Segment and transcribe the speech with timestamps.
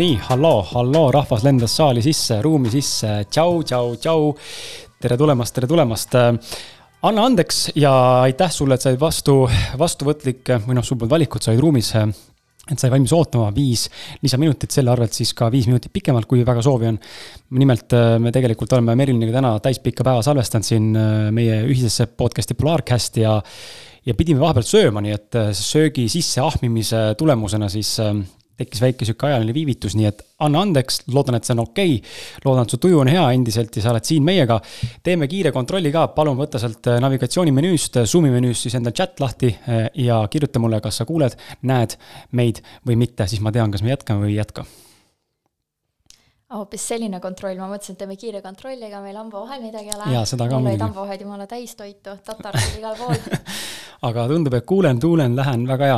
[0.00, 4.30] nii, halloo, halloo, rahvas lendas saali sisse, ruumi sisse, tšau, tšau, tšau.
[5.00, 6.16] tere tulemast, tere tulemast.
[7.08, 7.92] anna andeks ja
[8.22, 9.42] aitäh sulle, et said vastu,
[9.80, 11.92] vastuvõtlik või noh, sul polnud valikut, sa olid ruumis.
[12.70, 13.88] et sai valmis ootama viis
[14.22, 16.98] lisaminutit, selle arvelt siis ka viis minutit pikemalt, kui väga soovi on.
[17.50, 20.90] nimelt me tegelikult oleme Meriliniga täna täispikka päeva salvestanud siin
[21.30, 23.40] meie ühisesse podcast'i Polarcast ja
[24.06, 27.98] ja pidime vahepeal sööma, nii et söögi sisse ahmimise tulemusena siis
[28.60, 31.96] tekkis väike sihuke ajaline viivitus, nii et anna andeks, loodan, et see on okei.
[32.00, 32.42] Okay..
[32.44, 34.60] loodan, et su tuju on hea endiselt ja sa oled siin meiega.
[35.06, 39.88] teeme kiire kontrolli ka, palun võta sealt navigatsioonimenüüst, Zoom'i menüüst siis endal chat lahti eh,
[40.06, 41.36] ja kirjuta mulle, kas sa kuuled,
[41.68, 41.96] näed
[42.36, 44.66] meid või mitte, siis ma tean, kas me jätkame või ei jätka
[46.50, 49.96] hoopis selline kontroll, ma mõtlesin, et teeme kiire kontrolli, ega meil hamba vahel midagi ei
[49.96, 50.10] ole.
[50.50, 53.14] mul olid hambavahed jumala täis toitu, tatarsid igal pool
[54.08, 55.96] aga tundub, et kuulen, tuulen, lähen, väga hea.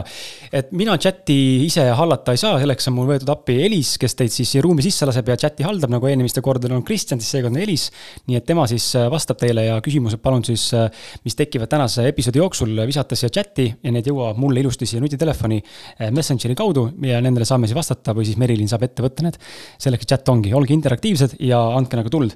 [0.58, 1.36] et mina chati
[1.68, 5.06] ise hallata ei saa, selleks on mul võetud appi Elis, kes teid siis ruumi sisse
[5.06, 7.88] laseb ja chati haldab, nagu eelmistel kordadel on Kristjan, siis seekord on Elis.
[8.26, 10.90] nii et tema siis äh, vastab teile ja küsimused palun siis, äh,
[11.24, 15.60] mis tekivad tänase episoodi jooksul, visata siia chati ja need jõuavad mulle ilusti siia nutitelefoni
[15.62, 19.38] äh, Messengeri kaudu ja nendele saame siis vastata või siis Merilin saab ette võtta need.
[19.78, 22.34] selleks chat ongi ongi, olge interaktiivsed ja andke nagu tuld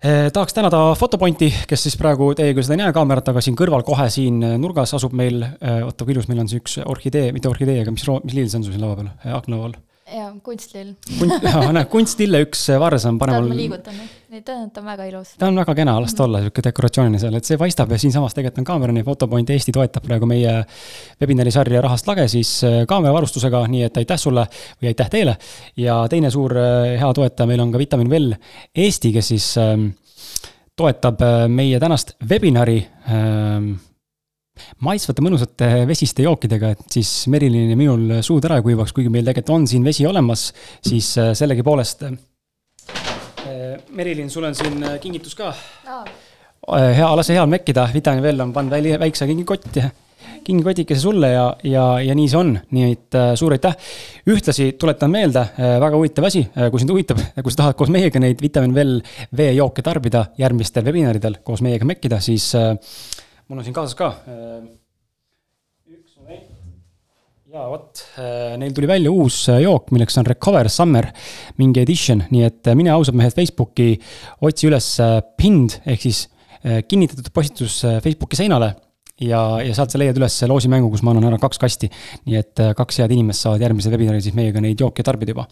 [0.00, 3.58] eh, tahaks tänada Fotopointi, kes siis praegu, teie küll seda ei näe kaamerat, aga siin
[3.58, 7.30] kõrval kohe siin nurgas asub meil, eh, oota kui ilus meil on see üks orhidee,
[7.36, 9.76] mitte orhidee, aga mis, mis lill see on sul siin laua peal, eh, akna all?
[10.12, 11.44] Jaa, kunstlill Kunst,
[11.76, 13.48] näed, kunstlille üks varrs on paremal.
[13.50, 13.96] ma liigutan,
[14.32, 15.34] nii, ta on väga ilus.
[15.40, 18.36] ta on väga kena, las ta olla, niisugune dekoratsioonina seal, et see paistab ja siinsamas
[18.36, 20.54] tegelikult on kaamera, nii Fotopoint Eesti toetab praegu meie
[21.20, 24.46] webinari sarja Rahast lage siis äh, kaameravarustusega, nii et aitäh sulle
[24.80, 25.38] või aitäh teile.
[25.76, 28.36] ja teine suur äh, hea toetaja meil on ka Vitamin Well
[28.74, 29.90] Eesti, kes siis ähm,
[30.78, 33.74] toetab äh, meie tänast webinari ähm,
[34.84, 39.26] maitsvate mõnusate vesiste jookidega, et siis Merilin ja minul suud ära ei kuivaks, kuigi meil
[39.26, 40.48] tegelikult on siin vesi olemas,
[40.84, 42.08] siis äh, sellegipoolest.
[42.08, 46.04] Äh, Merilin, sul on siin äh, kingitus ka oh..
[46.76, 49.84] hea, lase heal mekkida, Vitani veel on pannud väli, väikse kingikotti,
[50.44, 53.76] kingikotikese sulle ja, ja, ja nii see on, nii et suur aitäh.
[54.28, 58.42] ühtlasi tuletan meelde, väga huvitav asi, kui sind huvitab, kui sa tahad koos meiega neid
[58.42, 59.00] Vitamin Well
[59.36, 62.52] veejooke tarbida järgmistel webinaridel koos meiega mekkida, siis
[63.48, 64.64] mul on siin kaasas ka äh,
[65.88, 66.48] üks moment.
[67.48, 71.08] ja vot, äh, neil tuli välja uus äh, jook, milleks on Recover Summer
[71.60, 73.94] mingi edition, nii et mine ausad mehed Facebooki,
[74.44, 74.90] otsi üles
[75.40, 76.26] pinned ehk siis
[76.58, 78.72] kinnitatud postitus Facebooki seinale
[79.22, 81.88] ja, ja sealt sa leiad üles loosimängu, kus ma annan ära kaks kasti.
[82.26, 85.46] nii et kaks head inimest saavad järgmisel webinaril siis meiega neid jooke tarbida juba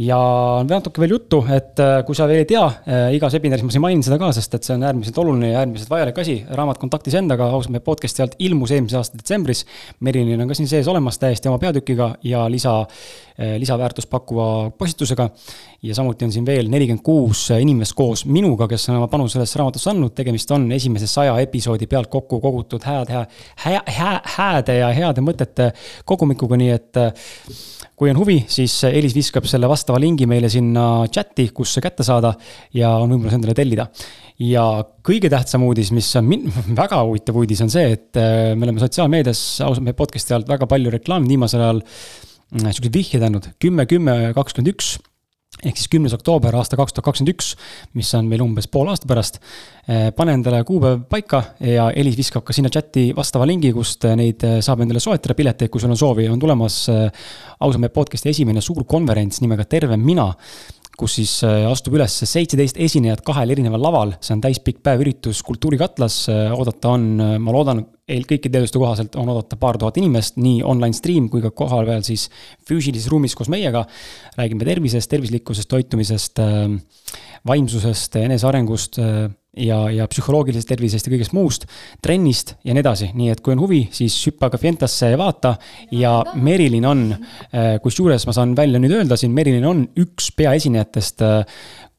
[0.00, 0.18] ja
[0.66, 3.82] natuke veel juttu, et äh, kui sa veel ei tea, äh, igas webinaris ma siin
[3.84, 6.40] mainin seda ka, sest et see on äärmiselt oluline ja äärmiselt vajalik asi.
[6.50, 9.62] raamat Kontaktis endaga, ausalt meie podcast'i alt ilmus eelmise aasta detsembris.
[10.02, 12.80] Merilin on ka siin sees olemas täiesti oma peatükiga ja lisa,
[13.38, 15.30] äh, lisaväärtust pakkuva postitusega.
[15.84, 19.58] ja samuti on siin veel nelikümmend kuus inimest koos minuga, kes on oma panuse sellesse
[19.60, 24.78] raamatusse andnud, tegemist on esimese saja episoodi pealt kokku kogutud hääd, hää, hää, hää, hääde
[24.78, 25.70] ja heade mõtete
[26.08, 27.02] kogumikuga, nii et
[27.94, 32.06] kui on huvi, siis Elis viskab selle vastava lingi meile sinna chati, kus see kätte
[32.06, 32.34] saada
[32.74, 33.88] ja on võimalus endale tellida.
[34.42, 34.64] ja
[35.06, 36.48] kõige tähtsam uudis, mis on min-,
[36.82, 40.66] väga huvitav uudis, on see, et äh, me oleme sotsiaalmeedias, ausalt meie podcast'i alt väga
[40.70, 44.96] palju reklaami viimasel ajal mm, siukseid vihjeid andnud, kümme, kümme, kakskümmend üks
[45.64, 47.54] ehk siis kümnes oktoober aasta kaks tuhat kakskümmend üks,
[47.98, 49.40] mis on meil umbes poole aasta pärast.
[49.88, 54.44] Eh, pane endale kuupäev paika ja Elis viskab ka sinna chati vastava lingi, kust neid
[54.46, 57.26] eh, saab endale soetada pileteid, kui sul on soovi, on tulemas eh,
[57.58, 60.30] ausalt meie podcast'i esimene suur konverents nimega Terve mina
[60.94, 66.20] kus siis astub üles seitseteist esinejat kahel erineval laval, see on täispikk päev üritus Kultuurikatlas,
[66.54, 67.08] oodata on,
[67.42, 71.50] ma loodan, kõikide teaduste kohaselt on oodata paar tuhat inimest, nii online stream kui ka
[71.56, 72.26] kohapeal siis
[72.68, 73.86] füüsilises ruumis koos meiega.
[74.36, 77.16] räägime tervisest, tervislikkusest, toitumisest, äh,
[77.46, 81.64] vaimsusest, enesearengust äh, ja, ja psühholoogilisest tervisest ja kõigest muust,
[82.02, 85.56] trennist ja nii edasi, nii et kui on huvi, siis hüppa ka Fientasse ja vaata.
[85.90, 87.06] ja Merilin on,
[87.54, 91.24] äh, kusjuures ma saan välja nüüd öelda siin, Merilin on üks peaesinejatest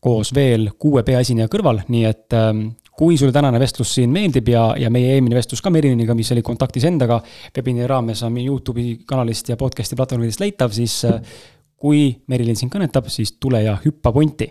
[0.06, 4.70] koos veel kuue peaesineja kõrval, nii et ähm, kui sulle tänane vestlus siin meeldib ja,
[4.80, 7.20] ja meie eelmine vestlus ka Meriliniga, mis oli kontaktis endaga
[7.56, 11.20] webinari raames on meie Youtube'i kanalist ja podcast'i platvormidest leitav, siis äh,
[11.76, 14.50] kui Merilin sind kõnetab, siis tule ja hüppa punti.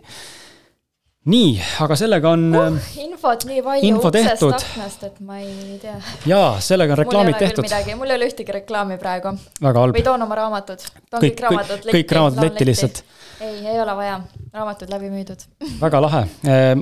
[1.30, 2.88] Nii, aga sellega on uh,.
[3.00, 5.96] infot nii palju info uksest aknast, et ma ei tea.
[6.28, 7.68] jaa, sellega on reklaamid tehtud.
[7.96, 9.32] mul ei ole ühtegi reklaami praegu.
[9.64, 10.84] või toon oma raamatud.
[11.08, 11.96] toon kõik, kõik raamatud letti.
[11.96, 13.02] kõik raamatud letti lihtsalt.
[13.40, 14.20] ei, ei ole vaja,
[14.52, 15.48] raamatud läbi müüdud
[15.84, 16.24] väga lahe.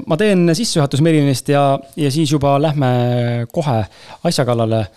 [0.02, 1.66] ma teen sissejuhatuse Merilinist ja,
[1.96, 2.92] ja siis juba lähme
[3.54, 3.78] kohe
[4.26, 4.88] asja kallale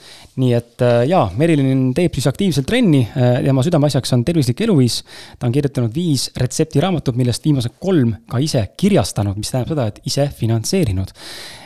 [0.42, 5.02] nii et äh, jaa, Merilin teeb siis aktiivselt trenni, äh, tema südameasjaks on tervislik eluviis.
[5.40, 10.02] ta on kirjutanud viis retseptiraamatut, millest viimased kolm ka ise kirjastanud, mis tähendab seda, et
[10.12, 11.16] ise finantseerinud.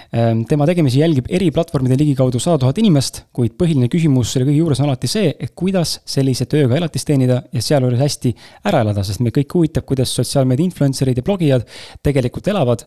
[0.10, 4.64] Ähm, tema tegemisi jälgib eri platvormide ligikaudu sada tuhat inimest, kuid põhiline küsimus selle kõige
[4.64, 8.34] juures on alati see, et kuidas sellise tööga elatist teenida ja sealjuures hästi
[8.72, 11.66] ära elada, sest meid kõik huvitab, kuidas sotsiaalmeedia influencer'id ja blogijad
[12.06, 12.86] tegelikult elavad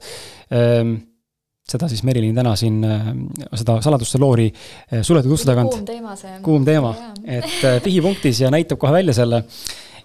[0.51, 0.97] ähm,
[1.69, 3.13] seda siis Merilin täna siin, äh,
[3.59, 5.77] seda saladuste loori äh, suletud uste tagant.
[5.77, 6.35] kuum teema see.
[6.43, 6.93] kuum teema,
[7.25, 9.45] et äh, pihipunktis ja näitab kohe välja selle.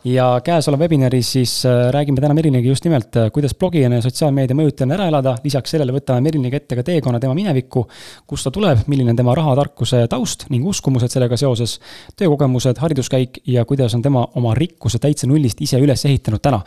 [0.07, 1.53] ja käesoleva webinaris siis
[1.91, 6.21] räägime täna Meriliga just nimelt, kuidas blogijana ja sotsiaalmeedia mõjutajana ära elada, lisaks sellele võtame
[6.29, 7.83] Meriliga ette ka teekonna tema minevikku,
[8.29, 11.79] kust ta tuleb, milline on tema rahatarkuse taust ning uskumused sellega seoses,
[12.15, 16.61] töökogemused, hariduskäik ja kuidas on tema oma rikkuse täitsa nullist ise üles ehitanud täna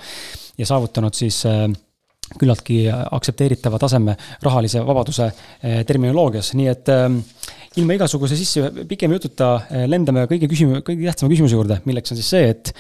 [0.59, 1.71] ja saavutanud siis äh,
[2.39, 7.21] küllaltki aktsepteeritava taseme rahalise vabaduse eh, terminoloogias, nii et ähm,
[7.79, 12.19] ilma igasuguse sisse pikema jututa eh, lendame kõige küsimus, kõige tähtsama küsimuse juurde, milleks on
[12.19, 12.73] siis see, et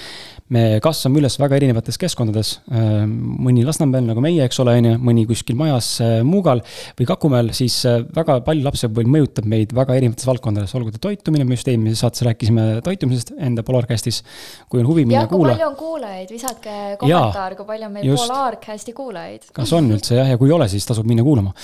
[0.50, 2.56] me kasvame üles väga erinevates keskkondades.
[2.75, 3.12] Ähm,
[3.46, 6.62] mõni Lasnamäel nagu meie, eks ole, on ju, mõni kuskil majas äh, Muugal
[6.98, 11.58] või Kakumäel, siis väga palju lapsepõlv mõjutab meid väga erinevates valdkondades, olgu ta toitumine, me
[11.58, 14.25] just eelmises saates rääkisime toitumisest enda Polarcastis.
[14.69, 15.54] kui on huvi, mine kuula.
[15.54, 18.26] palju on kuulajaid, visake kommentaar, kui palju on meil just.
[18.26, 19.46] Polarcasti kuulajaid.
[19.54, 21.54] kas on üldse jah, ja kui ei ole, siis tasub minna kuulama.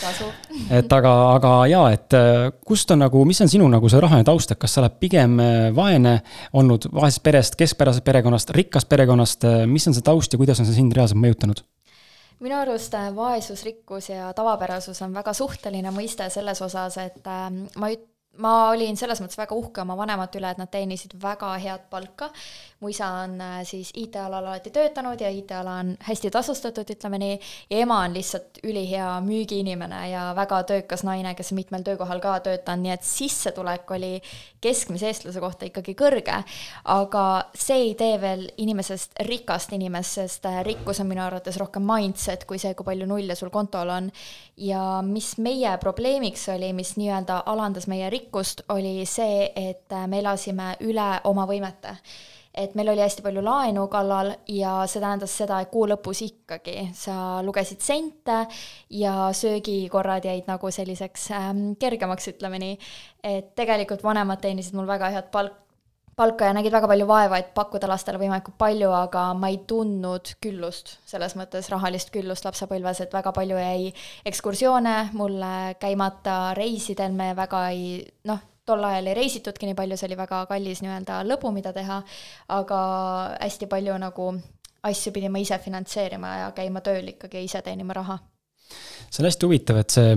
[0.70, 2.18] et aga, aga jaa, et
[2.66, 5.38] kust on nagu, mis on sinu nagu see rahaline taust, et kas sa oled pigem
[5.76, 6.18] vaene
[6.58, 10.76] olnud vaesest perest, keskpärasest perekonnast, rikkast perekonnast, mis on see taust ja kuidas on see
[10.76, 11.64] sind reaalselt mõjutanud?
[12.44, 17.48] minu arust äh, vaesus, rikkus ja tavapärasus on väga suhteline mõiste selles osas, et äh,
[17.80, 18.04] ma üt-,
[18.42, 22.28] ma olin selles mõttes väga uhke oma vanemate üle, et nad teenisid väga head palka.
[22.80, 27.38] Mu isa on äh, siis IT-alal alati töötanud ja IT-ala on hästi tasustatud, ütleme nii,
[27.70, 32.84] ja ema on lihtsalt ülihea müügiinimene ja väga töökas naine, kes mitmel töökohal ka töötanud,
[32.84, 34.12] nii et sissetulek oli
[34.60, 36.42] keskmise eestlase kohta ikkagi kõrge.
[36.84, 37.24] aga
[37.54, 42.44] see ei tee veel inimesest rikast inimest, sest äh, rikkus on minu arvates rohkem mindset
[42.44, 44.10] kui see, kui palju nulle sul kontol on.
[44.56, 50.06] ja mis meie probleemiks oli, mis nii-öelda alandas meie rikkust, rikkust, oli see, et äh,
[50.06, 51.96] me elasime üle oma võimete
[52.56, 56.88] et meil oli hästi palju laenu kallal ja see tähendas seda, et kuu lõpus ikkagi
[56.96, 58.42] sa lugesid sente
[58.90, 62.78] ja söögikorrad jäid nagu selliseks ähm, kergemaks, ütleme nii.
[63.26, 65.62] et tegelikult vanemad teenisid mul väga head palk,
[66.16, 70.32] palka ja nägid väga palju vaeva, et pakkuda lastele võimalikult palju, aga ma ei tundnud
[70.40, 73.90] küllust, selles mõttes rahalist küllust lapsepõlves, et väga palju jäi
[74.32, 77.98] ekskursioone mulle käimata, reisidel me väga ei
[78.30, 82.00] noh, tol ajal ei reisitudki nii palju, see oli väga kallis nii-öelda lõbu, mida teha,
[82.58, 82.80] aga
[83.40, 84.30] hästi palju nagu
[84.86, 88.18] asju pidime ise finantseerima ja käima tööl ikkagi ise teenima raha.
[89.10, 90.16] see on hästi huvitav, et see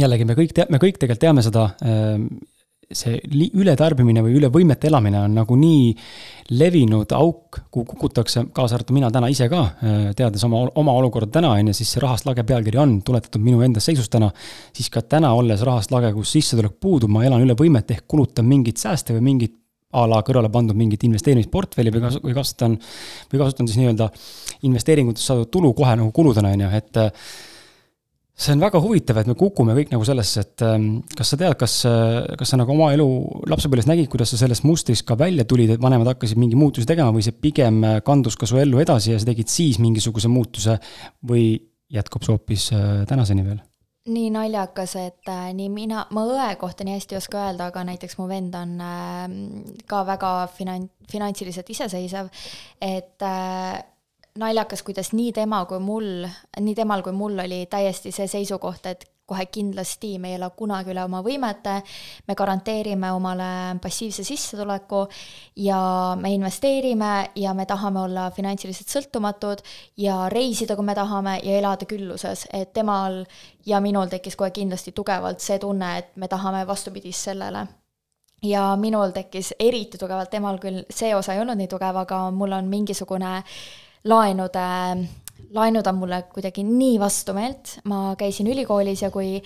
[0.00, 1.68] jällegi me kõik tea-, me kõik tegelikult teame seda
[2.92, 3.18] see
[3.54, 5.92] ületarbimine või üle võimete elamine on nagu nii
[6.58, 11.30] levinud auk, kuhu kukutakse, kaasa arvatud mina täna ise ka, äh, teades oma, oma olukorda
[11.38, 14.30] täna, on ju, siis see rahast lage pealkiri on tuletatud minu enda seisust täna,
[14.76, 18.48] siis ka täna, olles rahast lage, kus sissetulek puudub, ma elan üle võimete ehk kulutan
[18.48, 19.56] mingeid sääste või mingit
[19.94, 22.76] a la kõrvale pandud mingit investeerimisportfelli või kas-, või kasutan,
[23.32, 24.10] või kasutan siis nii-öelda
[24.66, 27.02] investeeringutest saadud tulu kohe nagu kuludena, on ju, et
[28.34, 31.54] see on väga huvitav, et me kukume kõik nagu sellesse, et ähm, kas sa tead,
[31.58, 33.06] kas, äh, kas sa nagu oma elu
[33.50, 37.14] lapsepõlves nägid, kuidas sa sellest mustrist ka välja tulid, et vanemad hakkasid mingi muutusi tegema
[37.14, 40.80] või see pigem äh, kandus ka su ellu edasi ja sa tegid siis mingisuguse muutuse
[41.30, 41.46] või
[41.94, 43.62] jätkub see hoopis äh, tänaseni veel?
[44.04, 48.18] nii naljakas, et nii mina, ma õe kohta nii hästi ei oska öelda, aga näiteks
[48.18, 49.22] mu vend on äh,
[49.88, 52.28] ka väga finan-, finantsiliselt iseseisev,
[52.82, 53.24] et
[54.38, 56.26] naljakas, kuidas nii tema kui mul,
[56.60, 60.90] nii temal kui mul oli täiesti see seisukoht, et kohe kindlasti me ei ela kunagi
[60.92, 61.78] üle oma võimete,
[62.28, 63.46] me garanteerime omale
[63.80, 65.04] passiivse sissetuleku
[65.64, 65.78] ja
[66.20, 69.62] me investeerime ja me tahame olla finantsiliselt sõltumatud
[70.02, 73.22] ja reisida, kui me tahame, ja elada külluses, et temal
[73.64, 77.64] ja minul tekkis kohe kindlasti tugevalt see tunne, et me tahame vastupidist sellele.
[78.44, 82.52] Ja minul tekkis eriti tugevalt, temal küll see osa ei olnud nii tugev, aga mul
[82.52, 83.56] on mingisugune äh,
[84.04, 84.64] laenude,
[85.54, 89.38] laenud on mulle kuidagi nii vastumeelt, ma käisin ülikoolis ja kui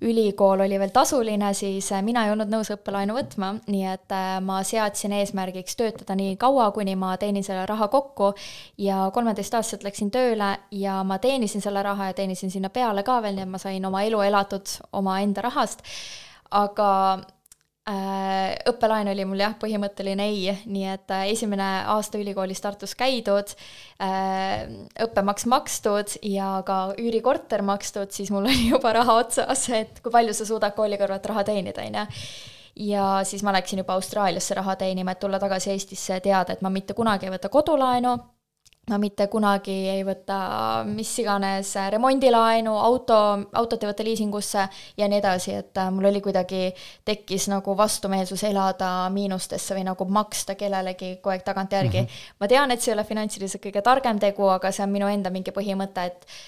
[0.00, 4.38] ülikool oli veel tasuline, siis äh, mina ei olnud nõus õppelaenu võtma, nii et äh,
[4.40, 8.32] ma seadsin eesmärgiks töötada nii kaua, kuni ma teenin selle raha kokku.
[8.80, 13.36] Ja kolmeteistaastaselt läksin tööle ja ma teenisin selle raha ja teenisin sinna peale ka veel,
[13.36, 15.84] nii et ma sain oma elu elatud omaenda rahast,
[16.56, 17.35] aga Äh,
[17.86, 23.52] õppelaen oli mul jah, põhimõtteline ei, nii et äh, esimene aasta ülikoolis Tartus käidud,
[24.02, 24.66] äh,
[25.06, 30.34] õppemaks makstud ja ka üürikorter makstud, siis mul oli juba raha otsas, et kui palju
[30.34, 32.06] sa suudad kooli kõrvalt raha teenida, on ju.
[32.86, 36.66] Ja siis ma läksin juba Austraaliasse raha teenima, et tulla tagasi Eestisse ja teada, et
[36.66, 38.18] ma mitte kunagi ei võta kodulaenu
[38.86, 40.36] ma mitte kunagi ei võta
[40.86, 43.16] mis iganes remondilaenu, auto,
[43.58, 44.66] autot ei võta liisingusse
[45.00, 46.68] ja nii edasi, et äh, mul oli kuidagi,
[47.06, 52.06] tekkis nagu vastumeelsus elada miinustesse või nagu maksta kellelegi kogu aeg tagantjärgi mm.
[52.06, 52.36] -hmm.
[52.38, 55.34] ma tean, et see ei ole finantsiliselt kõige targem tegu, aga see on minu enda
[55.34, 56.38] mingi põhimõte, et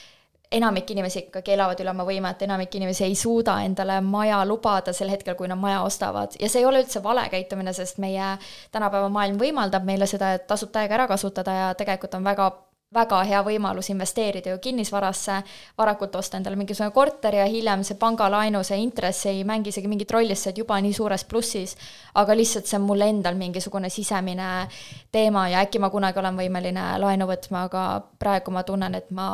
[0.52, 4.94] enamik inimesi ikkagi elavad üle oma võime, et enamik inimesi ei suuda endale maja lubada
[4.96, 6.36] sel hetkel, kui nad maja ostavad.
[6.40, 8.36] ja see ei ole üldse vale käitumine, sest meie
[8.72, 12.50] tänapäeva maailm võimaldab meile seda tasuta aega ära kasutada ja tegelikult on väga
[12.94, 15.42] väga hea võimalus investeerida ju kinnisvarasse,
[15.76, 20.10] varakult osta endale mingisugune korter ja hiljem see pangalaenu, see intress ei mängi isegi mingit
[20.14, 21.76] rolli, sest sa oled juba nii suures plussis.
[22.14, 24.68] aga lihtsalt see on mul endal mingisugune sisemine
[25.12, 27.88] teema ja äkki ma kunagi olen võimeline laenu võtma, aga
[28.18, 29.28] praegu ma tunnen, et ma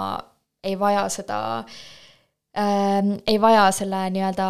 [0.64, 1.38] ei vaja seda
[2.58, 4.48] ähm,, ei vaja selle nii-öelda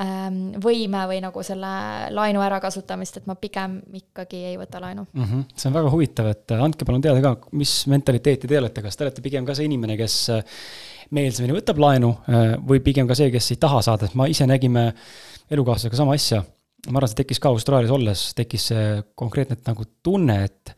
[0.00, 1.72] ähm, võime või nagu selle
[2.14, 5.24] laenu ärakasutamist, et ma pigem ikkagi ei võta laenu mm.
[5.24, 5.48] -hmm.
[5.54, 8.96] see on väga huvitav, et äh, andke palun teada ka, mis mentaliteeti te olete, kas
[8.96, 10.62] te olete pigem ka see inimene, kes äh,
[11.16, 14.46] meelsamini võtab laenu äh, või pigem ka see, kes ei taha saada, sest ma ise
[14.48, 14.90] nägime
[15.50, 16.44] elukaaslasega sama asja.
[16.88, 18.86] ma arvan, see tekkis ka Austraalias olles, tekkis see
[19.18, 20.74] konkreetne nagu tunne, et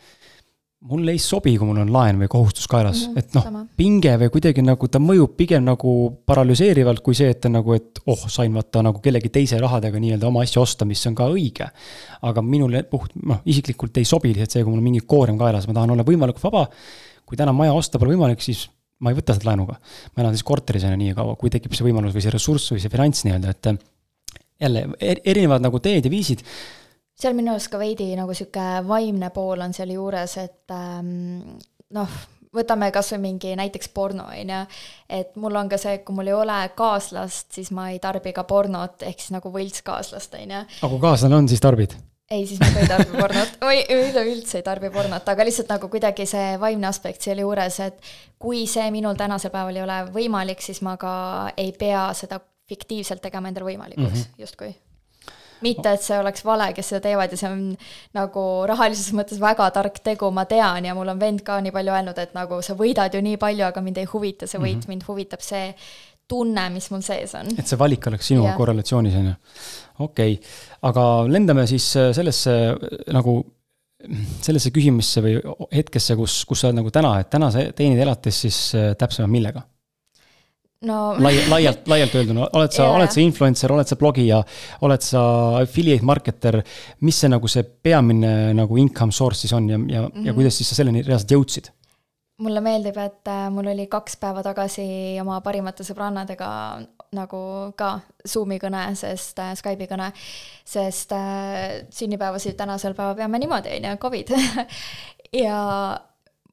[0.88, 4.14] mulle ei sobi, kui mul on laen või kohustus kaelas mm, -hmm, et noh, pinge
[4.18, 5.92] või kuidagi nagu ta mõjub pigem nagu
[6.26, 10.42] paralüseerivalt, kui see, et nagu, et oh, sain vaata nagu kellegi teise rahadega nii-öelda oma
[10.42, 11.70] asju osta, mis on ka õige.
[12.22, 15.68] aga minule puht, noh, isiklikult ei sobi lihtsalt see, kui mul on mingi koorem kaelas,
[15.70, 16.66] ma tahan olla võimalikult vaba.
[17.26, 18.66] kui täna maja osta pole võimalik, siis
[19.00, 19.78] ma ei võta seda laenuga.
[20.16, 22.74] ma elan siis korteris on ju nii kaua, kui tekib see võimalus või see ressurss
[22.74, 23.74] või see finants nii-öelda, et
[24.62, 26.42] jälle erinevad nagu teed ja viisid
[27.22, 31.56] seal minu arust ka veidi nagu niisugune vaimne pool on seal juures, et ähm,
[31.94, 32.20] noh,
[32.52, 34.62] võtame kas või mingi näiteks porno, on ju,
[35.20, 38.34] et mul on ka see, et kui mul ei ole kaaslast, siis ma ei tarbi
[38.36, 40.64] ka pornot, ehk siis nagu võltskaaslast, on ju.
[40.80, 41.96] aga kui kaaslane on, siis tarbid?
[42.32, 45.90] ei, siis ma ka ei tarbi pornot või üleüldse ei tarbi pornot, aga lihtsalt nagu
[45.92, 50.64] kuidagi see vaimne aspekt selle juures, et kui see minul tänasel päeval ei ole võimalik,
[50.64, 51.12] siis ma ka
[51.60, 52.40] ei pea seda
[52.72, 54.40] fiktiivselt tegema endale võimalikuks mm -hmm.
[54.40, 54.72] justkui
[55.64, 57.64] mitte, et see oleks vale, kes seda teevad ja see on
[58.18, 61.96] nagu rahalises mõttes väga tark tegu, ma tean ja mul on vend ka nii palju
[61.96, 64.80] öelnud, et nagu sa võidad ju nii palju, aga mind ei huvita see võit mm,
[64.80, 64.94] -hmm.
[64.94, 65.70] mind huvitab see
[66.28, 67.50] tunne, mis mul sees on.
[67.58, 69.34] et see valik oleks sinuga korrelatsioonis, on ju.
[70.06, 70.54] okei okay.,
[70.88, 73.40] aga lendame siis äh, sellesse äh, nagu
[74.42, 75.36] sellesse küsimisse või
[75.70, 79.32] hetkesse, kus, kus sa oled nagu täna, et täna sa teenid elatis siis äh, täpsemalt
[79.32, 79.62] millega?
[80.88, 84.40] No Lai-, laialt, laialt öelduna, oled sa yeah., oled sa influencer, oled sa blogija,
[84.86, 85.22] oled sa
[85.62, 86.62] affiliate marketer,
[87.06, 90.26] mis see nagu see peamine nagu income source siis on ja, ja mm, -hmm.
[90.26, 90.34] ja mhm.
[90.40, 91.72] kuidas siis sa selleni reaalselt jõudsid?
[92.42, 94.84] mulle meeldib, et äh, mul oli kaks päeva tagasi
[95.22, 96.48] oma parimate sõbrannadega
[97.12, 97.40] nagu
[97.76, 97.92] ka
[98.28, 100.08] Zoomi kõne, sest äh,, Skype'i kõne,
[100.64, 104.32] sest äh, sünnipäevasid tänasel päeval peame niimoodi, on ju, Covid
[105.44, 105.58] ja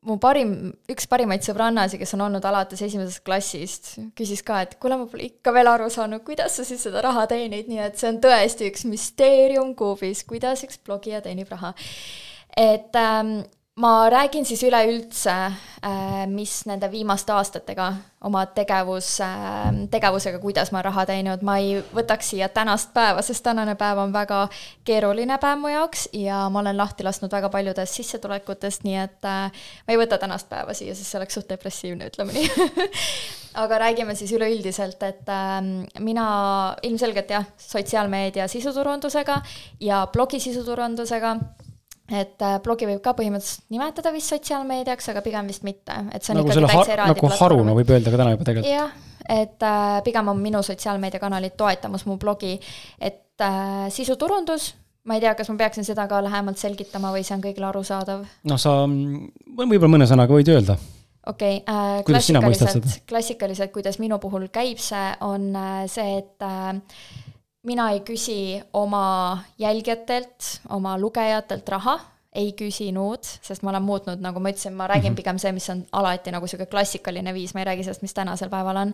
[0.09, 0.53] mu parim,
[0.91, 5.27] üks parimaid sõbrannasi, kes on olnud alates esimesest klassist, küsis ka, et kuule, ma pole
[5.29, 8.69] ikka veel aru saanud, kuidas sa siis seda raha teenid, nii et see on tõesti
[8.71, 11.73] üks müsteerium kuubis, kuidas üks blogija teenib raha.
[12.57, 13.39] et ähm,
[13.79, 17.93] ma räägin siis üleüldse, äh, mis nende viimaste aastatega
[18.27, 23.43] oma tegevus, äh, tegevusega, kuidas ma raha teinud, ma ei võtaks siia tänast päeva, sest
[23.45, 24.41] tänane päev on väga
[24.87, 29.63] keeruline päev mu jaoks ja ma olen lahti lasknud väga paljudest sissetulekutest, nii et äh,
[29.87, 32.49] ma ei võta tänast päeva siia, sest see oleks suht depressiivne, ütleme nii.
[33.63, 35.31] Aga räägime siis üleüldiselt, et
[36.05, 36.27] mina
[36.85, 39.39] ilmselgelt jah, sotsiaalmeedia sisuturundusega
[39.81, 41.33] ja blogi sisuturundusega
[42.09, 46.33] et äh, blogi võib ka põhimõtteliselt nimetada vist sotsiaalmeediaks, aga pigem vist mitte, et see
[46.33, 48.73] on nagu ikkagi täitsa eraldi nagu haruna võib öelda ka täna juba tegelikult.
[48.73, 48.93] jah,
[49.29, 52.55] et äh, pigem on minu sotsiaalmeediakanalid toetamas mu blogi,
[52.99, 54.71] et äh, sisuturundus,
[55.09, 58.25] ma ei tea, kas ma peaksin seda ka lähemalt selgitama või see on kõigile arusaadav?
[58.49, 60.79] noh, sa võib-olla mõne sõnaga võid öelda.
[61.29, 67.27] Okei okay, äh,, klassikaliselt, klassikaliselt, kuidas minu puhul käib see, on äh, see, et äh,
[67.63, 71.99] mina ei küsi oma jälgijatelt, oma lugejatelt raha,
[72.37, 75.17] ei küsinud, sest ma olen muutnud, nagu ma ütlesin, ma räägin -hmm.
[75.17, 78.49] pigem see, mis on alati nagu sihuke klassikaline viis, ma ei räägi sellest, mis tänasel
[78.49, 78.93] päeval on.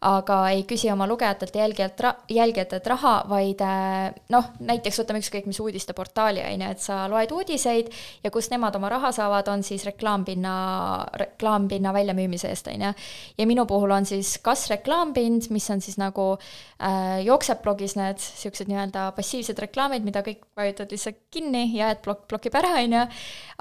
[0.00, 5.46] aga ei küsi oma lugejatelt ja jälgijalt, jälgijatelt raha, vaid äh, noh, näiteks võtame ükskõik
[5.46, 7.88] mis uudisteportaali, on ju, et sa loed uudiseid
[8.24, 12.92] ja kust nemad oma raha saavad, on siis reklaampinna, reklaampinna väljamüümise eest, on ju.
[13.38, 18.18] ja minu puhul on siis kas reklaampind, mis on siis nagu äh, jookseb blogis need
[18.18, 22.96] siuksed nii-öelda passiivsed reklaamid, mida kõik vajutad lihtsalt kinni ja et blokk blokib ära on
[22.98, 23.06] ju,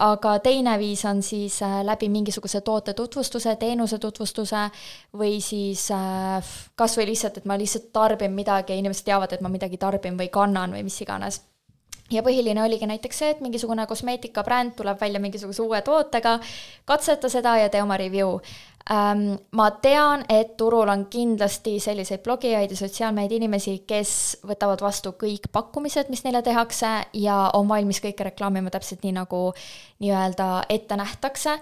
[0.08, 4.68] aga teine viis on siis äh, läbi mingisuguse toote tutvustuse, teenuse tutvustuse
[5.18, 9.42] või siis äh, kas või lihtsalt, et ma lihtsalt tarbin midagi ja inimesed teavad, et
[9.42, 11.42] ma midagi tarbin või kannan või mis iganes
[12.12, 16.38] ja põhiline oligi näiteks see, et mingisugune kosmeetikabränd tuleb välja mingisuguse uue tootega,
[16.86, 18.38] katseta seda ja tee oma review.
[18.90, 25.48] Ma tean, et turul on kindlasti selliseid blogijaid ja sotsiaalmeedia inimesi, kes võtavad vastu kõik
[25.52, 29.40] pakkumised, mis neile tehakse ja on valmis kõike reklaamima täpselt nii, nagu
[30.04, 31.54] nii-öelda ette nähtakse,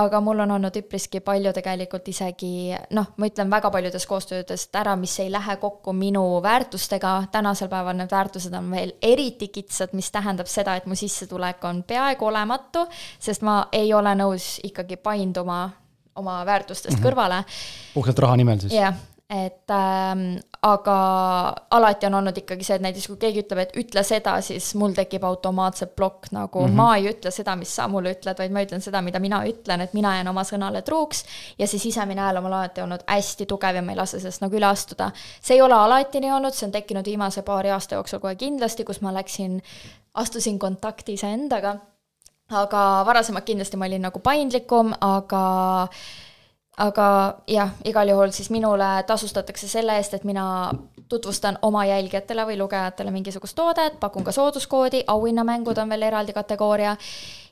[0.00, 4.96] aga mul on olnud üpriski palju tegelikult isegi noh, ma ütlen väga paljudest koostöödest ära,
[4.96, 10.08] mis ei lähe kokku minu väärtustega, tänasel päeval need väärtused on veel eriti kitsad, mis
[10.10, 12.86] tähendab seda, et mu sissetulek on peaaegu olematu,
[13.20, 15.66] sest ma ei ole nõus ikkagi painduma
[16.20, 17.08] oma väärtustest mm -hmm.
[17.08, 17.44] kõrvale.
[17.94, 18.72] puhtalt raha nimel siis?
[18.72, 20.94] jah yeah., et ähm, aga
[21.70, 24.96] alati on olnud ikkagi see, et näiteks kui keegi ütleb, et ütle seda, siis mul
[24.96, 26.80] tekib automaatselt plokk, nagu mm -hmm.
[26.80, 29.80] ma ei ütle seda, mis sa mulle ütled, vaid ma ütlen seda, mida mina ütlen,
[29.80, 31.24] et mina jään oma sõnale truuks.
[31.58, 34.42] ja see sisemine hääl on mul alati olnud hästi tugev ja ma ei lase sellest
[34.42, 35.10] nagu üle astuda.
[35.42, 38.84] see ei ole alati nii olnud, see on tekkinud viimase paari aasta jooksul kohe kindlasti,
[38.84, 39.62] kus ma läksin,
[40.14, 41.76] astusin kontakti iseendaga
[42.50, 45.44] aga varasemalt kindlasti ma olin nagu paindlikum, aga
[46.80, 47.06] aga
[47.50, 50.70] jah, igal juhul siis minule tasustatakse selle eest, et mina
[51.10, 56.96] tutvustan oma jälgijatele või lugejatele mingisugust toodet, pakun ka sooduskoodi, auhinnamängud on veel eraldi kategooria,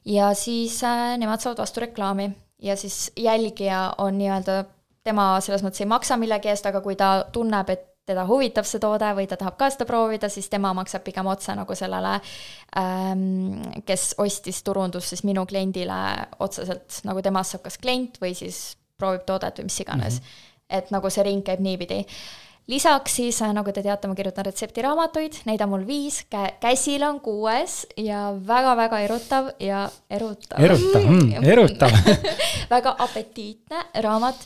[0.05, 2.31] ja siis äh, nemad saavad vastu reklaami.
[2.63, 4.65] ja siis jälgija on nii-öelda,
[5.05, 8.81] tema selles mõttes ei maksa millegi eest, aga kui ta tunneb, et teda huvitab see
[8.83, 12.17] toode või ta tahab ka seda proovida, siis tema maksab pigem otse nagu sellele
[12.81, 16.01] ähm,, kes ostis turundust siis minu kliendile
[16.45, 20.27] otseselt, nagu temast saab kas klient või siis proovib toodet või mis iganes mm.
[20.27, 20.77] -hmm.
[20.81, 22.05] et nagu see ring käib niipidi
[22.69, 26.21] lisaks siis, äh, nagu te teate, ma kirjutan retseptiraamatuid, neid on mul viis,
[26.61, 30.61] käsil on kuues ja väga-väga erutav ja erutav.
[30.61, 31.97] erutav mm,, erutav
[32.75, 34.45] väga apetiitne raamat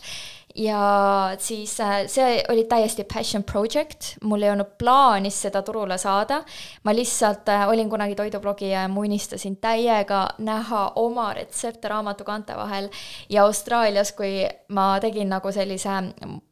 [0.55, 6.43] ja siis äh, see oli täiesti passion project, mul ei olnud plaanis seda turule saada.
[6.85, 12.89] ma lihtsalt äh, olin kunagi toidublogija ja ma unistasin täiega näha oma retsepte raamatukaante vahel.
[13.29, 16.03] ja Austraalias, kui ma tegin nagu sellise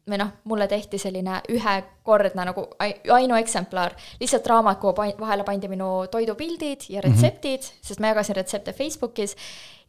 [0.09, 2.65] või noh, mulle tehti selline ühekordne nagu
[3.13, 7.07] ainueksemplar, lihtsalt raamat, kuhu vahele pandi minu toidupildid ja mhm.
[7.07, 7.87] retseptid mm, -hmm.
[7.87, 9.35] sest ma jagasin retsepte Facebookis.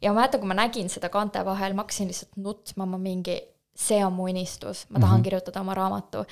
[0.01, 3.52] ja ma mäletan, kui ma nägin seda kaante vahel, ma hakkasin lihtsalt nutma, ma mingi
[3.75, 5.23] see on mu unistus, ma tahan mm -hmm.
[5.23, 6.25] kirjutada oma raamatu.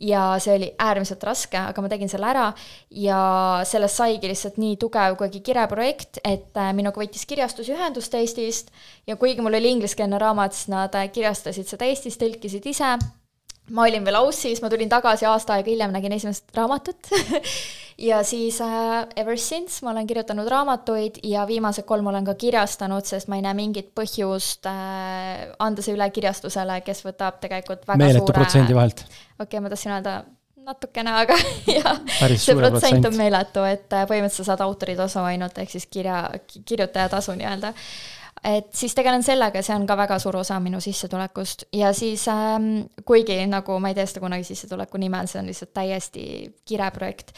[0.00, 2.52] ja see oli äärmiselt raske, aga ma tegin selle ära
[2.90, 8.70] ja sellest saigi lihtsalt nii tugev kuidagi kireprojekt, et äh, minuga võttis kirjastus ühendust Eestist
[9.06, 12.98] ja kuigi mul oli ingliskeelne raamat, siis nad äh, kirjastasid seda Eestis, tõlkisid ise
[13.70, 17.10] ma olin veel Aussis, ma tulin tagasi aasta aega hiljem, nägin esimest raamatut.
[17.98, 23.06] Ja siis äh, ever since ma olen kirjutanud raamatuid ja viimased kolm olen ka kirjastanud,
[23.06, 28.00] sest ma ei näe mingit põhjust äh, anda see üle kirjastusele, kes võtab tegelikult väga
[28.02, 29.04] meeletu suure protsendi vahelt.
[29.06, 30.16] okei okay,, ma tahtsin öelda
[30.66, 31.38] natukene, aga
[31.70, 32.02] jah,
[32.34, 36.24] see protsent on meeletu, et äh, põhimõtteliselt sa saad autoritasu ainult, ehk siis kirja,
[36.56, 37.70] kirjutajatasu nii-öelda
[38.44, 42.86] et siis tegelen sellega see on ka väga suur osa minu sissetulekust ja siis ähm,
[43.04, 46.26] kuigi nagu ma ei tee seda kunagi sissetuleku nimel, see on lihtsalt täiesti
[46.68, 47.32] kireprojekt.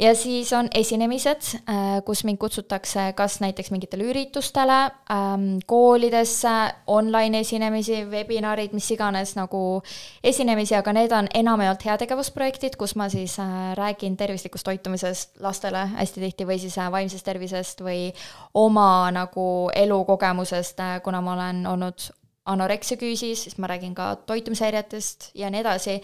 [0.00, 4.78] Ja siis on esinemised äh,, kus mind kutsutakse kas näiteks mingitele üritustele
[5.12, 6.54] ähm,, koolidesse,
[6.86, 9.82] online esinemisi, webinarid, mis iganes nagu
[10.24, 16.26] esinemisi, aga need on enamjaolt heategevusprojektid, kus ma siis äh, räägin tervislikust toitumisest lastele hästi
[16.26, 18.08] tihti või siis äh, vaimsest tervisest või
[18.54, 22.10] oma nagu elukogemusest kogemusest, kuna ma olen olnud
[22.50, 26.00] anoreksia küüsis, siis ma räägin ka toitumishäiretest ja nii edasi,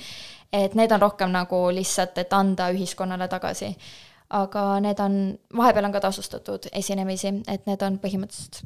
[0.52, 3.72] et need on rohkem nagu lihtsalt, et anda ühiskonnale tagasi.
[4.36, 5.20] aga need on,
[5.56, 8.64] vahepeal on ka tasustatud esinemisi, et need on põhimõtteliselt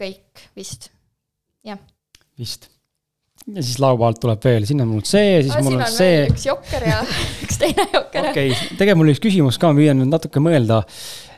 [0.00, 0.90] kõik vist,
[1.64, 1.78] jah.
[2.38, 2.70] vist
[3.46, 6.24] ja siis laupäevalt tuleb veel, siin on mul see, siis no, mul on, on see.
[6.30, 7.02] üks jokker ja
[7.44, 8.30] üks teine jokker.
[8.32, 10.82] okei okay., tegelikult mul üks küsimus ka, ma püüan nüüd natuke mõelda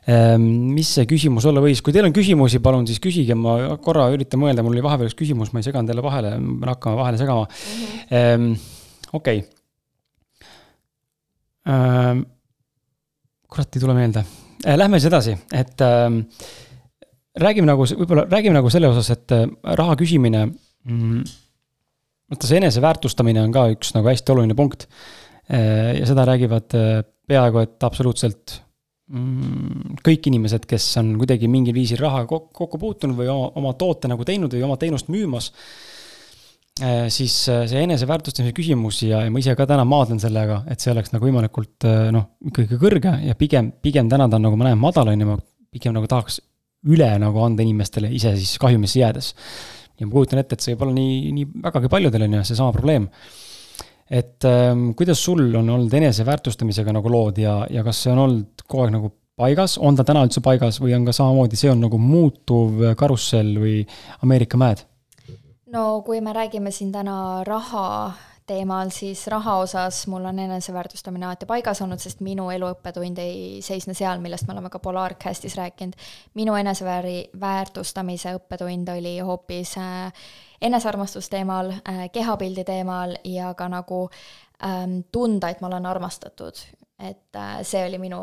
[0.09, 4.07] Ehm, mis see küsimus olla võis, kui teil on küsimusi, palun siis küsige, ma korra
[4.15, 7.01] üritan mõelda, mul oli vahepeal üks küsimus, ma ei seganud jälle vahele, ma pean hakkama
[7.03, 8.55] vahele segama mm -hmm..
[9.21, 9.43] okei.
[11.69, 12.23] Ehm,
[13.49, 14.25] kurat, ei tule meelde.
[14.65, 16.23] Äh, lähme siis edasi, et ähm,
[17.39, 19.45] räägime nagu, võib-olla räägime nagu selle osas, et äh,
[19.79, 21.27] raha küsimine mm,.
[22.33, 24.89] vaata, see eneseväärtustamine on ka üks nagu hästi oluline punkt.
[25.49, 26.73] Äh, ja seda räägivad
[27.29, 28.59] peaaegu et absoluutselt
[29.13, 34.11] mm, kõik inimesed, kes on kuidagi mingil viisil raha kokku puutunud või oma, oma toote
[34.11, 35.53] nagu teinud või oma teenust müümas
[37.13, 41.11] siis see eneseväärtustamise küsimus ja, ja ma ise ka täna maadlen sellega, et see oleks
[41.15, 45.11] nagu võimalikult noh, ikkagi kõrge ja pigem, pigem täna ta on nagu ma näen madal,
[45.11, 45.39] on ju, ma
[45.75, 46.39] pigem nagu tahaks
[46.87, 49.35] üle nagu anda inimestele ise siis kahjumisse jäädes.
[49.99, 52.75] ja ma kujutan ette, et see võib olla nii, nii vägagi paljudel on ju seesama
[52.75, 53.09] probleem.
[54.09, 58.63] et ähm, kuidas sul on olnud eneseväärtustamisega nagu lood ja, ja kas see on olnud
[58.67, 61.83] kogu aeg nagu paigas, on ta täna üldse paigas või on ka samamoodi, see on
[61.85, 63.83] nagu muutuv karussell või
[64.23, 64.87] Ameerika mäed?
[65.73, 68.13] No kui me räägime siin täna raha
[68.49, 73.61] teemal, siis raha osas mul on eneseväärtustamine alati paigas olnud, sest minu elu õppetund ei
[73.65, 75.95] seisne seal, millest me oleme ka Polarcastis rääkinud.
[76.35, 80.13] minu enesevääri, väärtustamise õppetund oli hoopis äh,
[80.61, 84.09] enesearmastuse teemal äh,, kehapildi teemal ja ka nagu
[84.65, 86.65] ähm, tunda, et ma olen armastatud
[86.99, 88.19] et äh, see oli minu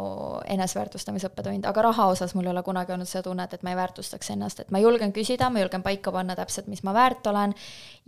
[0.52, 3.78] eneseväärtustamise õppetund, aga raha osas mul ei ole kunagi olnud seda tunnet, et ma ei
[3.80, 7.56] väärtustaks ennast, et ma julgen küsida, ma julgen paika panna täpselt, mis ma väärt olen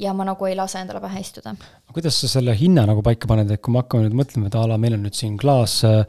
[0.04, 1.56] ja ma nagu ei lase endale pähe istuda.
[1.94, 4.66] kuidas sa selle hinna nagu paika paned, et kui me hakkame nüüd mõtlema, et a
[4.68, 6.04] la meil on nüüd siin klaas äh,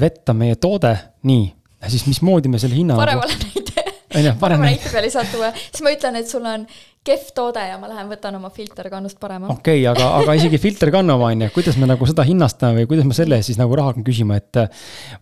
[0.00, 0.92] vett on meie toode,
[1.28, 1.48] nii,
[1.88, 3.48] siis mismoodi me selle hinna paremale nagu...
[3.56, 6.68] näite parema näite peale ei saa tuua, siis ma ütlen, et sul on
[7.06, 9.48] kehv toode ja ma lähen võtan oma filterkannust parema.
[9.50, 12.90] okei okay,, aga, aga isegi filterkannu oma on ju, kuidas me nagu seda hinnastame või
[12.92, 14.60] kuidas ma selle eest siis nagu raha hakkan küsima, et.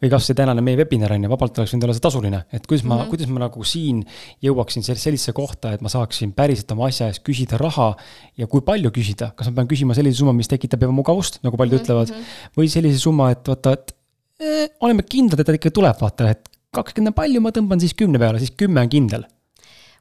[0.02, 2.68] või kas see tänane meie webinar on ju, vabalt oleks võinud olla see tasuline, et
[2.68, 3.14] kuidas ma mm, -hmm.
[3.14, 4.04] kuidas ma nagu siin
[4.44, 7.94] jõuaksin sellisesse kohta, et ma saaksin päriselt oma asja eest küsida raha.
[8.36, 11.72] ja kui palju küsida, kas ma pean küsima sellise summa, mis tekitab ebamugavust, nagu paljud
[11.72, 11.84] mm -hmm.
[11.84, 12.08] ütlevad.
[12.12, 12.56] Mhm.
[12.60, 13.96] või sellise summa, et vaata, et
[14.40, 17.94] eh, oleme kindlad, et ta ikka tuleb, vaata, et kakskümmend on palju, ma tõmban siis
[17.94, 19.24] kümne peale, siis kümme on kindel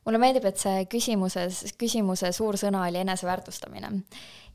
[0.06, 3.92] mulle meeldib, et see küsimuses, küsimuse suur sõna oli eneseväärtustamine.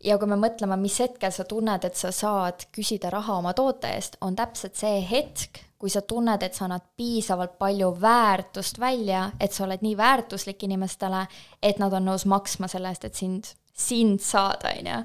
[0.04, 3.88] ja kui me mõtleme, mis hetkel sa tunned, et sa saad küsida raha oma toote
[3.96, 9.30] eest, on täpselt see hetk, kui sa tunned, et sa annad piisavalt palju väärtust välja,
[9.40, 11.26] et sa oled nii väärtuslik inimestele,
[11.62, 15.00] et nad on nõus maksma selle eest, et sind, sind saada, on ju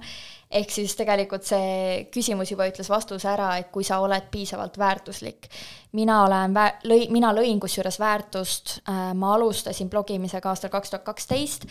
[0.50, 5.50] ehk siis tegelikult see küsimus juba ütles vastuse ära, et kui sa oled piisavalt väärtuslik.
[5.92, 11.06] mina olen vä-, lõi-, mina lõin kusjuures väärtust äh,, ma alustasin blogimisega aastal kaks tuhat
[11.06, 11.66] kaksteist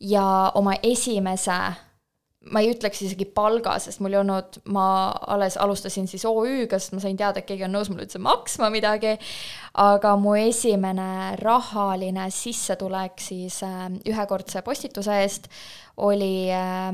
[0.00, 1.60] ja oma esimese
[2.50, 4.86] ma ei ütleks isegi palga, sest mul ei olnud, ma
[5.30, 8.70] alles alustasin siis OÜ-ga, sest ma sain teada, et keegi on nõus mulle üldse maksma
[8.74, 9.14] midagi,
[9.78, 15.48] aga mu esimene rahaline sissetulek siis äh, ühekordse postituse eest
[16.02, 16.90] oli äh,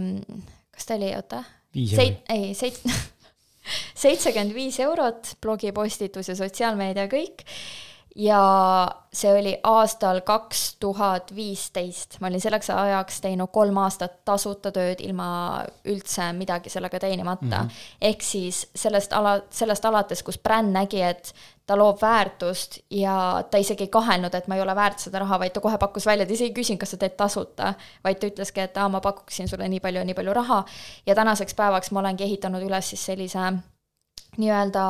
[0.78, 1.42] kas ta oli, oota,
[1.74, 2.82] seit-, ei, seit-,
[4.04, 7.42] seitsekümmend viis eurot blogipostitus ja sotsiaalmeedia kõik
[8.18, 8.40] ja
[9.12, 14.98] see oli aastal kaks tuhat viisteist, ma olin selleks ajaks teinud kolm aastat tasuta tööd
[15.06, 15.28] ilma
[15.86, 17.68] üldse midagi sellega teenimata mm.
[17.68, 17.94] -hmm.
[18.10, 21.32] ehk siis sellest ala, sellest alates, kus bränd nägi, et
[21.66, 25.38] ta loob väärtust ja ta isegi ei kahelnud, et ma ei ole väärt seda raha,
[25.38, 28.26] vaid ta kohe pakkus välja, ta isegi ei küsinud, kas sa teed tasuta, vaid ta
[28.26, 30.64] ütleski, et aa, ma pakuksin sulle nii palju ja nii palju raha
[31.06, 33.52] ja tänaseks päevaks ma olengi ehitanud üles siis sellise
[34.36, 34.88] nii-öelda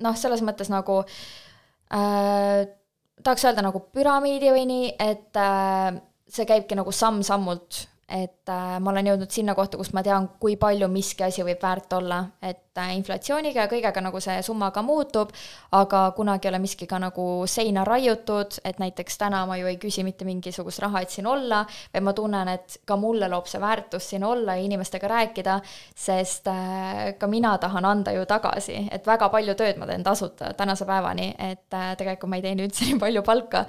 [0.00, 1.45] noh, selles mõttes nagu äh,
[1.90, 5.98] tahaks öelda nagu püramiidi või nii, et äh,
[6.30, 10.56] see käibki nagu samm-sammult, et äh, ma olen jõudnud sinna kohta, kus ma tean, kui
[10.60, 12.65] palju miski asi võib väärt olla, et äh,
[12.96, 15.32] inflatsiooniga ja kõigega nagu see summa ka muutub,
[15.76, 19.78] aga kunagi ei ole miski ka nagu seina raiutud, et näiteks täna ma ju ei
[19.82, 21.62] küsi mitte mingisugust raha, et siin olla,
[21.94, 25.60] vaid ma tunnen, et ka mulle loob see väärtust siin olla ja inimestega rääkida,
[25.94, 30.52] sest äh, ka mina tahan anda ju tagasi, et väga palju tööd ma teen tasuta
[30.58, 33.64] tänase päevani, et äh, tegelikult ma ei teeni üldse nii palju palka,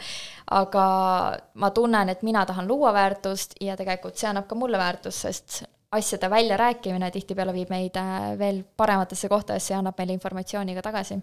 [0.51, 0.85] aga
[1.53, 5.63] ma tunnen, et mina tahan luua väärtust ja tegelikult see annab ka mulle väärtust, sest
[5.95, 11.19] asjade väljarääkimine tihtipeale viib meid äh, veel parematesse kohtadesse ja annab meile informatsiooni ka tagasi.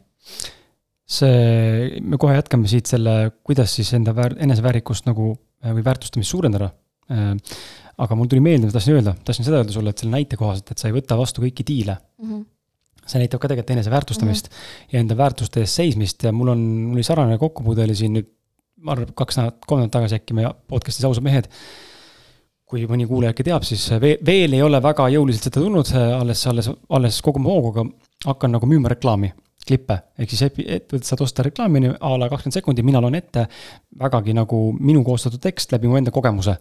[1.04, 6.32] see, me kohe jätkame siit selle, kuidas siis enda väär-, eneseväärikust nagu äh, või väärtustamist
[6.32, 6.70] suurendada.
[7.12, 7.34] Äh,
[8.00, 10.72] aga mul tuli meelde, ma tahtsin öelda, tahtsin seda öelda sulle, et selle näite kohaselt,
[10.72, 12.32] et sa ei võta vastu kõiki diile mm.
[12.32, 12.50] -hmm
[13.04, 14.92] see näitab ka tegelikult eneseväärtustamist mm -hmm.
[14.92, 18.30] ja enda väärtuste eest seismist ja mul on, mul oli sarnane kokkupuude oli siin nüüd,
[18.80, 21.50] ma arvan, kaks nädalat, kolm nädalat tagasi äkki meie podcast'is Ausad mehed
[22.74, 26.42] kui mõni kuulaja äkki teab, siis veel, veel ei ole väga jõuliselt seda tulnud, alles,
[26.50, 29.30] alles, alles kogume hoogu, aga hakkan nagu müüma reklaami,
[29.64, 29.96] klippe.
[30.18, 33.46] ehk siis ettevõtted saavad osta reklaami a la kakskümmend sekundit, mina loen ette
[34.00, 36.56] vägagi nagu minu koostatud tekst läbi mu enda kogemuse.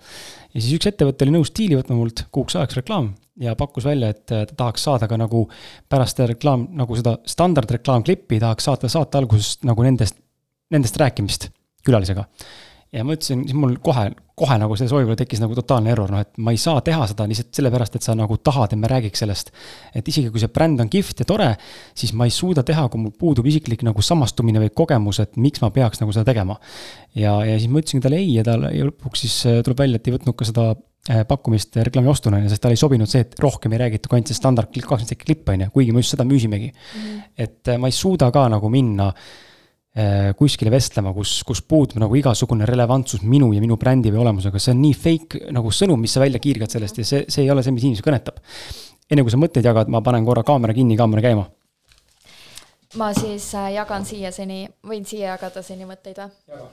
[0.53, 3.09] ja siis üks ettevõte oli nõus diili võtma mult kuuks ajaks reklaam
[3.41, 5.47] ja pakkus välja, et ta tahaks saada ka nagu
[5.89, 10.19] pärast reklaam, nagu seda standardreklaamklippi tahaks saata saate alguses nagu nendest,
[10.71, 11.49] nendest rääkimist
[11.83, 12.27] külalisega
[12.93, 14.05] ja ma ütlesin, siis mul kohe,
[14.37, 17.25] kohe nagu see soovimine tekkis nagu totaalne error, noh et ma ei saa teha seda
[17.29, 19.51] lihtsalt sellepärast, et sa nagu tahad, et me räägiks sellest.
[19.95, 21.49] et isegi kui see bränd on kihvt ja tore,
[21.97, 25.63] siis ma ei suuda teha, kui mul puudub isiklik nagu samastumine või kogemus, et miks
[25.63, 26.59] ma peaks nagu seda tegema.
[27.15, 30.01] ja, ja siis ma ütlesingi talle ei ja ta ja lõpuks siis äh, tuleb välja,
[30.01, 33.25] et ei võtnud ka seda äh, pakkumist reklaamiostuna, on ju, sest talle ei sobinud see,
[33.25, 36.05] et rohkem ei räägitud kui ainult see standard kakskümmend sekki klipp, on ju, kuigi me
[36.05, 37.01] just seda müüsimegi mm.
[37.01, 37.25] -hmm.
[37.47, 39.51] et äh, ma ei suuda ka nagu minna Äh,
[40.37, 44.73] kuskile vestlema, kus, kus puudub nagu igasugune relevantsus minu ja minu brändi või olemusega, see
[44.73, 47.61] on nii fake nagu sõnum, mis sa välja kiirgad sellest ja see, see ei ole
[47.61, 48.39] see, mis inimesi kõnetab.
[49.11, 51.45] enne kui sa mõtteid jagad, ma panen korra kaamera kinni, kaamera käima.
[52.97, 56.65] ma siis äh, jagan siia seni, võin siia jagada seni mõtteid või?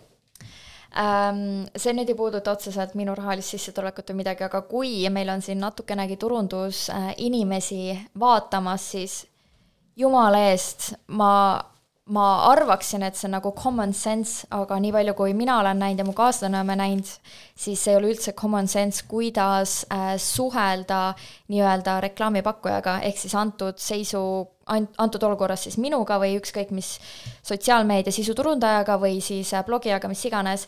[0.90, 5.42] Ähm, see nüüd ei puuduta otseselt minu rahalist sissetulekut või midagi, aga kui meil on
[5.44, 7.82] siin natukenegi turundusinimesi
[8.18, 9.20] vaatamas, siis
[10.00, 11.60] jumala eest, ma
[12.10, 16.02] ma arvaksin, et see on nagu common sense, aga nii palju, kui mina olen näinud
[16.02, 17.10] ja mu kaaslane oleme näinud,
[17.58, 21.14] siis ei ole üldse common sense, kuidas äh, suhelda
[21.52, 24.22] nii-öelda reklaamipakkujaga, ehk siis antud seisu,
[24.70, 26.96] antud olukorras siis minuga või ükskõik mis
[27.46, 30.66] sotsiaalmeedia sisuturundajaga või siis äh, blogijaga, mis iganes,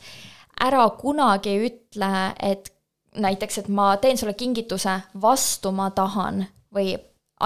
[0.63, 2.71] ära kunagi ütle, et
[3.19, 6.95] näiteks, et ma teen sulle kingituse, vastu ma tahan või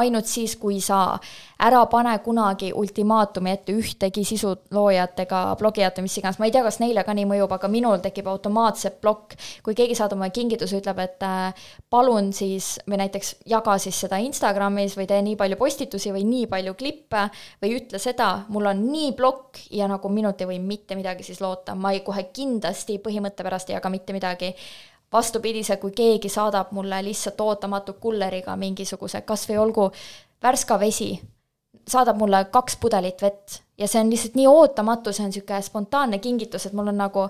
[0.00, 1.18] ainult siis, kui sa
[1.62, 6.62] ära pane kunagi ultimaatumi ette ühtegi sisuloojat ega blogijat või mis iganes, ma ei tea,
[6.66, 10.80] kas neile ka nii mõjub, aga minul tekib automaatselt plokk, kui keegi saadab mulle kingituse,
[10.82, 15.60] ütleb, et äh, palun siis, või näiteks jaga siis seda Instagramis või tee nii palju
[15.60, 17.28] postitusi või nii palju klippe
[17.62, 21.40] või ütle seda, mul on nii plokk ja nagu minult ei või mitte midagi siis
[21.40, 24.52] loota, ma ei, kohe kindlasti põhimõtte pärast ei jaga mitte midagi
[25.12, 29.90] vastupidise, kui keegi saadab mulle lihtsalt ootamatu kulleriga mingisuguse, kas või olgu
[30.42, 31.14] värska vesi,
[31.88, 36.18] saadab mulle kaks pudelit vett ja see on lihtsalt nii ootamatu, see on niisugune spontaanne
[36.18, 37.26] kingitus, et mul on nagu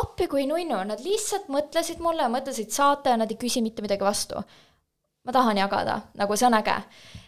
[0.00, 4.04] appi kui nunnu, nad lihtsalt mõtlesid mulle, mõtlesid saata ja nad ei küsi mitte midagi
[4.04, 4.42] vastu.
[5.26, 6.74] ma tahan jagada, nagu see on äge.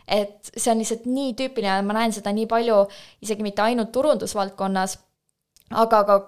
[0.06, 2.86] et see on lihtsalt nii tüüpiline, ma näen seda nii palju,
[3.22, 4.98] isegi mitte ainult turundusvaldkonnas,
[5.70, 6.18] aga ka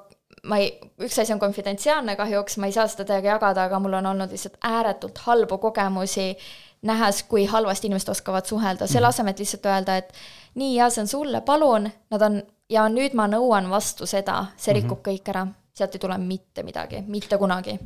[0.49, 0.71] ma ei,
[1.05, 4.33] üks asi on konfidentsiaalne kahjuks, ma ei saa seda teiega jagada, aga mul on olnud
[4.33, 6.33] lihtsalt ääretult halbu kogemusi,
[6.89, 9.15] nähes, kui halvasti inimesed oskavad suhelda, selle mhm.
[9.15, 10.13] asemel, et lihtsalt öelda, et
[10.61, 14.75] nii, ja see on sulle, palun, nad on, ja nüüd ma nõuan vastu seda, see
[14.79, 15.09] rikub mm -hmm.
[15.09, 17.79] kõik ära, sealt ei tule mitte midagi, mitte kunagi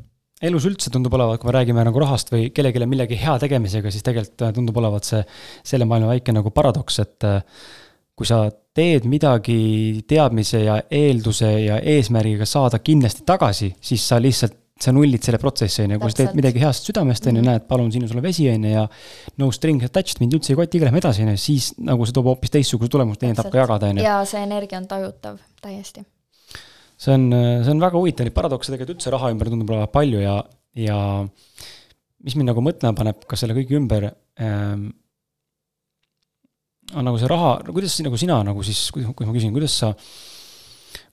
[0.43, 4.03] elus üldse tundub olevat, kui me räägime nagu rahast või kellelegi millegi hea tegemisega, siis
[4.03, 5.23] tegelikult tundub olevat see
[5.65, 7.27] selle maailma väike nagu paradoks, et
[8.15, 14.61] kui sa teed midagi teadmise ja eelduse ja eesmärgiga saada kindlasti tagasi, siis sa lihtsalt,
[14.85, 17.51] sa nullid selle protsessi, on ju, kui sa teed midagi heast südamest, on ju, mhm.
[17.53, 18.83] näed, palun, siin on sulle vesi, on ju, ja
[19.39, 22.33] no string attached, mind üldse ei koti, lähme edasi, on ju, siis nagu see toob
[22.33, 24.07] hoopis teistsuguse tulemuse, teine tahab ka jagada, on ju.
[24.07, 26.03] ja see energia on tajutav täiesti.
[26.99, 27.29] see on,
[27.63, 30.35] see on väga huvitav, neid paradokse tegelikult üldse raha ümber tundub olevat palju ja,
[30.83, 30.99] ja
[32.27, 34.11] mis mind nagu mõtlema paneb ka selle kõige ümber
[34.43, 34.91] ähm,,
[36.95, 39.91] on nagu see raha, kuidas nagu sina nagu siis, kui ma küsin, kuidas sa,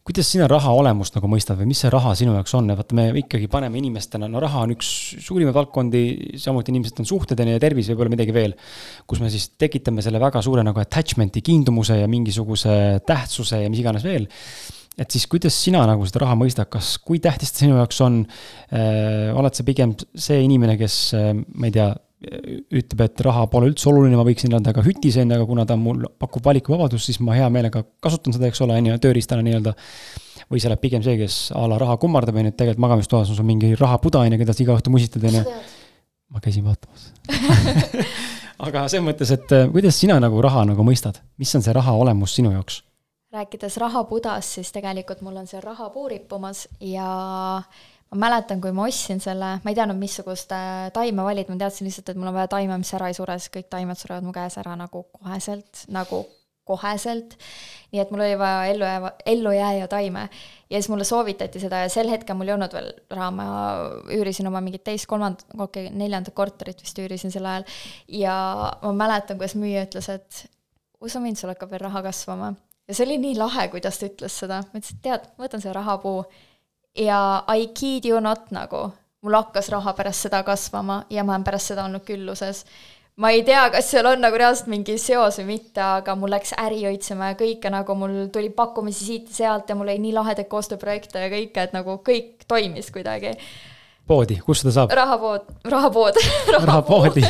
[0.08, 2.98] kuidas sina raha olemust nagu mõistad või mis see raha sinu jaoks on ja vaata,
[2.98, 4.90] me ikkagi paneme inimestena, no raha on üks
[5.22, 6.04] suurimaid valdkondi,
[6.42, 8.58] samuti inimesed on suhted ja tervis, võib-olla midagi veel.
[9.08, 13.84] kus me siis tekitame selle väga suure nagu attachment'i, kiindumuse ja mingisuguse tähtsuse ja mis
[13.84, 14.30] iganes veel
[15.00, 18.22] et siis kuidas sina nagu seda raha mõistad, kas, kui tähtis ta sinu jaoks on
[18.26, 19.32] äh,?
[19.38, 21.92] oled sa pigem see inimene, kes äh,, ma ei tea,
[22.22, 25.66] ütleb, et raha pole üldse oluline, ma võiksin elada ka hütis, on ju, aga kuna
[25.70, 29.46] ta mul pakub valikuvabadust, siis ma hea meelega kasutan seda, eks ole, on ju, tööriistana
[29.48, 29.74] nii-öelda.
[30.52, 33.32] või sa oled pigem see, kes a la raha kummardab, on ju, et tegelikult magamistoas
[33.32, 35.58] on sul mingi rahapuda, on ju, keda sa iga õhtu musitad, on ju.
[36.32, 37.10] ma käisin vaatamas
[38.68, 41.96] aga selles mõttes, et äh, kuidas sina nagu raha nagu mõistad, mis on see raha
[41.98, 42.84] olemus sinu jaoks?
[43.32, 47.08] rääkides rahapudast, siis tegelikult mul on see rahapuu rippumas ja
[48.12, 51.88] ma mäletan, kui ma ostsin selle, ma ei teadnud, missugust äh, taime valida, ma teadsin
[51.88, 54.36] lihtsalt, et mul on vaja taime, mis ära ei sure, sest kõik taimed surevad mu
[54.36, 56.26] käes ära nagu koheselt, nagu
[56.68, 57.38] koheselt.
[57.92, 60.30] nii et mul oli vaja ellu jääva, ellujääja taime.
[60.70, 63.48] ja siis mulle soovitati seda ja sel hetkel mul ei olnud veel raha, ma
[64.16, 67.68] üürisin oma mingit teist, kolmandat, okei okay,, neljandat korterit vist üürisin sel ajal.
[68.08, 68.36] ja
[68.84, 70.46] ma mäletan, kuidas müüja ütles, et
[71.02, 72.54] usu mind, sul hakkab veel raha kasvama.
[72.88, 75.64] ja see oli nii lahe, kuidas ta ütles seda, ma ütlesin, et tead, ma võtan
[75.64, 76.24] selle rahapuu
[76.98, 78.90] ja I kid you not nagu,
[79.22, 82.66] mul hakkas raha pärast seda kasvama ja ma olen pärast seda olnud külluses.
[83.16, 86.56] ma ei tea, kas seal on nagu reaalselt mingi seos või mitte, aga mul läks
[86.58, 91.28] äri õitsema ja kõike nagu mul tuli pakkumisi siit-sealt ja mul oli nii lahedaid koostööprojekte
[91.28, 93.36] ja kõike, et nagu kõik toimis kuidagi
[94.08, 94.96] poodi, kus seda saab?
[94.96, 96.18] rahapood, rahapood
[96.58, 97.24] rahapoodi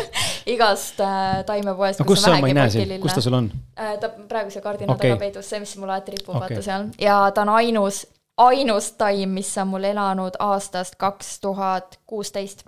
[0.50, 2.00] igast äh, taimepoest.
[2.02, 3.98] no kus sa, ma ei näe sind, kus ta sul on äh,?
[4.02, 5.12] ta praegu seal kardina okay.
[5.12, 8.06] taga peidus, see, mis mul alati ripub okay., vaata seal, ja ta on ainus
[8.46, 12.64] ainus taim, mis on mul elanud aastast kaks tuhat kuusteist.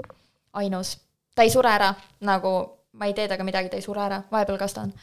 [0.53, 0.97] ainus.
[1.35, 2.49] ta ei sure ära, nagu
[2.93, 4.93] ma ei tee temaga midagi, ta ei sure ära, vahepeal kastan.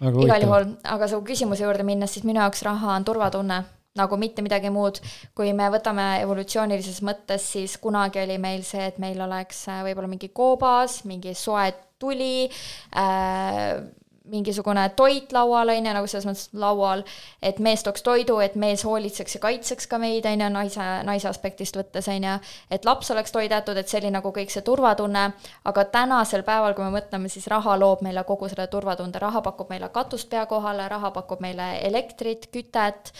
[0.00, 4.42] igal juhul, aga su küsimuse juurde minnes, siis minu jaoks raha on turvatunne nagu mitte
[4.42, 4.98] midagi muud.
[5.34, 10.10] kui me võtame evolutsioonilises mõttes, siis kunagi oli meil see, et meil oleks äh, võib-olla
[10.10, 12.48] mingi koobas, mingi soe tuli
[12.96, 13.78] äh,,
[14.24, 17.02] mingisugune toit laual, on ju, nagu selles mõttes laual,
[17.44, 21.28] et mees tooks toidu, et mees hoolitseks ja kaitseks ka meid, on ju, naise, naise
[21.28, 22.38] aspektist võttes, on ju,
[22.72, 25.26] et laps oleks toidetud, et see oli nagu kõik see turvatunne,
[25.68, 29.72] aga tänasel päeval, kui me mõtleme, siis raha loob meile kogu selle turvatunde, raha pakub
[29.72, 33.12] meile katust pea kohale, raha pakub meile elektrit, kütet,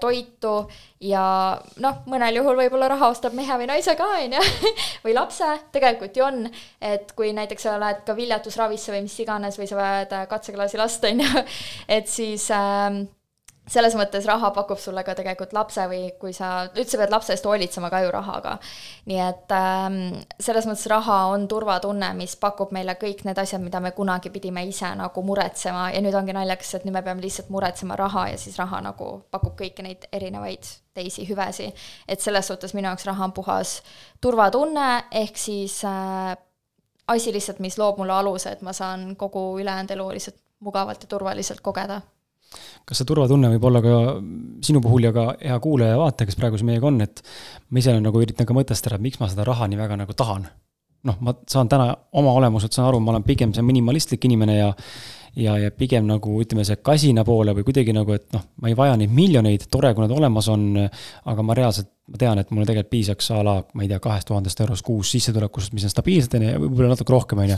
[0.00, 0.54] toitu
[1.02, 1.24] ja
[1.82, 4.44] noh, mõnel juhul võib-olla raha ostab mehe või naise ka, on ju,
[5.04, 6.44] või lapse, tegelikult ju on,
[6.80, 11.04] et kui näiteks sa lähed ka viljatusravisse või mis iganes või sa vajad katseklaasi last,
[11.10, 11.44] on ju,
[11.98, 13.02] et siis äh,
[13.66, 17.46] selles mõttes raha pakub sulle ka tegelikult lapse või kui sa üldse pead lapse eest
[17.48, 18.58] hoolitsema ka ju rahaga.
[19.08, 19.98] nii et ähm,
[20.40, 24.66] selles mõttes raha on turvatunne, mis pakub meile kõik need asjad, mida me kunagi pidime
[24.68, 28.38] ise nagu muretsema ja nüüd ongi naljakas, et nüüd me peame lihtsalt muretsema raha ja
[28.40, 31.72] siis raha nagu pakub kõiki neid erinevaid teisi hüvesi.
[32.08, 33.80] et selles suhtes minu jaoks raha on puhas
[34.20, 36.36] turvatunne, ehk siis äh,
[37.08, 41.08] asi lihtsalt, mis loob mulle aluse, et ma saan kogu ülejäänud elu lihtsalt mugavalt ja
[41.08, 42.00] turvaliselt kogeda.
[42.84, 43.94] Kas see turvatunne võib olla ka
[44.64, 47.24] sinu puhul ja ka hea kuulaja ja vaataja, kes praegu siin meiega on, et
[47.70, 50.46] ma ise nagu üritan ka mõtestada, et miks ma seda raha nii väga nagu tahan.
[51.04, 54.70] noh, ma saan täna oma olemuselt saan aru, ma olen pigem see minimalistlik inimene ja
[55.36, 58.78] ja, ja pigem nagu ütleme, see kasina poole või kuidagi nagu, et noh, ma ei
[58.78, 60.70] vaja neid miljoneid, tore, kui nad olemas on,
[61.30, 64.28] aga ma reaalselt, ma tean, et mulle tegelikult piisaks a la, ma ei tea, kahest
[64.28, 67.56] tuhandest eurost kuus sissetulekust, mis on stabiilsed, on ju, võib-olla natuke rohkem, on ju.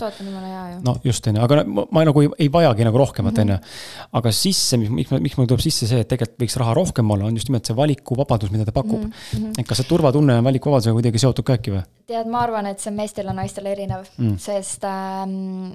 [0.86, 3.58] no just, on ju, aga ma, ma nagu ei, ei vajagi nagu rohkemat, on ju.
[4.20, 7.40] aga sisse, miks, miks mul tuleb sisse see, et tegelikult võiks raha rohkem olla, on
[7.40, 9.10] just nimelt see valikuvabadus, mida ta pakub mm.
[9.32, 9.58] -hmm.
[9.58, 11.82] et kas see turvatunne on valikuvabadusega kuidagi seotud ka äkki või?
[12.06, 15.74] tead, ma arvan, et see on meestel ja naistel erinev mm., sest ähm,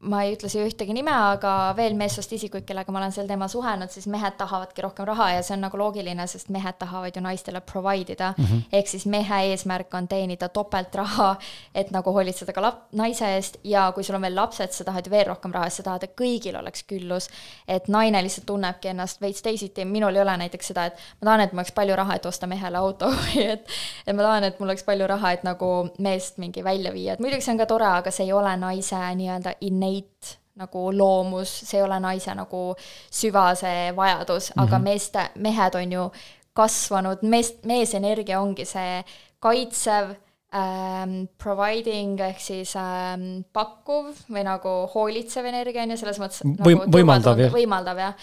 [0.00, 3.50] ma ei ütle siia ühtegi nime, aga veel meessoost isikuid, kellega ma olen sel teemal
[3.52, 7.20] suhelnud, siis mehed tahavadki rohkem raha ja see on nagu loogiline, sest mehed tahavad ju
[7.24, 8.30] naistele provide ida.
[8.38, 8.62] Mm -hmm..
[8.72, 11.36] ehk siis mehe eesmärk on teenida topelt raha,
[11.74, 15.06] et nagu hoolitseda ka lap-, naise eest ja kui sul on veel lapsed, sa tahad
[15.06, 17.28] ju veel rohkem raha, sa tahad, et kõigil oleks küllus.
[17.68, 21.40] et naine lihtsalt tunnebki ennast veits teisiti, minul ei ole näiteks seda, et ma tahan,
[21.40, 23.68] et mul oleks palju raha, et osta mehele auto või et
[24.06, 27.20] et ma tahan, et mul oleks palju raha, et nagu meest mingi välja viia, et
[27.20, 31.52] muidugi see on ka tore, aga see ei ole naise nii-öelda innate innate nagu loomus,
[31.64, 32.74] see ei ole naise nagu
[33.10, 34.62] süva see vajadus mm, -hmm.
[34.64, 34.84] aga mhm.
[34.84, 36.10] meeste, mehed on ju
[36.52, 39.04] kasvanud, mees, meesenergia ongi see
[39.40, 40.10] kaitsev
[40.54, 46.74] ähm,, providing ehk siis ähm, pakkuv või nagu hoolitsev energia on ju, selles mõttes Või,
[46.74, 47.52] nagu võimaldav jah.
[47.54, 48.14] võimaldav jah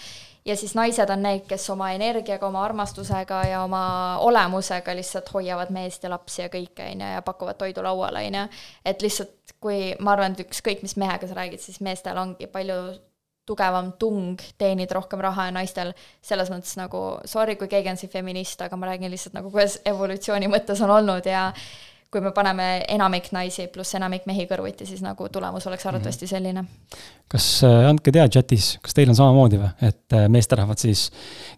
[0.48, 3.82] ja siis naised on need, kes oma energiaga, oma armastusega ja oma
[4.24, 8.40] olemusega lihtsalt hoiavad meest ja lapsi ja kõike, on ju, ja pakuvad toidu lauale, on
[8.40, 8.46] ju.
[8.88, 12.78] et lihtsalt, kui ma arvan, et ükskõik, mis mehega sa räägid, siis meestel ongi palju
[13.48, 18.12] tugevam tung teenida rohkem raha ja naistel selles mõttes nagu, sorry, kui keegi on siin
[18.12, 21.48] feminist, aga ma räägin lihtsalt nagu, kuidas evolutsiooni mõttes on olnud ja
[22.08, 25.90] kui me paneme enamik naisi pluss enamik mehi kõrvuti, siis nagu tulemus oleks mhm.
[25.90, 26.64] arvatavasti selline.
[27.28, 31.10] kas äh,, andke teada chatis, kas teil on samamoodi või, et äh, meesterahvad siis,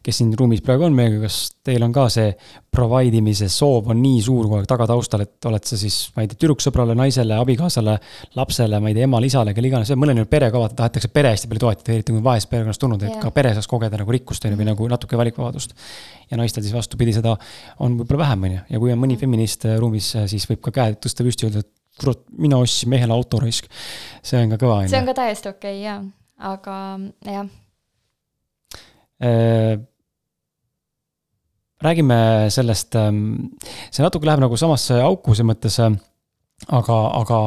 [0.02, 2.32] kes siin ruumis praegu on meiega, kas teil on ka see
[2.74, 6.30] provide imise soov on nii suur kogu aeg tagataustal, et oled sa siis, ma ei
[6.30, 7.96] tea, tüdruksõbrale, naisele, abikaasale,
[8.34, 11.50] lapsele, ma ei tea, emale, isale, kelle iganes, mõnel juhul perega vaata, tahetakse pere hästi
[11.50, 13.22] palju toetada, eriti kui vaesest perekonnast tulnud, et yeah.
[13.22, 14.74] ka pere saaks kogeda nagu rikkust, on ju, või mhm.
[14.74, 15.78] nagu natuke valikvabadust
[16.30, 17.34] ja naistel siis vastupidi, seda
[17.82, 20.62] on võib-olla vähem, on ju, ja kui on mõni feminist äh, ruumis, äh, siis võib
[20.66, 23.68] ka käed tõsta püsti ja öelda, et kurat, mina ostsin mehele auto raisk.
[24.22, 24.92] see on ka kõva, on ju.
[24.94, 26.00] see on ka täiesti okei okay, jaa,
[26.52, 26.76] aga
[27.26, 27.50] jah
[29.26, 29.74] äh,
[31.80, 32.20] räägime
[32.52, 33.52] sellest, ähm,
[33.90, 35.78] see natuke läheb nagu samasse auku selles mõttes,
[36.68, 37.38] aga, aga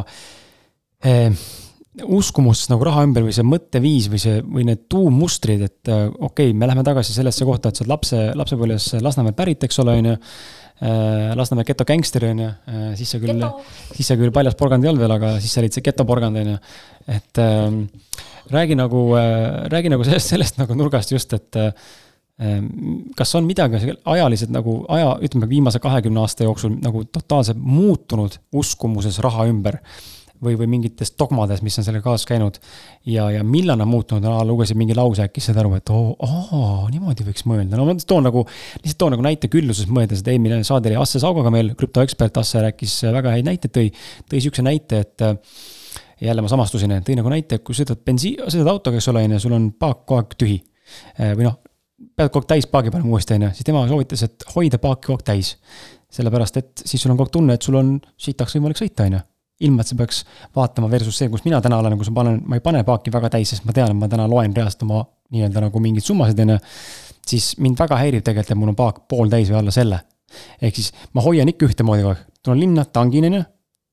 [2.01, 6.49] uskumus nagu raha ümber või see mõtteviis või see, või need tuummustrid, et äh, okei
[6.49, 9.97] okay,, me läheme tagasi sellesse kohta, et sa oled lapse, lapsepõlves Lasnamäelt pärit, eks ole,
[10.01, 10.19] on ju.
[10.83, 13.43] Äh, Lasnamäe geto gängster, on ju, äh, siis sa küll,
[13.93, 16.41] siis sa küll paljas porgand ei olnud veel, aga siis sa olid see geto porgand,
[16.41, 16.61] on ju.
[17.13, 17.67] et äh,
[18.53, 21.69] räägi nagu äh,, räägi nagu sellest, sellest nagu nurgast just, et äh,
[23.15, 29.21] kas on midagi ajaliselt nagu aja, ütleme viimase kahekümne aasta jooksul nagu totaalselt muutunud uskumuses
[29.21, 29.77] raha ümber
[30.43, 32.59] või, või mingites dogmades, mis on sellega kaasas käinud.
[33.09, 37.27] ja, ja millal on muutunud, lugesin mingi lause äkki saad aru, et oo oh,, niimoodi
[37.27, 38.45] võiks mõelda, no ma toon nagu,
[38.81, 42.63] lihtsalt toon nagu näite külluses mõeldes, et eelmine saade oli Asse Saugaga meil, krüptoekspert Asse
[42.63, 43.93] rääkis väga häid näiteid, tõi,
[44.29, 45.27] tõi sihukese näite, et
[46.23, 49.43] jälle ma samastusin, tõi nagu näite, kui sõidad bensiin, sõidad autoga, eks ole, on ju,
[49.43, 50.59] sul on paak kogu aeg tühi.
[51.37, 51.59] või noh,
[52.15, 55.07] pead kogu aeg täis paagi panema uuesti, on ju, siis tema soovitas, et hoida paaki
[55.07, 55.55] kogu aeg täis.
[56.13, 59.17] sellepärast, et siis sul on kogu aeg tunne, et sul on sitaks võimalik sõita, on
[59.17, 59.21] ju.
[59.67, 60.23] Ilma, et sa peaks
[60.55, 63.31] vaatama versus see, kus mina täna olen, kus ma panen, ma ei pane paaki väga
[63.37, 65.03] täis, sest ma tean, et ma täna loen reaalselt oma
[65.33, 66.59] nii-öelda nagu mingeid summasid, on ju.
[67.27, 70.03] siis mind väga häirib tegelikult, et mul on paak pooltäis või alla selle.
[70.61, 73.43] ehk siis ma hoian ikka ühtemoodi kogu aeg, tulen linna, tangin, on ju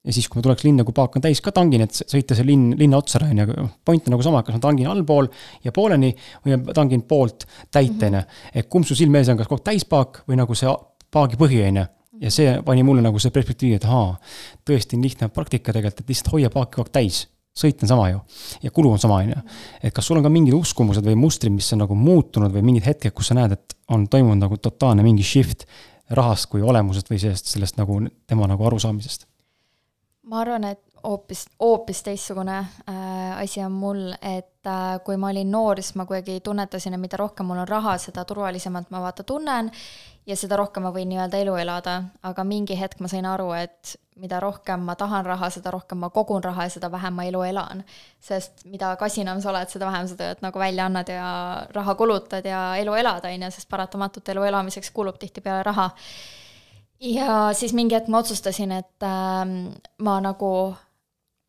[0.05, 2.47] ja siis, kui ma tuleks linna, kui paak on täis, ka tangin, et sõita see
[2.49, 5.29] linn, linna otsa, on ju, point on nagu sama, kas ma tangin allpool
[5.64, 6.14] ja pooleni
[6.47, 8.23] või ma tangin poolt täit, on ju.
[8.55, 10.73] et kumb su silme ees on, kas kogu aeg täispaak või nagu see
[11.12, 11.89] paagi põhi, on ju.
[12.21, 14.14] Ja see pani mulle nagu see perspektiivi, et ahaa,
[14.66, 17.27] tõesti on lihtne praktika tegelikult, et lihtsalt hoia paaki kogu aeg täis.
[17.61, 18.21] sõit on sama ju
[18.62, 19.41] ja kulu on sama, on ju.
[19.83, 22.87] et kas sul on ka mingid uskumused või mustrid, mis on nagu muutunud või mingid
[22.87, 25.66] hetked, kus sa näed, et on toimunud nagu totaalne mingi shift
[26.11, 29.27] rahast kui olemusest või sellest, sellest nagu tema nagu arusaamisest
[30.31, 35.51] ma arvan, et hoopis, hoopis teistsugune äh, asi on mul, et äh, kui ma olin
[35.51, 39.24] noor, siis ma kuidagi tunnetasin, et mida rohkem mul on raha, seda turvalisemalt ma vaata
[39.26, 39.70] tunnen
[40.26, 43.95] ja seda rohkem ma võin nii-öelda elu elada, aga mingi hetk ma sain aru, et
[44.20, 47.43] mida rohkem ma tahan raha, seda rohkem ma kogun raha ja seda vähem ma elu
[47.49, 47.85] elan.
[48.20, 51.31] sest mida kasinam sa oled, seda vähem sa tööd nagu välja annad ja
[51.74, 55.91] raha kulutad ja elu elad, on ju, sest paratamatult elu elamiseks kulub tihtipeale raha
[57.01, 59.45] ja siis mingi hetk ma otsustasin, et äh,
[59.99, 60.53] ma nagu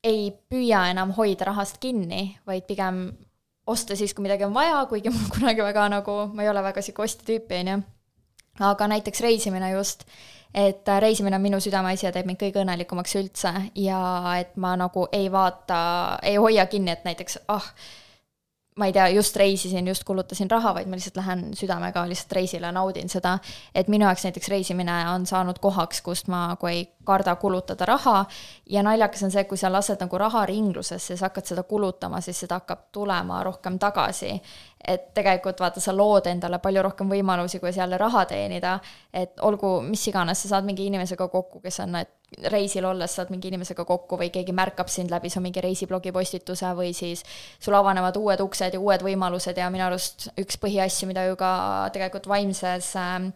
[0.03, 3.05] ei püüa enam hoida rahast kinni, vaid pigem
[3.67, 6.83] osta siis, kui midagi on vaja, kuigi mul kunagi väga nagu, ma ei ole väga
[6.83, 7.79] sihuke ostjatüüpi, on ju.
[8.71, 10.05] aga näiteks reisimine just,
[10.53, 14.01] et äh, reisimine on minu südameasi ja teeb mind kõige õnnelikumaks üldse ja
[14.41, 15.81] et ma nagu ei vaata,
[16.23, 17.71] ei hoia kinni, et näiteks ah,
[18.75, 22.71] ma ei tea, just reisisin, just kulutasin raha, vaid ma lihtsalt lähen südamega lihtsalt reisile,
[22.71, 23.37] naudin seda.
[23.75, 28.25] et minu jaoks näiteks reisimine on saanud kohaks, kust ma nagu ei karda kulutada raha.
[28.69, 32.39] ja naljakas on see, kui sa lased nagu raha ringlusesse, sa hakkad seda kulutama, siis
[32.39, 34.39] seda hakkab tulema rohkem tagasi
[34.87, 38.77] et tegelikult vaata, sa lood endale palju rohkem võimalusi, kuidas jälle raha teenida,
[39.13, 43.31] et olgu mis iganes, sa saad mingi inimesega kokku, kes on, et reisil olles saad
[43.33, 47.25] mingi inimesega kokku või keegi märkab sind läbi su mingi reisiblogi postituse või siis
[47.59, 51.51] sul avanevad uued uksed ja uued võimalused ja minu arust üks põhiasju, mida ju ka
[51.93, 53.33] tegelikult vaimses ähm,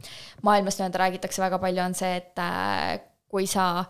[0.47, 3.85] maailmas nii-öelda räägitakse väga palju, on see, et äh, kui sa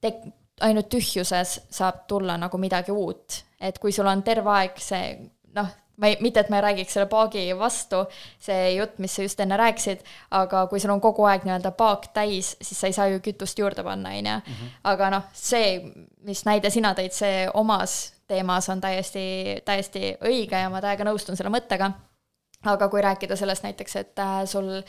[0.00, 0.24] tek-,
[0.60, 5.16] ainult tühjuses saab tulla nagu midagi uut, et kui sul on terve aeg see
[5.54, 8.02] noh, ma ei, mitte et ma ei räägiks selle paagi vastu,
[8.42, 10.02] see jutt, mis sa just enne rääkisid,
[10.38, 13.58] aga kui sul on kogu aeg nii-öelda paak täis, siis sa ei saa ju kütust
[13.58, 14.40] juurde panna, on ju.
[14.54, 14.72] Mhm.
[14.90, 15.78] aga noh, see,
[16.26, 21.36] mis näide sina tõid, see omas teemas on täiesti, täiesti õige ja ma täiega nõustun
[21.36, 21.92] selle mõttega.
[22.64, 24.80] aga kui rääkida sellest näiteks, et äh, sul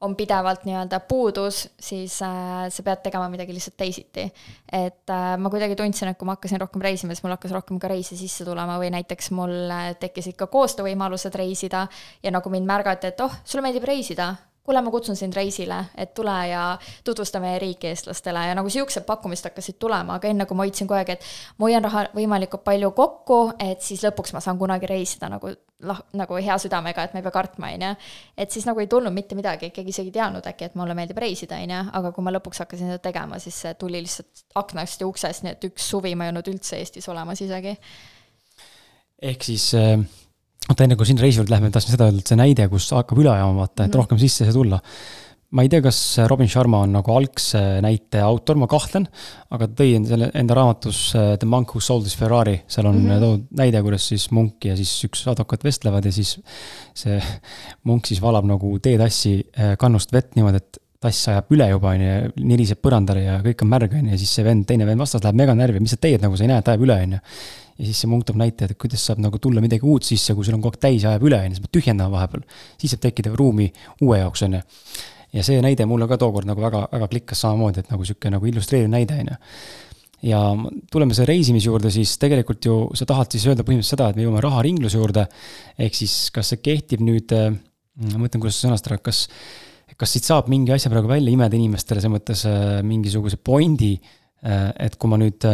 [0.00, 4.28] on pidevalt nii-öelda puudus, siis äh, sa pead tegema midagi lihtsalt teisiti.
[4.72, 7.80] et äh, ma kuidagi tundsin, et kui ma hakkasin rohkem reisima, siis mul hakkas rohkem
[7.82, 11.86] ka reise sisse tulema või näiteks mul äh, tekkisid ka koostöövõimalused reisida
[12.22, 14.34] ja nagu mind märgati, et oh, sulle meeldib reisida,
[14.68, 16.62] kuule, ma kutsun sind reisile, et tule ja
[17.04, 20.88] tutvusta meie riiki eestlastele ja nagu siuksed pakkumised hakkasid tulema, aga enne kui ma hoidsin
[20.90, 21.24] kogu aeg, et
[21.56, 25.54] ma hoian raha võimalikult palju kokku, et siis lõpuks ma saan kunagi reisida nagu
[25.88, 27.94] lah-, nagu hea südamega, et ma ei pea kartma, on ju.
[28.44, 31.24] et siis nagu ei tulnud mitte midagi, keegi isegi ei teadnud äkki, et mulle meeldib
[31.24, 35.00] reisida, on ju, aga kui ma lõpuks hakkasin seda tegema, siis see tuli lihtsalt aknast
[35.00, 37.78] ja uksest, nii et üks suvi ma ei olnud üldse Eestis olemas isegi.
[39.32, 39.96] ehk siis äh
[40.68, 43.22] oota, enne kui siin reisi juurde lähme, tahtsin seda öelda, et see näide, kus hakkab
[43.22, 44.78] üle ajama, vaata, et mm rohkem sisse ei saa tulla.
[45.48, 45.98] ma ei tea, kas
[46.28, 49.06] Robin Sharma on nagu algse näite autor, ma kahtlen,
[49.48, 52.98] aga ta tõi selle enda raamatus äh, The Monk Who Sold His Ferrari, seal on
[52.98, 53.22] mm -hmm.
[53.24, 56.36] toodud näide, kuidas siis munk ja siis üks advokaat vestlevad ja siis
[56.94, 57.16] see
[57.88, 62.02] munk siis valab nagu teetassi äh, kannust vett niimoodi, et tass ajab üle juba, on
[62.02, 64.98] ju, niriseb põrandale ja kõik on märg, on ju, ja siis see vend, teine vend
[65.02, 67.16] vastas läheb mega närvi, mis sa teed, nagu sa ei näe, et ajab üle, on
[67.18, 67.20] ju
[67.78, 70.46] ja siis see munk toob näite, et kuidas saab nagu tulla midagi uut sisse, kui
[70.46, 72.42] sul on kogu aeg täis, ajab üle, on ju, siis pead tühjendama vahepeal.
[72.80, 73.68] siis saab tekkida ruumi
[74.02, 74.62] uue jaoks, on ju.
[75.38, 78.50] ja see näide mulle ka tookord nagu väga, väga klikkas samamoodi, et nagu sihuke nagu
[78.50, 79.38] illustreeriv näide, on ju.
[80.32, 80.42] ja
[80.90, 84.26] tuleme selle reisimise juurde, siis tegelikult ju sa tahad siis öelda põhimõtteliselt seda, et me
[84.26, 85.28] jõuame raharingluse juurde.
[85.78, 89.28] ehk siis, kas see kehtib nüüd, ma mõtlen, kuidas sõnastada, kas,
[89.96, 93.94] kas siit saab mingi asja praegu välja imeda inimestele, selles mõttes äh, mingisuguse pointi,
[94.44, 95.46] äh, et kui ma nüüd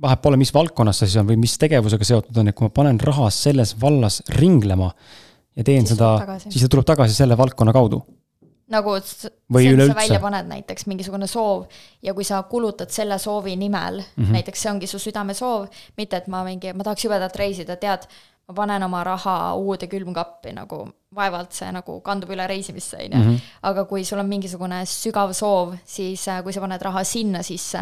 [0.00, 2.72] vahet pole, mis valdkonnas see siis on või mis tegevusega seotud on, et kui ma
[2.74, 4.90] panen raha selles vallas ringlema
[5.56, 8.00] ja teen siis seda, siis ta tuleb tagasi selle valdkonna kaudu.
[8.70, 8.92] Nagu
[9.50, 11.64] või see, mis sa välja paned näiteks, mingisugune soov
[12.06, 14.36] ja kui sa kulutad selle soovi nimel mm, -hmm.
[14.38, 15.66] näiteks see ongi su südamesoov,
[15.98, 18.06] mitte et ma mingi, ma tahaks jubedalt reisida, tead,
[18.48, 23.18] ma panen oma raha uude külmkappi nagu vaevalt see nagu kandub üle reisimisse, on ju.
[23.18, 23.38] Mhm.
[23.66, 27.80] aga kui sul on mingisugune sügav soov, siis äh, kui sa paned raha sinna sisse,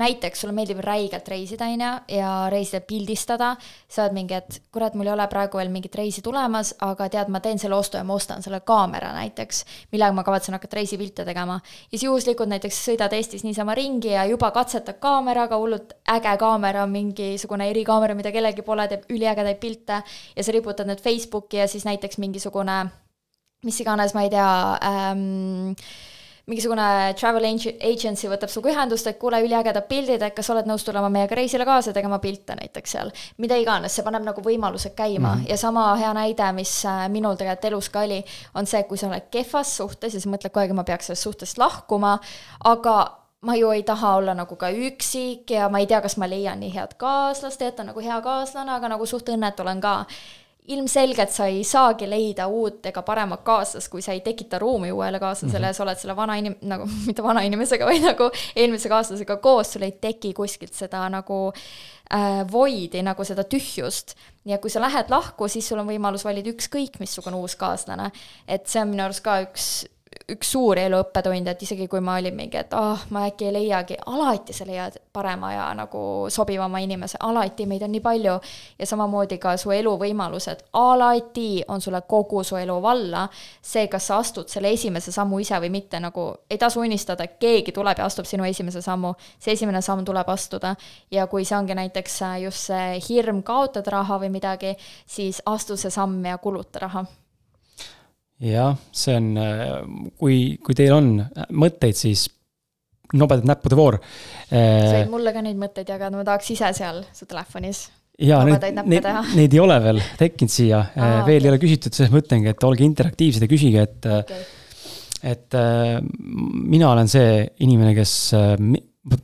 [0.00, 3.50] näiteks sulle meeldib räigelt reisida, on ju, ja reisida, pildistada,
[3.88, 7.28] sa oled mingi, et kurat, mul ei ole praegu veel mingit reisi tulemas, aga tead,
[7.28, 9.60] ma teen selle ostu ja ma ostan selle kaamera näiteks,
[9.92, 11.60] millega ma kavatsen hakata reisipilte tegema.
[11.60, 16.86] ja siis juhuslikult näiteks sõidad Eestis niisama ringi ja juba katsetad kaameraga, hullult äge kaamera,
[16.86, 20.00] mingisugune erikaamera, mida kellelgi pole, teeb üliägedaid pilte
[20.36, 23.00] ja sa riputad need Facebooki ja siis näiteks mingisugune mingisugune
[23.66, 24.46] mis iganes, ma ei tea
[24.88, 25.74] ähm,,
[26.50, 26.86] mingisugune
[27.18, 31.36] travel agency võtab sinuga ühendust, et kuule, üliägedad pildid, et kas oled nõus tulema meiega
[31.38, 33.12] reisile kaasa tegema pilte näiteks seal.
[33.38, 35.50] mida iganes, see paneb nagu võimalused käima mm -hmm.
[35.50, 39.06] ja sama hea näide, mis äh, minul tegelikult elus ka oli, on see, kui sa
[39.06, 42.18] oled kehvas suhtes ja sa mõtled kogu aeg, et ma peaks sellest suhtest lahkuma,
[42.64, 46.28] aga ma ju ei taha olla nagu ka üksik ja ma ei tea, kas ma
[46.28, 50.06] leian nii head kaaslast, et ta nagu hea kaaslane, aga nagu suht õnnetu olen ka
[50.74, 55.20] ilmselgelt sa ei saagi leida uut ega paremat kaaslast, kui sa ei tekita ruumi uuele
[55.20, 55.76] kaaslasele mm -hmm.
[55.76, 59.82] sa oled selle vana inim-, nagu mitte vana inimesega, vaid nagu eelmise kaaslasega koos, sul
[59.82, 61.52] ei teki kuskilt seda nagu
[62.14, 64.14] äh, voidi, nagu seda tühjust.
[64.44, 68.10] ja kui sa lähed lahku, siis sul on võimalus valida ükskõik missugune uus kaaslane.
[68.48, 69.86] et see on minu arust ka üks
[70.30, 73.46] üks suur elu õppetund, et isegi kui ma olin mingi, et ah oh,, ma äkki
[73.46, 78.34] ei leiagi, alati sa leiad parema ja nagu sobivama inimese, alati meid on nii palju.
[78.78, 83.28] ja samamoodi ka su eluvõimalused, alati on sulle kogu su elu valla.
[83.62, 87.38] see, kas sa astud selle esimese sammu ise või mitte, nagu ei tasu unistada, et
[87.38, 89.14] keegi tuleb ja astub sinu esimese sammu.
[89.38, 90.74] see esimene samm tuleb astuda
[91.10, 94.74] ja kui see ongi näiteks just see hirm kaotada raha või midagi,
[95.06, 97.06] siis astu see samm ja kuluta raha
[98.40, 99.30] jah, see on,
[100.18, 101.14] kui, kui teil on
[101.52, 102.26] mõtteid, siis
[103.12, 103.98] nobedad näppude voor.
[104.48, 107.88] sa võid mulle ka neid mõtteid jagada, ma tahaks ise seal su telefonis
[108.20, 111.46] jaa, neid, neid, neid ei ole veel tekkinud siia ah,, veel okay.
[111.46, 114.44] ei ole küsitud, selles mõtlengi, et olge interaktiivsed ja küsige, et okay.
[115.32, 115.96] et äh,
[116.74, 118.54] mina olen see inimene, kes äh,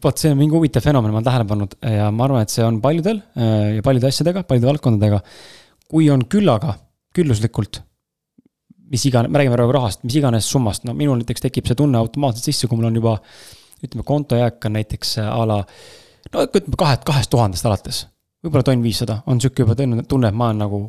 [0.02, 2.64] vot see on mingi huvitav fenomen, ma olen tähele pannud ja ma arvan, et see
[2.66, 5.20] on paljudel äh, ja paljude asjadega, paljude valdkondadega.
[5.86, 6.78] kui on küllaga,
[7.14, 7.82] külluslikult
[8.90, 11.98] mis iganes, me räägime praegu rahast, mis iganes summast, no minul näiteks tekib see tunne
[11.98, 13.16] automaatselt sisse, kui mul on juba
[13.84, 15.60] ütleme, kontojääk on näiteks a la
[16.32, 18.04] no ütleme kahe, kahest tuhandest alates.
[18.44, 20.82] võib-olla tonn viissada on sihuke juba tunne, et ma olen nagu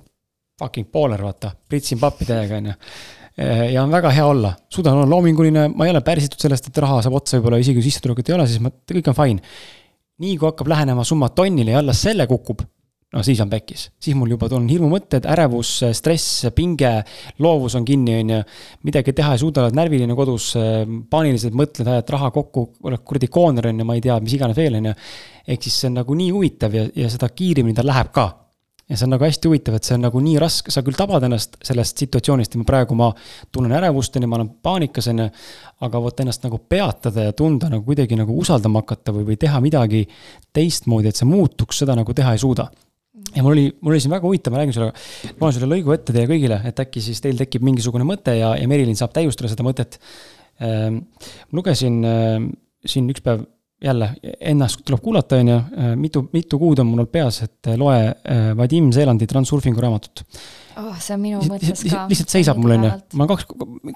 [0.60, 2.76] fucking bowler, vaata, pritsin pappi täiega, on ju.
[3.38, 6.80] Äh, ja on väga hea olla, suudan olla loominguline, ma ei ole pärsitud sellest, et
[6.82, 9.54] raha saab otsa, võib-olla isegi kui sissetulekut ei ole, siis ma, kõik on fine.
[10.18, 12.64] nii kui hakkab lähenema summa tonnile ja alles selle kukub
[13.18, 16.91] no siis on pekkis, siis mul juba on hirmumõtted, ärevus, stress, pinge,
[17.43, 18.39] loovus on kinni, on ju.
[18.88, 20.51] midagi teha ei suuda, oled närviline kodus,
[21.09, 24.57] paaniliselt mõtled, ajad raha kokku, oled kuradi kooner on ju, ma ei tea, mis iganes
[24.57, 24.97] veel, on ju.
[25.47, 28.30] ehk siis see on nagu nii huvitav ja, ja seda kiiremini ta läheb ka.
[28.88, 31.26] ja see on nagu hästi huvitav, et see on nagu nii raske, sa küll tabad
[31.28, 33.09] ennast sellest situatsioonist ja ma praegu ma
[33.51, 35.30] tunnen ärevust, on ju, ma olen paanikas, on ju.
[35.88, 39.61] aga vot ennast nagu peatada ja tunda nagu kuidagi nagu usaldama hakata või, või teha
[39.63, 40.05] midagi
[40.53, 42.70] teistmoodi, et see muutuks, seda nagu teha ei suuda
[43.36, 44.91] ja mul oli, mul oli siin väga huvitav, ma räägin sulle,
[45.41, 48.70] loen selle lõigu ette teile kõigile, et äkki siis teil tekib mingisugune mõte ja, ja
[48.70, 49.99] Merilin saab täiustada seda mõtet.
[50.63, 51.03] Ähm,
[51.53, 52.39] lugesin äh,
[52.88, 53.45] siin üks päev
[53.84, 54.09] jälle,
[54.39, 57.97] ennast tuleb kuulata, on ju, äh, mitu, mitu kuud on mul olnud peas, et loe
[58.07, 60.24] äh, Vadim Zeelandi Transurfingu raamatut
[60.82, 60.95] oh,.
[61.01, 62.07] see on minu mõttes ka.
[62.09, 62.91] lihtsalt seisab mul, on ju,
[63.22, 63.45] ma kaks,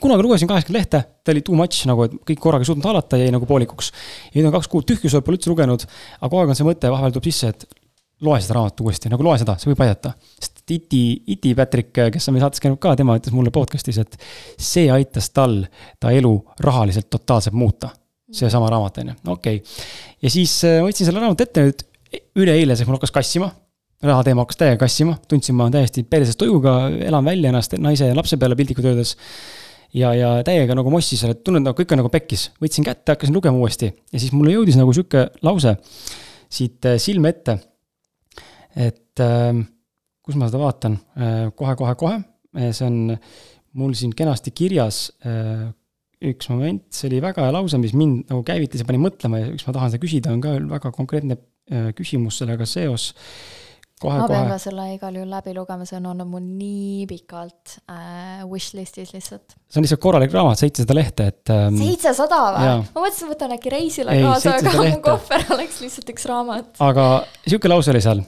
[0.03, 3.17] kunagi lugesin kaheksakümmend lehte, ta oli too much nagu, et kõik korraga ei suutnud hallata,
[3.22, 3.89] jäi nagu poolikuks.
[4.30, 5.88] ja nüüd on kaks kuud tühjus pole üldse lugenud,
[6.19, 7.81] aga kogu aeg on see mõte vahepeal tuleb sisse, et
[8.26, 10.13] loe seda raamatut uuesti, nagu loe seda, see võib aidata.
[10.39, 11.01] sest Iti,
[11.34, 14.13] Iti Patrick, kes on meil saates käinud ka, tema ütles mulle podcast'is, et
[14.55, 15.57] see aitas tal
[15.99, 16.32] ta elu
[16.63, 17.89] rahaliselt totaalselt muuta.
[18.32, 19.88] seesama raamat, on ju, okei okay..
[20.24, 21.82] ja siis äh, võtsin selle raamatu ette nüüd,
[22.39, 23.49] üleeile see mul hakkas kassima.
[24.01, 26.78] raha teema hakkas täiega kassima, tundsin ma täiesti perses tujuga,
[27.09, 29.17] elan välja ennast naise ja lapse peale piltlikult öeldes
[29.93, 32.47] ja, ja täiega nagu mossis, et tunnen nagu kõik on nagu pekkis.
[32.63, 35.76] võtsin kätte, hakkasin lugema uuesti ja siis mulle jõudis nagu sihuke lause
[36.51, 37.59] siit äh, silme ette
[38.76, 39.61] et äh,
[40.26, 40.97] kus ma seda vaatan?
[41.17, 42.22] Äh,, kohe-kohe-kohe,
[42.57, 43.15] äh, see on
[43.78, 45.09] mul siin kenasti kirjas.
[45.26, 45.69] Äh,
[46.32, 49.47] üks moment, see oli väga hea lause, mis mind nagu käivitas ja pani mõtlema ja
[49.55, 51.39] üks ma tahan seda küsida, on ka väga konkreetne
[51.97, 53.07] küsimus sellega seos
[54.02, 54.56] kohe, ma pean kohe.
[54.56, 59.56] ka selle igal juhul läbi lugema, see on olnud mul nii pikalt äh, wishlist'is lihtsalt.
[59.70, 61.80] see on lihtsalt korralik raamat, seitsesada lehte, et ähm,.
[61.80, 62.76] seitsesada või?
[62.84, 64.97] ma mõtlesin, võtan äkki reisile Ei, kaasa, aga lehte.
[64.97, 66.72] mu kohver oleks lihtsalt üks raamat.
[66.91, 67.08] aga
[67.47, 68.24] sihuke lause oli seal.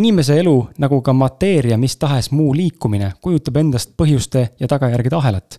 [0.00, 5.58] inimese elu, nagu ka mateeria mis tahes muu liikumine, kujutab endast põhjuste ja tagajärgede ahelat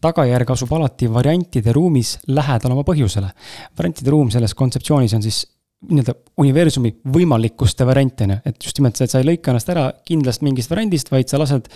[0.00, 3.28] tagajärg asub alati variantide ruumis lähedal oma põhjusele.
[3.76, 5.42] variantide ruum selles kontseptsioonis on siis
[5.88, 6.12] nii-öelda
[6.42, 10.70] universumi võimalikkuste ju, et just nimelt see, et sa ei lõika ennast ära kindlast mingist
[10.70, 11.70] variandist, vaid sa lased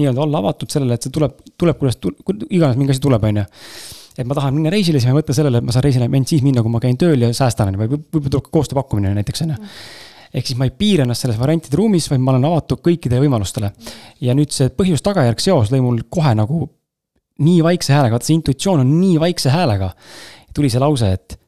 [0.00, 1.98] nii-öelda olla avatud sellele, et see tuleb, tuleb, kuidas,
[2.48, 3.44] iganes mingi asi tuleb, on ju.
[4.16, 6.32] et ma tahan minna reisile, siis ma ei mõtle sellele, et ma saan reisile ainult
[6.32, 9.54] siis minna, kui ma käin tööl ja säästan, või võib-olla tuleb ka koostööpakkumine näiteks, on
[9.56, 9.60] ju
[10.30, 13.72] ehk siis ma ei piira ennast selles variantide ruumis, vaid ma olen avatud kõikidele võimalustele.
[14.20, 16.68] ja nüüd see põhjus-tagajärg seos lõi mul kohe nagu
[17.40, 19.90] nii vaikse häälega, vaata see intuitsioon on nii vaikse häälega.
[20.54, 21.39] tuli see lause, et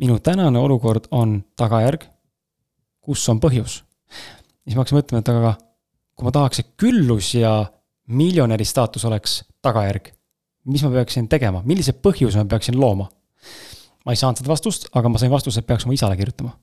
[0.00, 2.04] minu tänane olukord on tagajärg,
[3.00, 3.82] kus on põhjus.
[4.64, 5.54] siis ma hakkasin mõtlema, et aga
[6.16, 7.66] kui ma tahaks, et küllus ja
[8.06, 10.12] miljonäri staatus oleks tagajärg,
[10.66, 13.08] mis ma peaksin tegema, millise põhjuse ma peaksin looma?
[14.06, 16.54] ma ei saanud seda vastust, aga ma sain vastuse, et peaks oma isale kirjutama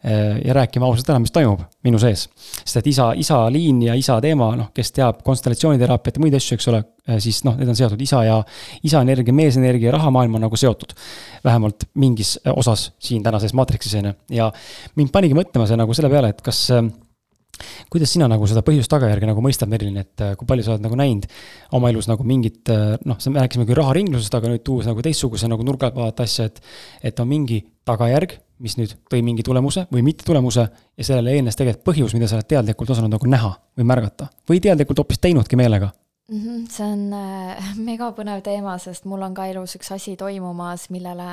[0.00, 2.22] ja rääkima ausalt ära, mis toimub minu sees.
[2.62, 6.56] sest et isa, isa liin ja isa teema, noh, kes teab konstellatsiooniteraapiat ja muid asju,
[6.56, 8.38] eks ole, äh, siis noh, need on seotud isa ja,
[8.86, 10.96] isa energia, meesenergia ja rahamaailm on nagu seotud.
[11.44, 14.50] vähemalt mingis äh, osas siin tänases maatriksis, on ju, ja
[14.96, 16.64] mind panigi mõtlema see nagu selle peale, et kas
[17.92, 21.26] kuidas sina nagu seda põhjust-tagajärge nagu mõistad, Merilin, et kui palju sa oled nagu näinud
[21.76, 22.72] oma elus nagu mingit
[23.04, 26.48] noh, me rääkisime küll raharinglusest, aga nüüd tuues nagu teistsuguse nagu nurga alt vaadata asja,
[26.48, 26.62] et
[27.10, 31.58] et on mingi tagajärg mis nüüd tõi mingi tulemuse või mitte tulemuse ja sellele eelnes
[31.58, 35.58] tegelikult põhjus, mida sa oled teadlikult osanud nagu näha või märgata või teadlikult hoopis teinudki
[35.60, 35.90] meelega
[36.30, 36.40] mm?
[36.40, 41.30] -hmm, see on äh, megapõnev teema, sest mul on ka elus üks asi toimumas, millele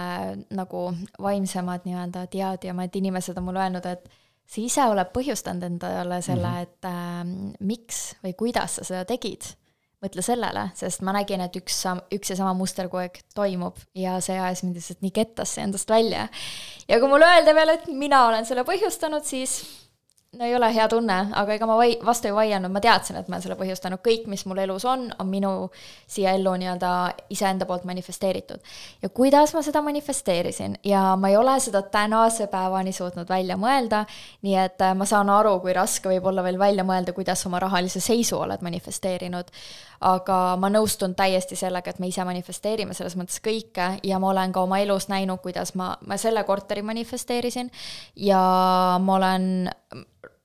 [0.50, 0.88] nagu
[1.22, 4.10] vaimsemad nii-öelda teadjamad inimesed on mulle öelnud, et
[4.48, 6.62] sa ise oled põhjustanud endale selle mm, -hmm.
[6.64, 9.54] et äh, miks või kuidas sa seda tegid
[10.04, 11.80] mõtle sellele, sest ma nägin, et üks,
[12.14, 15.90] üks ja sama muster kogu aeg toimub ja see ajas mind lihtsalt nii kettasse endast
[15.90, 16.28] välja.
[16.88, 19.60] ja kui mulle öelda veel, et mina olen selle põhjustanud, siis
[20.34, 23.30] no ei ole hea tunne, aga ega ma vai-, vastu ei vaielnud, ma teadsin, et
[23.30, 25.52] ma olen selle põhjustanud, kõik, mis mul elus on, on minu
[26.10, 26.92] siia ellu nii-öelda
[27.34, 28.60] iseenda poolt manifesteeritud.
[29.02, 30.78] ja kuidas ma seda manifesteerisin?
[30.84, 34.04] Ja ma ei ole seda tänase päevani suutnud välja mõelda,
[34.44, 37.64] nii et äh, ma saan aru, kui raske võib olla veel välja mõelda, kuidas oma
[37.64, 39.52] rahalise seisu oled manifesteerinud.
[40.02, 43.88] aga ma nõustun täiesti sellega, et me ise manifesteerime selles mõttes kõike.
[44.04, 47.72] Ja ma olen ka oma elus näinud, kuidas ma, ma selle korteri manifesteerisin.
[48.16, 48.44] Ja
[49.02, 49.48] ma olen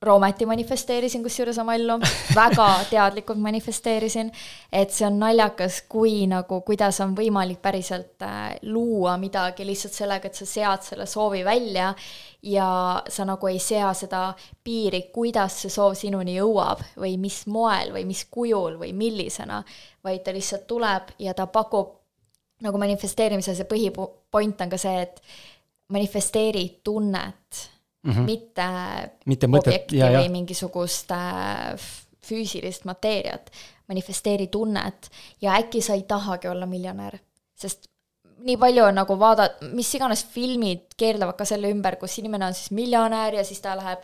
[0.03, 1.95] Roomati manifesteerisin kusjuures oma ellu,
[2.35, 4.31] väga teadlikult manifesteerisin,
[4.71, 10.27] et see on naljakas, kui nagu, kuidas on võimalik päriselt äh, luua midagi lihtsalt sellega,
[10.27, 11.93] et sa sead selle soovi välja
[12.43, 12.67] ja
[13.07, 14.25] sa nagu ei sea seda
[14.63, 19.63] piiri, kuidas see soov sinuni jõuab või mis moel või mis kujul või millisena,
[20.03, 21.95] vaid ta lihtsalt tuleb ja ta pakub,
[22.63, 25.23] nagu manifesteerimise see põhipoint on ka see, et
[25.93, 27.69] manifesteeri tunnet
[28.03, 28.25] mm, -hmm.
[28.27, 28.67] mitte,
[29.25, 30.19] mitte mõtet, objekti ja, ja.
[30.21, 31.87] või mingisugust äh,
[32.23, 33.49] füüsilist mateeriat,
[33.87, 35.09] manifesteeri tunnet
[35.41, 37.17] ja äkki sa ei tahagi olla miljonär,
[37.55, 37.89] sest
[38.43, 42.53] nii palju on nagu vaada-, mis iganes filmid keerlevad ka selle ümber, kus inimene on
[42.57, 44.03] siis miljonär ja siis ta läheb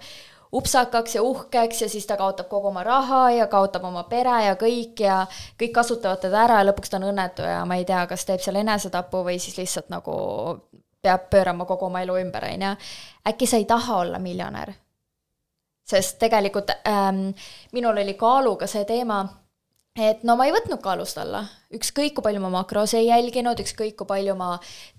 [0.52, 4.56] upsakaks ja uhkeks ja siis ta kaotab kogu oma raha ja kaotab oma pere ja
[4.58, 5.20] kõik ja
[5.60, 8.42] kõik kasutavad teda ära ja lõpuks ta on õnnetu ja ma ei tea, kas teeb
[8.42, 10.16] seal enesetapu või siis lihtsalt nagu
[11.02, 12.76] peab pöörama kogu oma elu ümber, on ju.
[13.30, 14.74] äkki sa ei taha olla miljonär?
[15.90, 17.30] sest tegelikult ähm,
[17.72, 19.24] minul oli kaaluga see teema,
[19.98, 21.44] et no ma ei võtnud kaalust alla,
[21.74, 24.52] ükskõik kui palju ma makros ei jälginud, ükskõik kui palju ma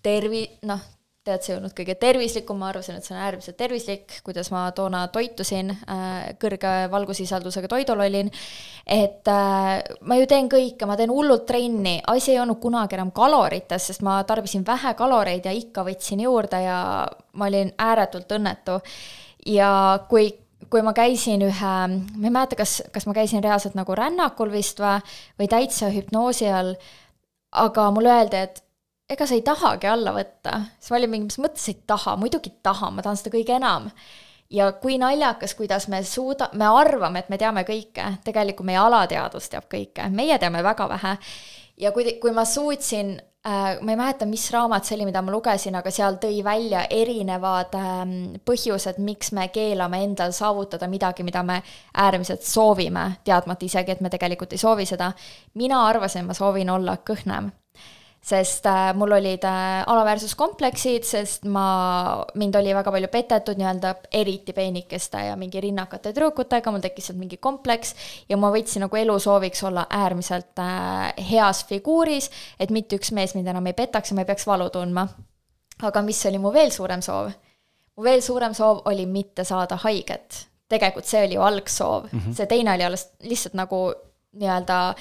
[0.03, 0.83] tervi-, noh,
[1.31, 4.67] tead, see ei olnud kõige tervislikum, ma arvasin, et see on äärmiselt tervislik, kuidas ma
[4.77, 8.31] toona toitusin äh,, kõrge valgusisaldusega toidul olin,
[8.87, 9.71] et äh,
[10.03, 14.05] ma ju teen kõike, ma teen hullult trenni, asi ei olnud kunagi enam kalorites, sest
[14.07, 16.79] ma tarbisin vähe kaloreid ja ikka võtsin juurde ja
[17.33, 18.81] ma olin ääretult õnnetu.
[19.47, 19.71] ja
[20.09, 20.29] kui
[20.71, 24.79] kui ma käisin ühe, ma ei mäleta, kas, kas ma käisin reaalselt nagu rännakul vist
[24.83, 25.01] või,
[25.41, 26.75] või täitsa hüpnoosi all,
[27.59, 28.61] aga mulle öeldi, et
[29.11, 32.53] ega sa ei tahagi alla võtta, siis ma olin mingi, mis mõttes ei taha, muidugi
[32.63, 33.91] tahan, ma tahan seda kõige enam.
[34.51, 39.51] ja kui naljakas, kuidas me suuda-, me arvame, et me teame kõike, tegelikult meie alateadvus
[39.51, 41.17] teab kõike, meie teame väga vähe.
[41.79, 43.13] ja kui, kui ma suutsin
[43.47, 46.87] äh, ma ei mäleta, mis raamat see oli, mida ma lugesin, aga seal tõi välja
[46.91, 51.63] erinevad ähm, põhjused, miks me keelame endal saavutada midagi, mida me
[51.95, 55.13] äärmiselt soovime, teadmata isegi, et me tegelikult ei soovi seda.
[55.55, 57.51] mina arvasin, ma soovin olla kõhnem
[58.21, 64.53] sest äh, mul olid äh, alaväärsuskompleksid, sest ma, mind oli väga palju petetud nii-öelda eriti
[64.53, 67.95] peenikeste ja mingi rinnakate tüdrukutega, mul tekkis sealt mingi kompleks
[68.29, 72.29] ja ma võtsin nagu elusooviks olla äärmiselt äh, heas figuuris,
[72.61, 75.09] et mitte üks mees mind enam ei petaks ja ma ei peaks valu tundma.
[75.83, 77.33] aga mis oli mu veel suurem soov?
[77.97, 80.47] mu veel suurem soov oli mitte saada haiget.
[80.69, 82.37] tegelikult see oli ju algsoov mm, -hmm.
[82.37, 83.95] see teine oli alles lihtsalt nagu
[84.33, 84.95] nii-öelda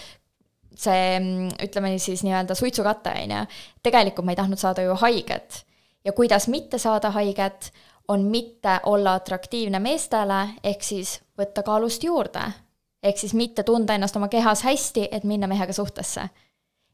[0.76, 1.20] see
[1.63, 3.45] ütleme siis nii-öelda suitsukatte, on ju,
[3.84, 5.65] tegelikult ma ei tahtnud saada ju haiget.
[6.05, 7.72] ja kuidas mitte saada haiget,
[8.07, 12.41] on mitte olla atraktiivne meestele, ehk siis võtta kaalust juurde.
[13.03, 16.30] ehk siis mitte tunda ennast oma kehas hästi, et minna mehega suhtesse.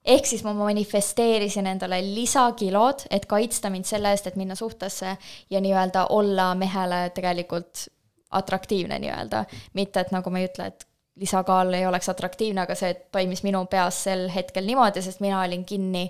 [0.06, 5.18] ehk siis ma manifesteerisin endale lisakilod, et kaitsta mind selle eest, et minna suhtesse
[5.50, 7.88] ja nii-öelda olla mehele tegelikult
[8.32, 9.46] atraktiivne nii-öelda.
[9.74, 13.66] mitte, et nagu ma ei ütle, et lisakaal ei oleks atraktiivne, aga see toimis minu
[13.72, 16.10] peas sel hetkel niimoodi, sest mina olin kinni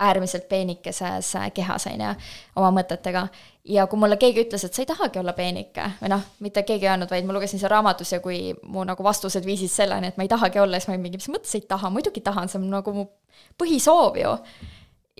[0.00, 2.12] äärmiselt peenikeses kehas, on ju,
[2.56, 3.26] oma mõtetega.
[3.64, 6.88] ja kui mulle keegi ütles, et sa ei tahagi olla peenike, või noh, mitte keegi
[6.88, 10.16] ei öelnud, vaid ma lugesin seal raamatus ja kui mu nagu vastused viisid selleni, et
[10.16, 12.58] ma ei tahagi olla, siis ma olin mingi, mis mõttes ei taha, muidugi tahan, see
[12.58, 13.06] on nagu mu
[13.60, 14.34] põhisoov ju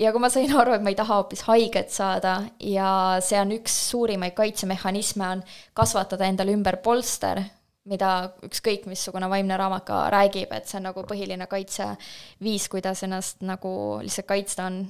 [0.01, 2.91] ja kui ma sain aru, et ma ei taha hoopis haiget saada ja
[3.25, 5.43] see on üks suurimaid kaitsemehhanisme, on
[5.77, 7.43] kasvatada endale ümber polster,
[7.89, 13.41] mida ükskõik missugune vaimne raamat ka räägib, et see on nagu põhiline kaitseviis, kuidas ennast
[13.47, 13.73] nagu
[14.05, 14.83] lihtsalt kaitsta, on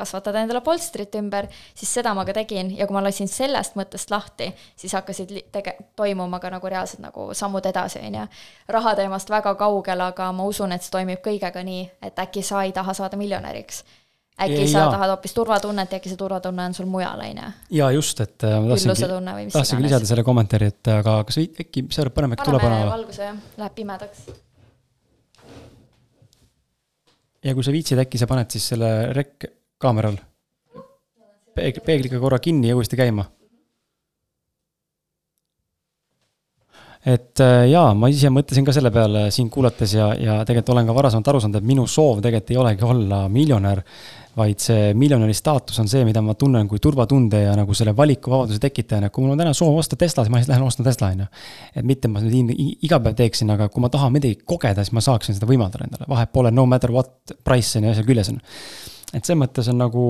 [0.00, 4.12] kasvatada endale polstrit ümber, siis seda ma ka tegin ja kui ma lasin sellest mõttest
[4.12, 8.26] lahti, siis hakkasid tege-, toimuma ka nagu reaalsed nagu sammud edasi, on ju.
[8.68, 12.64] raha teemast väga kaugel, aga ma usun, et see toimib kõigega nii, et äkki sa
[12.64, 13.84] ei taha saada miljonäriks
[14.44, 14.90] äkki sa ja.
[14.92, 17.50] tahad hoopis turvatunnet ja äkki see turvatunne on sul mujal, on ju.
[17.80, 21.98] jaa, just, et äh, ma tahtsingi, tahtsingi lisada selle kommentaari, et aga kas äkki, mis
[21.98, 24.24] sa arvad, paneme äkki tulepanu valguse jah, läheb pimedaks.
[27.44, 30.18] ja kui sa viitsid, äkki sa paned siis selle rek kaameral
[31.56, 33.26] peeg-, peegliga korra kinni ja uuesti käima
[37.06, 40.90] et äh, jaa, ma ise mõtlesin ka selle peale sind kuulates ja, ja tegelikult olen
[40.90, 43.80] ka varasemalt aru saanud, et minu soov tegelikult ei olegi olla miljonär,
[44.36, 48.60] vaid see miljonäri staatus on see, mida ma tunnen kui turvatunde ja nagu selle valikuvabaduse
[48.62, 51.24] tekitajana, kui mul on täna soov osta Tesla, siis ma lihtsalt lähen ostan Tesla, on
[51.24, 51.30] ju.
[51.80, 52.52] et mitte ma nüüd
[52.84, 56.08] iga päev teeksin, aga kui ma tahan midagi kogeda, siis ma saaksin seda võimaldada endale,
[56.10, 58.40] vahet pole, no matter what price on ju, asja küljes on.
[59.14, 60.06] et selles mõttes on nagu,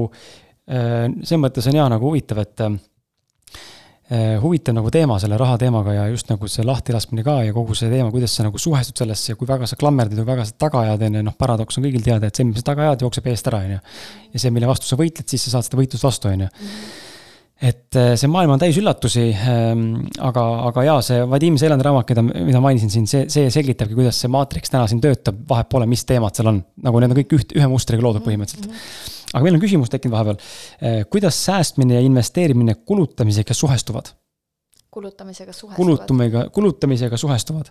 [0.69, 2.67] äh, selles mõttes on jaa nagu huvitav, et
[4.43, 7.91] huvitav nagu teema selle raha teemaga ja just nagu see lahtilaskmine ka ja kogu see
[7.93, 10.81] teema, kuidas sa nagu suhestud sellesse ja kui väga sa klammerdud ja väga sa taga
[10.87, 13.29] ajad, on ju, noh, paradoks on kõigil teada, et see, mis sa taga ajad, jookseb
[13.31, 13.85] eest ära, on ju.
[14.35, 16.51] ja see, mille vastu sa võitled, siis sa saad seda võitlust vastu, on ju
[17.61, 19.83] et eh, see maailm on täis üllatusi ähm,,
[20.25, 24.17] aga, aga jaa, see Vadim Seelandi raamat, keda, mida mainisin siin, see, see selgitabki, kuidas
[24.23, 26.63] see maatriks täna siin töötab, vahet pole, mis teemad seal on.
[26.87, 28.71] nagu need on kõik üht, ühe mustriga loodud põhimõtteliselt.
[28.73, 29.20] -hmm.
[29.33, 31.05] Aga meil on küsimus tekkinud vahepeal eh,.
[31.11, 34.15] kuidas säästmine ja investeerimine kulutamisega suhestuvad?
[34.91, 35.77] kulutamisega suhestuvad?
[35.77, 37.71] kulutumisega, kulutamisega suhestuvad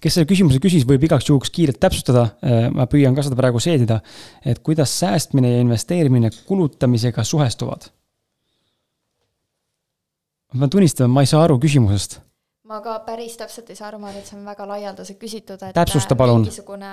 [0.00, 3.60] kes selle küsimuse küsis, võib igaks juhuks kiirelt täpsustada, eh, ma püüan ka seda praegu
[3.60, 4.00] seedida,
[4.44, 7.90] et kuidas säästmine ja investeerimine kulutamisega suhestuvad
[10.56, 12.20] ma pean tunnistama, ma ei saa aru küsimusest.
[12.66, 15.62] ma ka päris täpselt ei saa aru, ma arvan, et see on väga laialdaselt küsitud,
[15.62, 16.46] et täpsusta palun.
[16.46, 16.92] mingisugune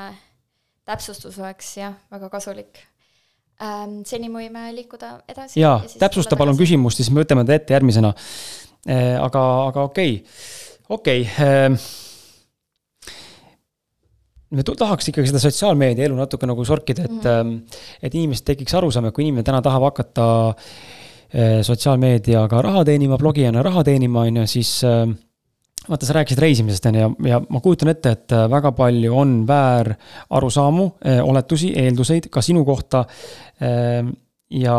[0.86, 2.84] täpsustus oleks jah, väga kasulik
[3.62, 4.02] ähm,.
[4.06, 5.60] seni me võime liikuda edasi.
[5.60, 8.14] jaa, täpsusta palun küsimust, siis me võtame ta ette järgmisena
[8.88, 9.20] äh,.
[9.22, 10.40] aga, aga okei okay.,
[10.90, 12.02] okei okay, äh,
[14.54, 17.80] me tahaks ikkagi seda sotsiaalmeedia elu natuke nagu sorkida, et mm, -hmm.
[18.04, 23.64] et inimestel tekiks arusaam, et kui inimene täna tahab hakata äh, sotsiaalmeediaga raha teenima, blogijana
[23.64, 25.08] raha teenima, on ju, siis eh,
[25.90, 29.36] vaata, sa rääkisid reisimisest, on ju, ja, ma kujutan ette, et eh, väga palju on
[29.48, 30.90] väärarusaamu,
[31.24, 33.06] oletusi, eelduseid ka sinu kohta.
[34.50, 34.78] ja,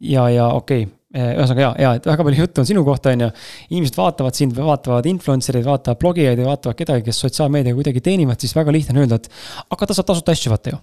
[0.00, 3.22] ja, ja okei okay ühesõnaga ja, ja et väga palju juttu on sinu kohta, on
[3.24, 3.28] ju.
[3.70, 8.40] inimesed vaatavad sind, vaatavad influencer eid, vaatavad blogijaid ja vaatavad kedagi, kes sotsiaalmeediaga kuidagi teenivad,
[8.40, 10.82] siis väga lihtne on öelda, et aga ta saab tasuta asju, vaata ju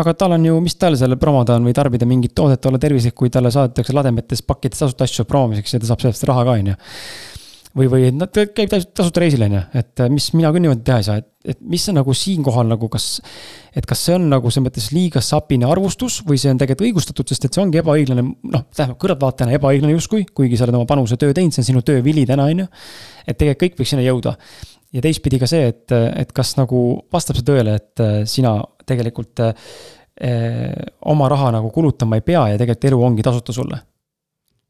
[0.00, 3.14] aga tal on ju, mis tal seal promoda on või tarbida mingit toodet, olla tervislik,
[3.18, 6.72] kui talle saadetakse lademetes pakkides tasuta asju promomiseks ja ta saab sellest raha ka, on
[6.72, 6.76] ju.
[7.78, 11.06] Või, või ta käib tasuta reisil, on ju, et mis mina küll niimoodi teha ei
[11.06, 13.06] saa, et, et mis on nagu siinkohal nagu kas.
[13.76, 17.32] et kas see on nagu selles mõttes liiga sapine arvustus või see on tegelikult õigustatud,
[17.32, 21.18] sest et see ongi ebaõiglane, noh, tähendab kõrvaltvaatajana ebaõiglane justkui, kuigi sa oled oma panuse
[21.20, 22.68] töö teinud, see on sinu töö vili täna, on ju.
[23.26, 24.36] et tegelikult kõik võiks sinna jõuda
[24.92, 29.40] ja teistpidi ka see, et, et kas nagu vastab see tõele, et äh, sina tegelikult
[29.46, 29.54] eh,
[31.08, 33.78] oma raha nagu kulutama ei pea ja tegelikult elu ongi tasuta sulle?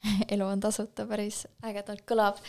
[0.34, 2.40] elu on tasuta, päris ägedalt kõlab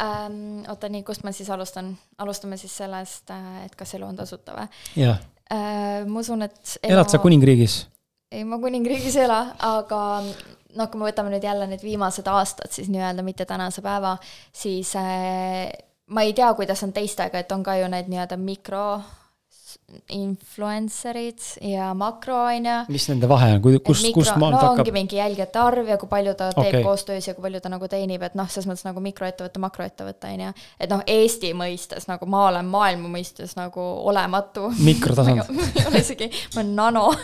[0.00, 0.64] ähm,.
[0.70, 1.92] oota, nii, kust ma siis alustan?
[2.18, 3.30] alustame siis sellest,
[3.64, 4.66] et kas elu on tasuta või?
[4.96, 5.20] jah
[5.52, 6.02] äh,.
[6.06, 6.94] ma usun, et elu...
[6.96, 7.86] elad sa kuningriigis?
[8.32, 12.72] ei, ma kuningriigis ei ela, aga noh, kui me võtame nüüd jälle need viimased aastad
[12.72, 14.16] siis nii-öelda, mitte tänase päeva,
[14.56, 15.68] siis äh,
[16.12, 18.86] ma ei tea, kuidas on teistega, et on ka ju need nii-öelda mikro
[20.08, 21.40] influencer'id
[21.72, 22.76] ja makro, on ju.
[22.92, 24.82] mis nende vahe on, kus, kust maalt no, hakkab?
[24.82, 26.84] ongi mingi jälgijate arv ja kui palju ta teeb okay.
[26.84, 30.46] koostöös ja kui palju ta nagu teenib, et noh, selles mõttes nagu mikroettevõte, makroettevõte, on
[30.46, 30.54] ju.
[30.80, 34.70] et noh, Eesti mõistes nagu ma olen maailma mõistes nagu olematu.
[34.82, 35.44] mikrotasand
[35.78, 37.06] ei ole isegi, ma olen nano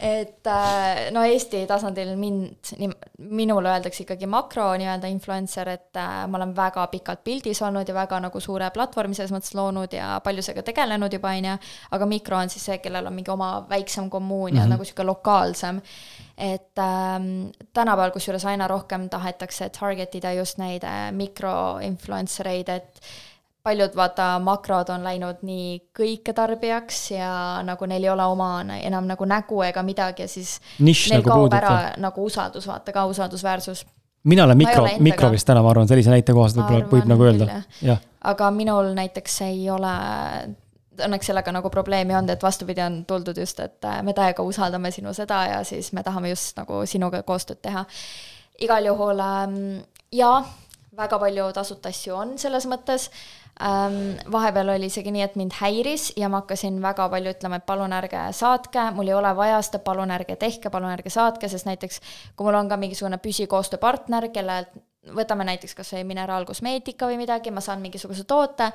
[0.00, 2.72] et äh, no Eesti tasandil mind,
[3.18, 7.96] minule öeldakse ikkagi makro nii-öelda influencer, et äh, ma olen väga pikalt pildis olnud ja
[7.96, 11.57] väga nagu suure platvormi selles mõttes loonud ja palju sellega tegelenud juba, on ju,
[11.90, 14.70] aga mikro on siis see, kellel on mingi oma väiksem kommuun ja mm -hmm.
[14.70, 15.80] nagu niisugune lokaalsem.
[16.38, 23.00] et ähm, tänapäeval kusjuures aina rohkem tahetakse target ida just neid äh, mikroinfluencer eid, et
[23.68, 27.30] paljud vaata makrod on läinud nii kõiketarbijaks ja
[27.66, 31.30] nagu neil ei ole oma enam nagu nägu ega midagi ja siis Niš neil nagu
[31.30, 33.84] kaob puudub ära nagu usaldus, vaata ka usaldusväärsus.
[34.24, 37.60] mina olen mikro mikro vist täna, ma arvan, sellise näite kohaselt võib-olla võib nagu öelda
[37.82, 38.00] jah.
[38.32, 39.94] aga minul näiteks ei ole
[41.04, 44.90] õnneks sellega nagu probleemi olnud, et vastupidi, on tuldud just, et äh, me täiega usaldame
[44.94, 47.84] sinu seda ja siis me tahame just nagu sinuga koostööd teha.
[48.58, 49.58] igal juhul ähm,
[50.12, 50.40] jaa,
[50.96, 53.10] väga palju tasuta asju on selles mõttes
[53.62, 57.66] ähm, vahepeal oli isegi nii, et mind häiris ja ma hakkasin väga palju ütlema, et
[57.66, 61.68] palun ärge saatke, mul ei ole vaja seda, palun ärge tehke, palun ärge saatke, sest
[61.68, 62.02] näiteks
[62.36, 64.74] kui mul on ka mingisugune püsikoostööpartner, kellelt
[65.16, 68.70] võtame näiteks kas või mineraalkosmeetika või midagi, ma saan mingisuguse toote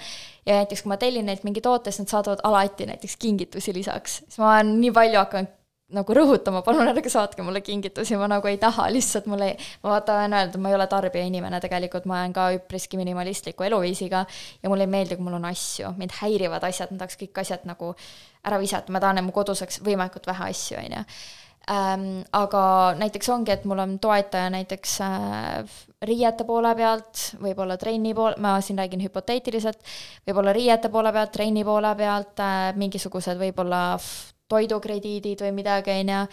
[0.46, 4.24] ja näiteks kui ma tellin neilt mingi toote, siis nad saadavad alati näiteks kingitusi lisaks,
[4.28, 5.60] siis ma olen nii palju hakanud
[5.94, 9.54] nagu rõhutama, palun ärge saatke mulle kingitusi, ma nagu ei taha, lihtsalt mul ei,
[9.84, 14.24] ma olen öelnud, ma ei ole tarbijainimene tegelikult, ma olen ka üpriski minimalistliku eluviisiga
[14.64, 17.68] ja mulle ei meeldi, kui mul on asju, mind häirivad asjad, ma tahaks kõik asjad
[17.70, 17.94] nagu
[18.48, 21.06] ära visata, ma tahan, et mu kodus oleks võimalikult vähe asju, on ju
[21.72, 22.64] ähm, aga
[23.00, 28.58] näiteks ongi, et mul on toetaja näiteks äh, riiete poole pealt, võib-olla trenni pool, ma
[28.62, 29.80] siin räägin hüpoteetiliselt,
[30.28, 33.84] võib-olla riiete poole pealt, trenni poole pealt äh,, mingisugused võib-olla
[34.52, 36.24] toidukrediidid või midagi, on ju,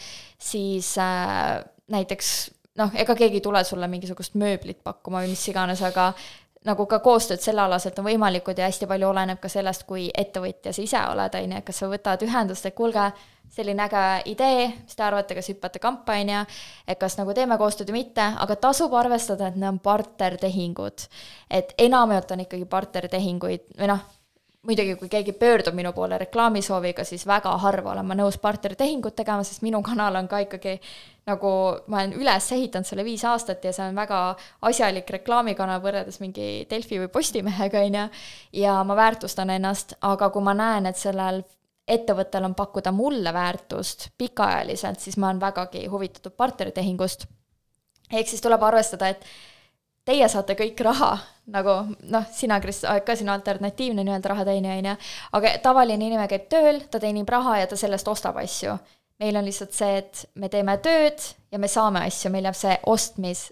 [0.50, 1.60] siis äh,
[1.90, 2.34] näiteks
[2.80, 6.10] noh, ega keegi ei tule sulle mingisugust mööblit pakkuma või mis iganes, aga
[6.66, 10.82] nagu ka koostööd sellealaselt on võimalikud ja hästi palju oleneb ka sellest, kui ettevõtja sa
[10.84, 13.06] ise oled, on ju, et kas sa võtad ühendust, et kuulge,
[13.50, 16.44] selline äge idee, mis te arvate, kas hüppate kampa, on ju,
[16.86, 21.06] et kas nagu teeme koostööd või mitte, aga tasub arvestada, et need on partnertehingud.
[21.50, 24.06] et enamjaolt on ikkagi partnertehinguid või noh,
[24.62, 29.44] muidugi, kui keegi pöördub minu poole reklaamisooviga, siis väga harva olen ma nõus partnertehingut tegema,
[29.44, 30.76] sest minu kanal on ka ikkagi
[31.30, 31.52] nagu,
[31.88, 34.18] ma olen üles ehitanud selle viis aastat ja see on väga
[34.68, 38.04] asjalik reklaamikanal võrreldes mingi Delfi või Postimehega, on ju,
[38.60, 41.42] ja ma väärtustan ennast, aga kui ma näen, et sellel
[41.90, 47.26] ettevõttel on pakkuda mulle väärtust pikaajaliselt, siis ma olen vägagi huvitatud partneritehingust.
[48.12, 49.24] ehk siis tuleb arvestada, et
[50.04, 51.10] teie saate kõik raha,
[51.54, 51.74] nagu
[52.10, 54.96] noh, sina, Kris, oled ka sinu alternatiivne nii-öelda rahateenija, on ju,
[55.38, 58.78] aga tavaline inimene käib tööl, ta teenib raha ja ta sellest ostab asju.
[59.20, 61.20] meil on lihtsalt see, et me teeme tööd
[61.52, 63.50] ja me saame asju, meil jääb see ostmis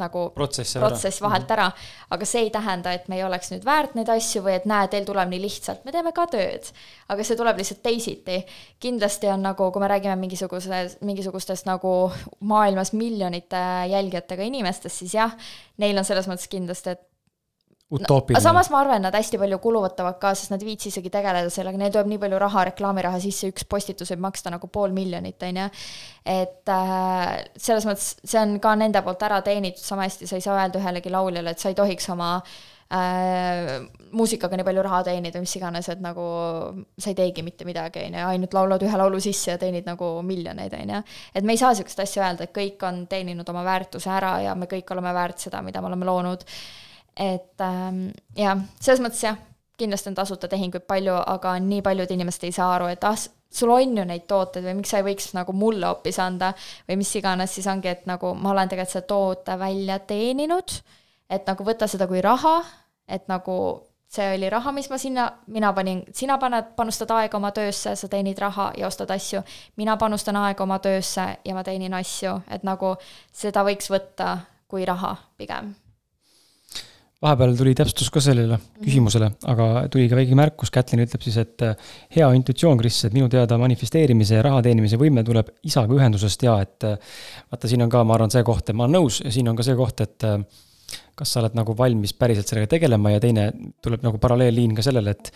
[0.00, 1.68] nagu protsess protsess vahelt ära,
[2.14, 4.88] aga see ei tähenda, et me ei oleks nüüd väärt neid asju või et näe,
[4.92, 6.70] teil tuleb nii lihtsalt, me teeme ka tööd.
[7.08, 8.40] aga see tuleb lihtsalt teisiti.
[8.80, 15.36] kindlasti on nagu, kui me räägime mingisuguse, mingisugustest nagu maailmas miljonite jälgijatega inimestest, siis jah,
[15.78, 17.04] neil on selles mõttes kindlasti, et
[17.88, 21.12] utoopiline aga samas ma arvan, nad hästi palju kulutavad ka, sest nad ei viitsi isegi
[21.12, 24.92] tegeleda sellega, neil tuleb nii palju raha, reklaamiraha sisse, üks postitus võib maksta nagu pool
[24.96, 25.68] miljonit, on ju.
[26.28, 30.44] et äh, selles mõttes see on ka nende poolt ära teenitud, sama hästi sa ei
[30.44, 32.34] saa öelda ühelegi lauljale, et sa ei tohiks oma
[32.92, 33.70] äh,
[34.12, 36.26] muusikaga nii palju raha teenida, mis iganes, et nagu
[37.00, 40.10] sa ei teegi mitte midagi, on ju, ainult laulad ühe laulu sisse ja teenid nagu
[40.28, 41.00] miljoneid, on ju.
[41.32, 44.52] et me ei saa niisugust asja öelda, et kõik on teeninud oma väärtuse ära ja
[44.58, 46.44] me kõik oleme väärt seda, mida me oleme loonud
[47.18, 48.08] et ähm,
[48.38, 49.38] jah, selles mõttes jah,
[49.78, 53.18] kindlasti on tasuta tehinguid palju, aga nii paljud inimesed ei saa aru, et ah,
[53.50, 56.52] sul on ju neid tooteid või miks sa ei võiks nagu mulle hoopis anda
[56.88, 60.74] või mis iganes, siis ongi, et nagu ma olen tegelikult selle toote välja teeninud,
[61.30, 62.58] et nagu võta seda kui raha,
[63.08, 63.58] et nagu
[64.08, 68.08] see oli raha, mis ma sinna, mina panin, sina paned, panustad aega oma töösse, sa
[68.08, 69.42] teenid raha ja ostad asju.
[69.76, 72.96] mina panustan aega oma töösse ja ma teenin asju, et nagu
[73.32, 74.38] seda võiks võtta
[74.68, 75.74] kui raha pigem
[77.22, 81.64] vahepeal tuli täpsustus ka sellele küsimusele, aga tuli ka väike märkus, Kätlin ütleb siis, et
[81.66, 86.46] äh, hea intuitsioon, Kris, et minu teada manifesteerimise ja raha teenimise võime tuleb isaga ühendusest
[86.46, 86.94] ja et äh,
[87.50, 89.58] vaata, siin on ka, ma arvan, see koht, et ma olen nõus ja siin on
[89.58, 90.38] ka see koht, et äh,
[91.18, 93.50] kas sa oled nagu valmis päriselt sellega tegelema ja teine
[93.82, 95.32] tuleb nagu paralleelliin ka sellele, et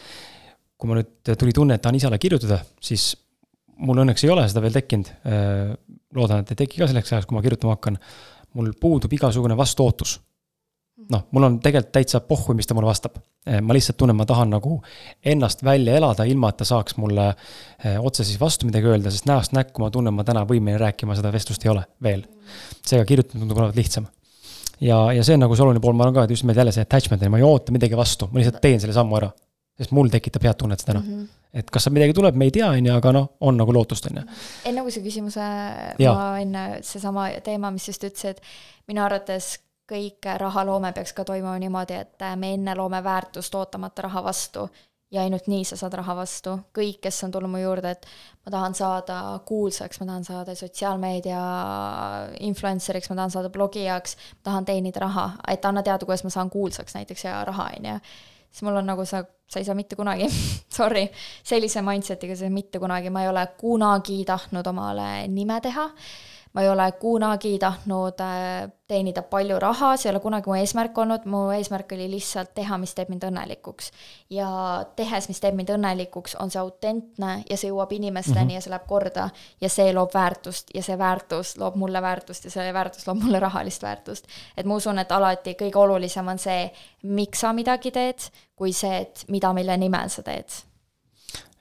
[0.78, 3.10] kui ma nüüd tuli tunne, et tahan isale kirjutada, siis
[3.82, 5.10] mul õnneks ei ole seda veel tekkinud.
[6.14, 7.98] loodan, et ei teki ka selleks ajaks, kui ma kirjutama hakkan.
[8.52, 10.18] mul puudub igasugune vastuootus
[11.12, 13.18] noh, mul on tegelikult täitsa pohhu, mis ta mulle vastab.
[13.42, 14.76] Ma lihtsalt tunnen, ma tahan nagu
[15.26, 19.26] ennast välja elada, ilma et ta saaks mulle eh, otse siis vastu midagi öelda, sest
[19.26, 22.22] näost näkku ma tunnen, ma täna võimeline rääkima, seda vestlust ei ole veel.
[22.86, 24.06] seega kirjutamine tundub olevat lihtsam.
[24.80, 26.74] ja, ja see on nagu see oluline pool, ma arvan ka, et just nimelt jälle
[26.76, 29.32] see attachment, ma ei oota midagi vastu, ma lihtsalt teen selle sammu ära.
[29.78, 31.14] sest mul tekitab head tunnet täna mm.
[31.14, 33.74] -hmm et kas sealt midagi tuleb, me ei tea, on ju, aga noh, on nagu
[33.76, 34.22] lootust, on ju.
[34.70, 35.48] enne kui sa küsimuse,
[36.00, 38.40] ma enne seesama teema, mis just ütlesid,
[38.88, 39.58] minu arvates
[39.92, 44.68] kõik rahaloome peaks ka toimuma niimoodi, et me enne loome väärtust ootamata raha vastu
[45.12, 46.56] ja ainult nii sa saad raha vastu.
[46.76, 48.06] kõik, kes on tulnud mu juurde, et
[48.46, 49.18] ma tahan saada
[49.48, 51.42] kuulsaks, ma tahan saada sotsiaalmeedia
[52.48, 56.50] influencer'iks, ma tahan saada blogijaks, ma tahan teenida raha, et anna teada, kuidas ma saan
[56.50, 57.98] kuulsaks näiteks ja raha, on ju.
[58.50, 60.28] siis mul on nagu sa, sa ei saa mitte kunagi
[60.78, 61.06] sorry,
[61.44, 65.90] sellise mindset'iga sa mitte kunagi, ma ei ole kunagi tahtnud omale nime teha
[66.52, 70.98] ma ei ole kunagi tahtnud äh, teenida palju raha, see ei ole kunagi mu eesmärk
[70.98, 73.90] olnud, mu eesmärk oli lihtsalt teha, mis teeb mind õnnelikuks.
[74.30, 74.48] ja
[74.96, 78.54] tehes, mis teeb mind õnnelikuks, on see autentne ja see jõuab inimesteni mm -hmm.
[78.54, 79.28] ja see läheb korda
[79.60, 83.40] ja see loob väärtust ja see väärtus loob mulle väärtust ja see väärtus loob mulle
[83.40, 84.26] rahalist väärtust.
[84.56, 86.70] et ma usun, et alati kõige olulisem on see,
[87.02, 88.18] miks sa midagi teed,
[88.56, 90.46] kui see, et mida, mille nimel sa teed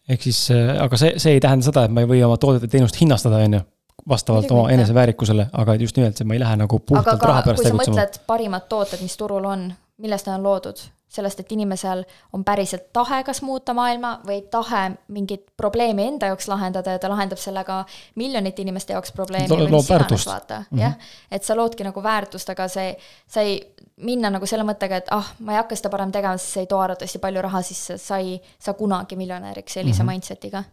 [0.09, 2.65] ehk siis, äh, aga see, see ei tähenda seda, et ma ei või oma toodet
[2.65, 3.61] ja teenust hinnastada, on ju
[4.09, 7.83] vastavalt oma eneseväärikusele, aga just nimelt see, ma ei lähe nagu puhtalt raha pärast tegutsema.
[7.83, 9.69] kui sa mõtled parimad tooted, mis turul on,
[10.01, 10.81] millest nad on loodud,
[11.11, 16.47] sellest, et inimesel on päriselt tahe kas muuta maailma või tahe mingit probleemi enda jaoks
[16.47, 17.81] lahendada ja ta lahendab sellega
[18.15, 19.69] miljonite inimeste jaoks probleemi Lo.
[19.69, 20.27] loob väärtust.
[20.27, 20.79] vaata -hmm.
[20.79, 20.97] jah,
[21.31, 22.97] et sa loodki nagu väärtust, aga see,
[23.27, 26.53] sa ei minna nagu selle mõttega, et ah, ma ei hakka seda parem tegema, sest
[26.53, 30.11] see ei too arvatavasti palju raha sisse, sa ei saa kunagi miljonäriks sellise mm -hmm.
[30.11, 30.63] mindset'iga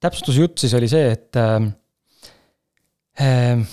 [0.00, 1.68] täpsustuse jutt siis oli see, et äh,
[3.20, 3.68] äh,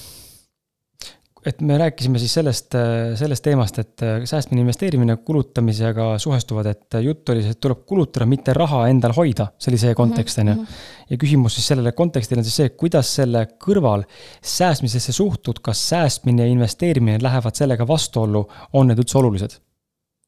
[1.46, 6.98] et me rääkisime siis sellest, äh, sellest teemast, et äh, säästmine, investeerimine kulutamisega suhestuvad, et
[7.06, 10.52] jutt oli see, et tuleb kulutada, mitte raha endal hoida, see oli see kontekst, on
[10.52, 10.56] ju.
[10.56, 10.82] Mhm.
[11.10, 14.08] ja küsimus siis sellele kontekstile on siis see, kuidas selle kõrval
[14.42, 19.60] säästmisesse suhtud, kas säästmine ja investeerimine lähevad sellega vastuollu, on need üldse olulised?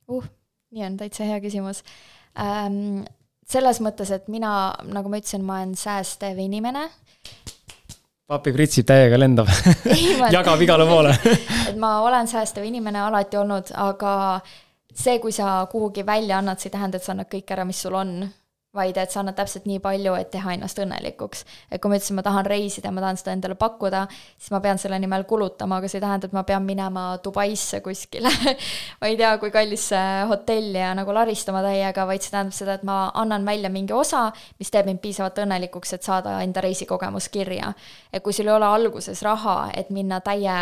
[0.08, 0.26] uh,
[0.72, 1.82] nii on, täitsa hea küsimus
[2.38, 3.08] ähm,
[3.48, 4.52] selles mõttes, et mina,
[4.92, 6.88] nagu ma ütlesin, ma olen säästev inimene.
[8.28, 9.48] papi pritsib täiega, lendab
[10.36, 11.14] jagab igale poole.
[11.70, 14.42] Et ma olen säästev inimene alati olnud, aga
[14.94, 17.80] see, kui sa kuhugi välja annad, see ei tähenda, et sa annad kõik ära, mis
[17.82, 18.20] sul on
[18.78, 21.44] vaid et sa annad täpselt nii palju, et teha ennast õnnelikuks.
[21.72, 24.06] et kui ma ütlesin, ma tahan reisida, ma tahan seda endale pakkuda,
[24.38, 27.82] siis ma pean selle nimel kulutama, aga see ei tähenda, et ma pean minema Dubaisse
[27.86, 28.32] kuskile
[29.02, 32.86] ma ei tea, kui kallisse hotelli ja nagu laristama täiega, vaid see tähendab seda, et
[32.88, 34.28] ma annan välja mingi osa,
[34.60, 37.74] mis teeb mind piisavalt õnnelikuks, et saada enda reisikogemus kirja.
[38.14, 40.58] et kui sul ei ole alguses raha, et minna täie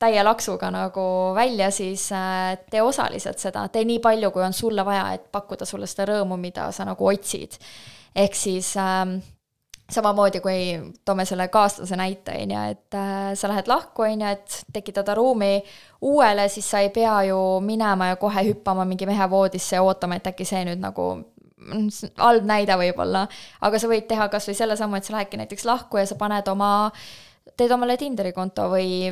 [0.00, 1.02] täie laksuga nagu
[1.36, 5.68] välja, siis äh, tee osaliselt seda, tee nii palju, kui on sulle vaja, et pakkuda
[5.68, 7.58] sulle seda rõõmu, mida sa nagu otsid.
[8.16, 9.18] ehk siis ähm,
[9.92, 10.62] samamoodi, kui
[11.04, 15.14] toome selle kaaslase näite, on ju, et äh, sa lähed lahku, on ju, et tekitada
[15.14, 15.60] ruumi
[16.00, 20.16] uuele, siis sa ei pea ju minema ja kohe hüppama mingi mehe voodisse ja ootama,
[20.16, 21.10] et äkki see nüüd nagu
[22.16, 23.26] halb näide võib-olla,
[23.60, 26.16] aga sa võid teha kas või selle sammu, et sa lähedki näiteks lahku ja sa
[26.16, 26.70] paned oma,
[27.52, 29.10] teed omale Tinderi konto või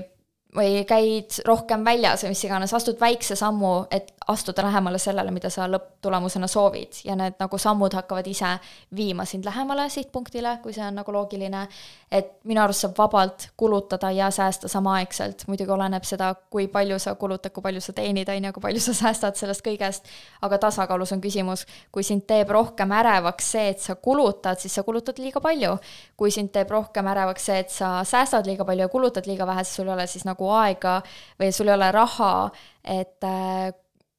[0.56, 5.48] või käid rohkem väljas või mis iganes, astud väikse sammu, et astuda lähemale sellele, mida
[5.50, 8.50] sa lõpptulemusena soovid ja need nagu sammud hakkavad ise
[8.96, 11.66] viima sind lähemale sihtpunktile, kui see on nagu loogiline.
[12.12, 17.14] et minu arust saab vabalt kulutada ja säästa samaaegselt, muidugi oleneb seda, kui palju sa
[17.14, 20.08] kulutad, kui palju sa teenid, on ju, kui palju sa säästad sellest kõigest,
[20.42, 24.82] aga tasakaalus on küsimus, kui sind teeb rohkem ärevaks see, et sa kulutad, siis sa
[24.82, 25.78] kulutad liiga palju.
[26.16, 29.64] kui sind teeb rohkem ärevaks see, et sa säästad liiga palju ja kulutad liiga vähe,
[29.64, 31.02] siis sul ei ole siis nagu aega
[31.40, 32.50] või sul ei ole raha,
[32.84, 33.72] et äh,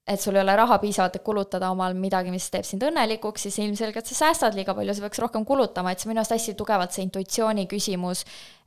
[0.10, 3.60] et sul ei ole raha piisavalt, et kulutada omal midagi, mis teeb sind õnnelikuks, siis
[3.62, 6.96] ilmselgelt sa säästad liiga palju, sa peaks rohkem kulutama, et see minu arust hästi tugevalt
[6.96, 8.24] see intuitsiooni küsimus,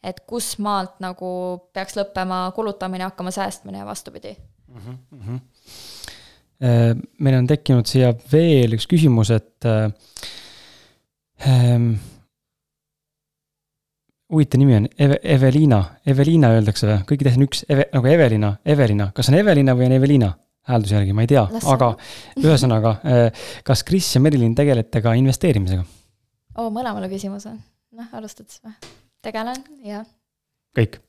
[0.07, 1.33] et kus maalt nagu
[1.75, 4.37] peaks lõppema kulutamine, hakkama säästmine ja vastupidi
[4.69, 4.99] mm.
[5.11, 5.41] -hmm.
[7.19, 9.91] meil on tekkinud siia veel üks küsimus, et äh,
[11.49, 11.95] ähm,
[14.33, 18.55] huvitav nimi on Eve, Eveliina, Eveliina öeldakse või, kõikide asi on üks, Eve, nagu Evelina,
[18.65, 20.33] Evelina, kas on Evelina või on Evelina?
[20.69, 21.43] Häälduse järgi, ma ei tea,
[21.73, 21.93] aga
[22.41, 25.85] ühesõnaga, äh, kas Kris ja Merilin tegelete ka investeerimisega?
[26.59, 27.59] oo, mõlemale küsimus on.
[27.99, 28.75] noh, alustad siis või?
[29.25, 30.05] tegelen, jah.
[30.79, 31.01] kõik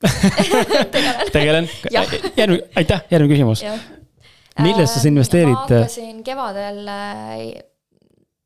[1.36, 3.62] tegelen järgmine, aitäh, järgmine küsimus.
[4.58, 5.54] millesse sa investeerid?
[5.54, 7.46] ma hakkasin kevadel äh,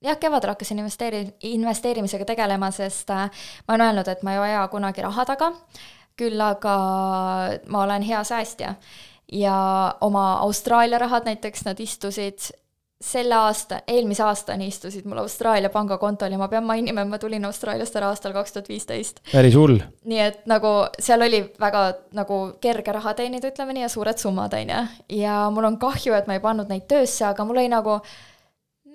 [0.05, 3.31] jah, kevadel hakkasin investeeri-, investeerimisega tegelema, sest äh,
[3.67, 5.55] ma olen öelnud, et ma ei aja kunagi raha taga,
[6.19, 6.81] küll aga
[7.71, 8.75] ma olen hea säästja
[9.33, 12.51] ja oma Austraalia rahad näiteks nad istusid
[13.01, 17.45] selle aasta, eelmise aastani istusid mul Austraalia pangakontol ja ma pean mainima, et ma tulin
[17.47, 19.21] Austraaliast ära aastal kaks tuhat viisteist.
[19.33, 19.79] päris hull.
[20.05, 21.83] nii et nagu seal oli väga
[22.19, 25.21] nagu kerge raha teenida, ütleme nii, ja suured summad, on ju.
[25.21, 28.01] ja mul on kahju, et ma ei pannud neid töösse, aga mul oli nagu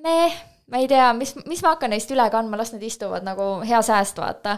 [0.03, 0.35] meh,
[0.67, 3.79] ma ei tea, mis, mis ma hakkan neist üle kandma, las nad istuvad nagu hea
[3.81, 4.57] sääst, vaata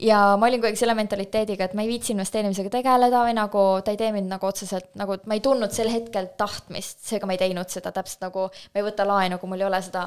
[0.00, 3.94] ja ma olin kuidagi selle mentaliteediga, et ma ei viitsi investeerimisega tegeleda või nagu ta
[3.94, 7.42] ei tee mind nagu otseselt nagu, ma ei tundnud sel hetkel tahtmist, seega ma ei
[7.44, 10.04] teinud seda täpselt nagu, ma ei võta laenu, kui mul ei ole seda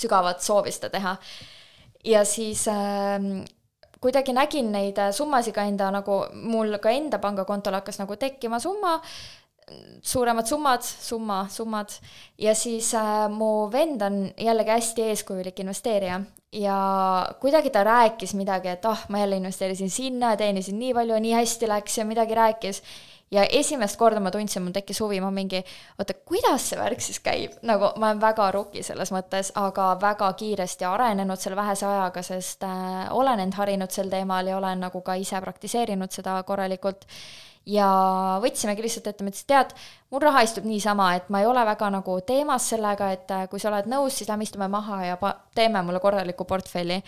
[0.00, 1.16] sügavat soovi seda teha.
[2.04, 3.20] ja siis äh,
[4.00, 8.98] kuidagi nägin neid summasid ka enda nagu, mul ka enda pangakontol hakkas nagu tekkima summa,
[10.02, 11.94] suuremad summad, summa, summad
[12.38, 16.18] ja siis äh, mu vend on jällegi hästi eeskujulik investeerija
[16.52, 21.18] ja kuidagi ta rääkis midagi, et ah oh,, ma jälle investeerisin sinna teenisin nii palju,
[21.18, 22.82] nii hästi läks ja midagi rääkis.
[23.30, 25.60] ja esimest korda ma tundsin, mul tekkis huvi, ma mingi,
[25.98, 30.32] oota, kuidas see värk siis käib, nagu ma olen väga ruki selles mõttes, aga väga
[30.32, 35.00] kiiresti arenenud selle vähese ajaga, sest äh, olen end harinud sel teemal ja olen nagu
[35.06, 37.06] ka ise praktiseerinud seda korralikult
[37.68, 37.88] ja
[38.40, 39.74] võtsimegi lihtsalt ette, ma ütlesin, tead,
[40.10, 43.60] mul raha istub niisama, et ma ei ole väga nagu teemas sellega, et äh, kui
[43.60, 47.02] sa oled nõus, siis lähme istume maha ja pa-, teeme mulle korraliku portfelli.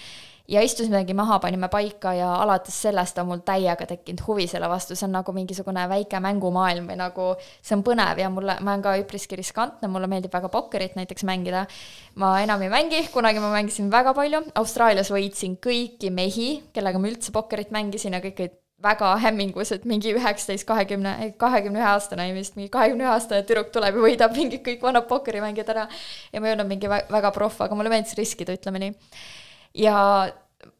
[0.52, 4.96] ja istusimegi maha, panime paika ja alates sellest on mul täiega tekkinud huvi selle vastu,
[4.98, 8.82] see on nagu mingisugune väike mängumaailm või nagu see on põnev ja mulle, ma olen
[8.84, 11.66] ka üpriski riskantne, mulle meeldib väga pokkerit näiteks mängida.
[12.14, 17.08] ma enam ei mängi, kunagi ma mängisin väga palju, Austraalias võitsin kõiki mehi, kellega ma
[17.08, 22.28] üldse pokkerit mängisin ja kõik olid väga hämmingus, et mingi üheksateist, kahekümne, kahekümne ühe aastane
[22.34, 25.88] vist, mingi kahekümne ühe aastane tüdruk tuleb ja võidab mingi kõik vanad pokkerimängijad ära.
[26.32, 28.94] ja ma ei olnud mingi väga proff, aga mulle meeldis riskida, ütleme nii.
[29.84, 29.96] ja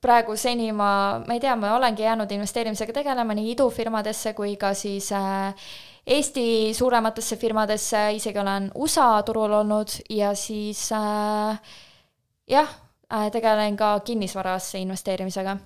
[0.03, 4.74] praegu seni ma, ma ei tea, ma olengi jäänud investeerimisega tegelema nii idufirmadesse kui ka
[4.74, 5.55] siis äh,
[6.07, 11.61] Eesti suurematesse firmadesse, isegi olen USA turul olnud ja siis äh,
[12.50, 12.72] jah
[13.12, 15.57] äh,, tegelen ka kinnisvarasse investeerimisega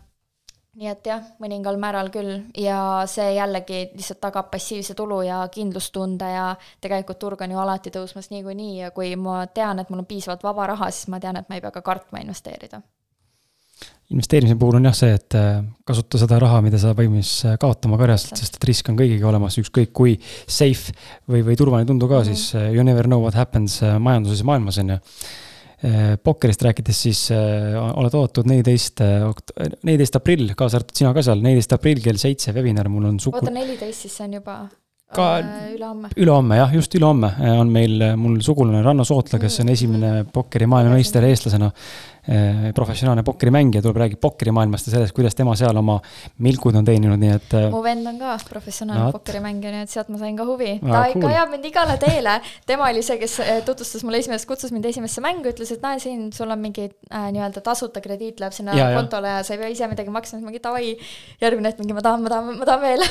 [0.77, 2.35] nii et jah, mõningal määral küll.
[2.61, 6.51] Ja see jällegi lihtsalt tagab passiivse tulu ja kindlustunde ja
[6.85, 8.75] tegelikult turg on ju alati tõusmas niikuinii.
[8.83, 11.57] Ja kui ma tean, et mul on piisavalt vaba raha, siis ma tean, et ma
[11.57, 12.83] ei pea ka kartma investeerida.
[14.11, 17.99] investeerimise puhul on jah see, et äh, kasuta seda raha, mida sa valmis äh, kaotama
[17.99, 20.95] karjast, sest et risk on kõigiga olemas, ükskõik kui safe
[21.27, 22.37] või, või turvaline tundu ka mm, -hmm.
[22.37, 25.01] siis äh, you never know what happens majanduses ja maailmas, on ju
[26.25, 29.27] pokkerist rääkides, siis äh, oled oodatud neliteist, äh,
[29.85, 33.43] neliteist aprill, kaasa arvatud sina ka seal, neliteist aprill kell seitse webinar, mul on sugu.
[33.43, 34.57] oota, neliteist, siis see on juba
[35.17, 35.27] ka
[35.75, 36.11] ülehomme.
[36.17, 41.29] ülehomme jah, just ülehomme on meil, mul sugulane Ranno Sootla, kes on esimene pokkeri maailmameister
[41.29, 41.71] eestlasena
[42.75, 46.01] professionaalne pokkerimängija, tuleb, räägib pokkerimaailmast ja sellest, kuidas tema seal oma
[46.43, 47.53] milkud on teeninud, nii et.
[47.71, 50.73] mu vend on ka professionaalne no, pokkerimängija, nii et sealt ma sain ka huvi.
[50.83, 51.31] ta ikka cool.
[51.31, 52.35] ajab mind igale teele.
[52.67, 56.01] tema oli see, kes eh, tutvustas mulle esimest, kutsus mind esimesse mängu, ütles, et näe,
[56.03, 59.47] siin sul on mingi äh, nii-öelda tasuta krediit läheb sinna ja, kontole ja.
[59.47, 60.97] sa ei pea ise midagi maksma, siis mingi davai.
[61.41, 63.07] järgmine hetk mingi ma tahan, ma tahan, ma tahan veel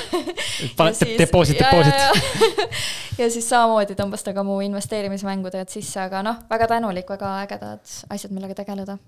[1.23, 2.59] deposit, deposit.
[3.21, 7.97] ja siis samamoodi tõmbas ta ka mu investeerimismängudega sisse, aga noh, väga tänulik, väga ägedad
[8.11, 9.04] asjad, millega tegeleda Eh,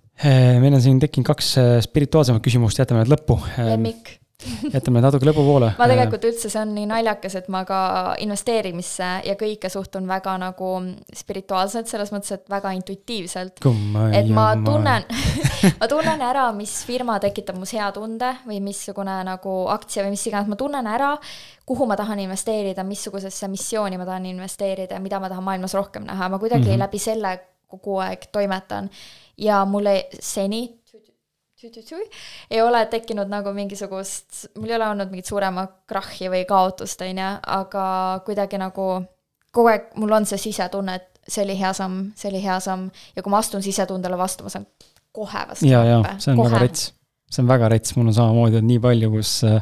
[0.62, 3.38] meil on siin tekkinud kaks eh, spirituaalsemat küsimust, jätame need lõppu.
[3.58, 4.18] Eh, lemmik
[4.70, 5.72] jätame natuke lõpupoole.
[5.80, 7.80] ma tegelikult üldse, see on nii naljakas, et ma ka
[8.22, 10.70] investeerimisse ja kõike suhtun väga nagu
[11.18, 13.64] spirituaalselt, selles mõttes, et väga intuitiivselt.
[14.14, 15.08] et ma tunnen
[15.82, 20.28] ma tunnen ära, mis firma tekitab mus hea tunde või missugune nagu aktsia või mis
[20.30, 21.16] iganes, ma tunnen ära,
[21.66, 26.06] kuhu ma tahan investeerida, missugusesse missiooni ma tahan investeerida ja mida ma tahan maailmas rohkem
[26.06, 26.86] näha, ma kuidagi mm -hmm.
[26.86, 28.90] läbi selle kogu aeg toimetan
[29.38, 30.66] ja mulle seni
[32.50, 37.18] ei ole tekkinud nagu mingisugust, mul ei ole olnud mingit suuremat krahhi või kaotust, on
[37.18, 37.86] ju, aga
[38.26, 38.90] kuidagi nagu
[39.52, 42.92] kogu aeg mul on see sisetunne, et see oli hea samm, see oli hea samm
[43.16, 44.68] ja kui ma astun sisetundele vastu, ma saan
[45.12, 45.66] kohe vastu.
[45.66, 46.52] ja, ja see on kohe.
[46.52, 46.92] väga rets,
[47.32, 49.58] see on väga rets, mul on samamoodi, et nii palju, kus äh,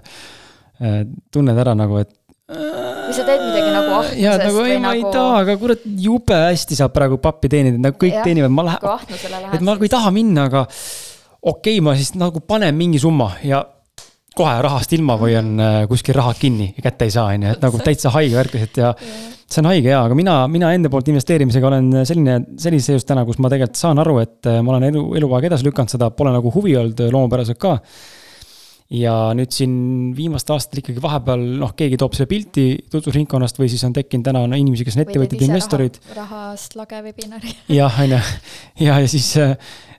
[0.84, 1.02] äh
[1.32, 2.12] tunned ära nagu, et
[3.06, 4.98] või sa teed midagi nagu ahtusest ja, nagu ei, ma nagu...
[4.98, 8.68] ei taha, aga kurat, jube hästi saab praegu pappi teenida, nagu kõik ja, teenivad, ma
[8.70, 9.16] lähen,
[9.52, 13.32] et ma nagu ei taha minna, aga okei okay,, ma siis nagu panen mingi summa
[13.46, 13.62] ja
[14.36, 17.54] kohe rahast ilma või on äh, kuskil rahad kinni ja kätte ei saa, on ju,
[17.56, 20.92] et nagu täitsa haige värk lihtsalt ja see on haige jaa, aga mina, mina enda
[20.92, 24.76] poolt investeerimisega olen selline, sellises seisus täna, kus ma tegelikult saan aru, et äh, ma
[24.76, 27.78] olen elu, eluaeg edasi lükanud seda, pole nagu huvi olnud loomupäraselt ka
[28.94, 29.74] ja nüüd siin
[30.18, 34.44] viimastel aastatel ikkagi vahepeal noh, keegi toob selle pilti tutvusringkonnast või siis on tekkinud täna
[34.46, 35.98] no, inimesi, kes on ettevõtjad, investorid.
[36.14, 37.56] rahast lage webinari.
[37.80, 38.22] jah, on ju,
[38.86, 39.56] ja, ja siis äh,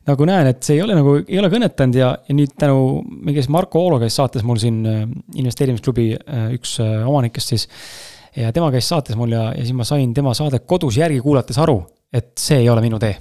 [0.07, 3.35] nagu näen, et see ei ole nagu, ei ole kõnetanud ja, ja nüüd tänu, me
[3.35, 5.03] käisime Marko Oolo käis saates mul siin äh,
[5.41, 7.67] investeerimisklubi äh, üks äh, omanikest siis
[8.37, 11.59] ja tema käis saates mul ja, ja siis ma sain tema saadet kodus järgi kuulates
[11.59, 11.81] aru,
[12.15, 13.17] et see ei ole minu tee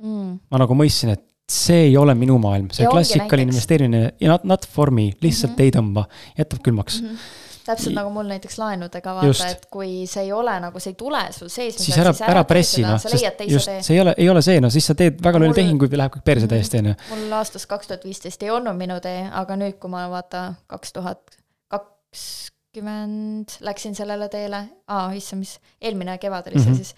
[0.00, 0.36] mm..
[0.48, 4.90] ma nagu mõistsin, et see ei ole minu maailm, see klassikaline investeerimine, not, not for
[4.90, 5.64] me, lihtsalt mm -hmm.
[5.64, 6.04] ei tõmba,
[6.38, 7.08] jätab külmaks mm.
[7.08, 10.98] -hmm täpselt nagu mul näiteks laenudega vaata, et kui see ei ole nagu, see ei
[10.98, 11.76] tule sul sees.
[11.82, 14.88] siis ära, ära pressi noh, sest just, see ei ole, ei ole see noh, siis
[14.88, 16.94] sa teed väga palju tehinguid ja läheb kõik perse täiesti on ju.
[17.12, 20.96] mul aastast kaks tuhat viisteist ei olnud minu tee, aga nüüd, kui ma vaata kaks
[20.96, 21.38] tuhat
[21.74, 26.84] kakskümmend läksin sellele teele, aa issand, mis, eelmine kevad oli see mm -hmm.
[26.84, 26.94] siis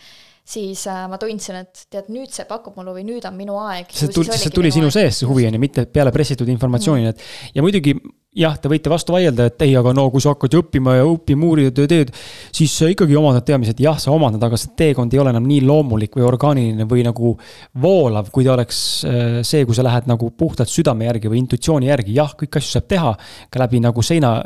[0.51, 3.93] siis äh, ma tundsin, et tead, nüüd see pakub mulle või nüüd on minu aeg.
[3.95, 7.15] see tuli, see tuli sinu sees, see huvi on ju, mitte peale pressitud informatsiooni mm,
[7.15, 7.97] et ja muidugi
[8.39, 11.48] jah, te võite vastu vaielda, et ei, aga no kui sa hakkad õppima ja õppima,
[11.48, 12.12] uurid ja teed,
[12.55, 15.65] siis sa ikkagi omandad teadmised, jah, sa omandad, aga see teekond ei ole enam nii
[15.66, 17.32] loomulik või orgaaniline või nagu
[17.82, 21.90] voolav, kui ta oleks äh, see, kui sa lähed nagu puhtalt südame järgi või intuitsiooni
[21.90, 23.16] järgi, jah, kõiki asju saab teha
[23.51, 24.36] ka läbi nagu seina,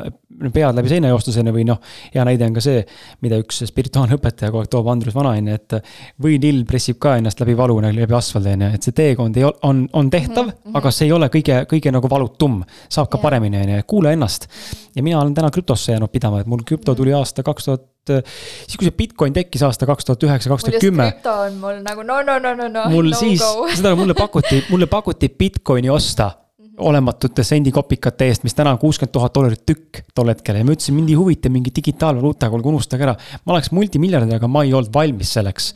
[0.41, 1.21] pead läbi seina ju,
[1.53, 1.77] või noh,
[2.15, 2.81] hea näide on ka see,
[3.21, 5.77] mida üks spirituaalne õpetaja kogu aeg toob, Andrus Vanaine, et
[6.25, 9.45] võinill pressib ka ennast läbi valu nagu läbi asfaldi, on ju, et see teekond ei
[9.45, 10.81] ole, on, on tehtav mm, -hmm.
[10.81, 13.23] aga see ei ole kõige, kõige nagu valutum, saab ka yeah.
[13.29, 14.47] paremini, on ju kuula ennast.
[14.95, 18.77] ja mina olen täna krüptosse jäänud pidama, et mul krüpto tuli aasta kaks tuhat, siis
[18.77, 21.11] kui see Bitcoin tekkis aasta kaks tuhat üheksa, kaks tuhat kümme.
[21.11, 22.87] krüpto on mul nagu no, no, no, no, no.
[22.89, 23.43] mul no siis,
[23.77, 26.31] seda mulle pakuti, mulle pakuti Bitcoini osta
[26.77, 30.95] olematute sendikopikate eest, mis täna on kuuskümmend tuhat dollarit tükk tol hetkel ja ma ütlesin,
[30.97, 33.13] mind ei huvita mingi digitaalvaluuta, kuulge unustage ära.
[33.45, 35.69] ma oleks multimiljardär, aga ma ei olnud valmis selleks.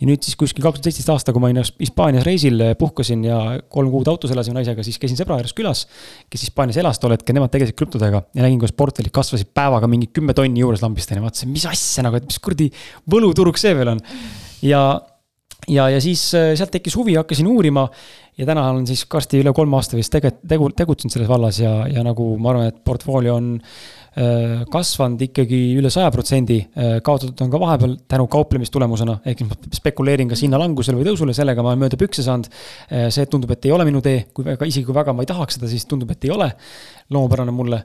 [0.00, 3.38] ja nüüd siis kuskil kaks tuhat seitseteist aasta, kui ma olin Hispaanias reisil, puhkasin ja
[3.72, 5.86] kolm kuud autos elasime naisega, siis käisin sõbra juures külas.
[6.30, 10.10] kes Hispaanias elas tol hetkel, nemad tegelesid krüptodega ja nägin, kuidas portfellid kasvasid päevaga mingi
[10.12, 12.68] kümme tonni juures lambist onju, vaatasin, mis asja nagu, et mis kuradi
[13.10, 14.04] võluturg see veel on.
[14.62, 14.82] ja
[15.68, 17.86] ja, ja siis äh, sealt tekkis huvi, hakkasin uurima
[18.38, 21.82] ja täna olen siis varsti üle kolme aasta vist tege-, tegu-, tegutsenud selles vallas ja,
[21.90, 27.44] ja nagu ma arvan, et portfoolio on äh, kasvanud ikkagi üle saja protsendi, äh, kaotatud
[27.44, 31.74] on ka vahepeal tänu kauplemistulemusena, ehk siis ma spekuleerin kas hinnalangusele või tõusule, sellega ma
[31.74, 32.50] olen mööda pükse saanud.
[33.14, 35.58] see tundub, et ei ole minu tee, kui väga, isegi kui väga ma ei tahaks
[35.58, 36.50] seda, siis tundub, et ei ole
[37.12, 37.84] loomupärane mulle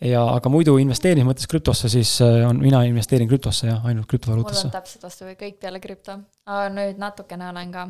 [0.00, 4.68] ja, aga muidu investeerimise mõttes krüptosse, siis äh, on, mina investeerin krüptosse jah, ainult krüptovaluutasse.
[4.68, 6.16] mul on täpselt vastupidi, kõik peale krüpto,
[6.48, 7.86] aga nüüd natukene olen ka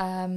[0.00, 0.34] ähm,.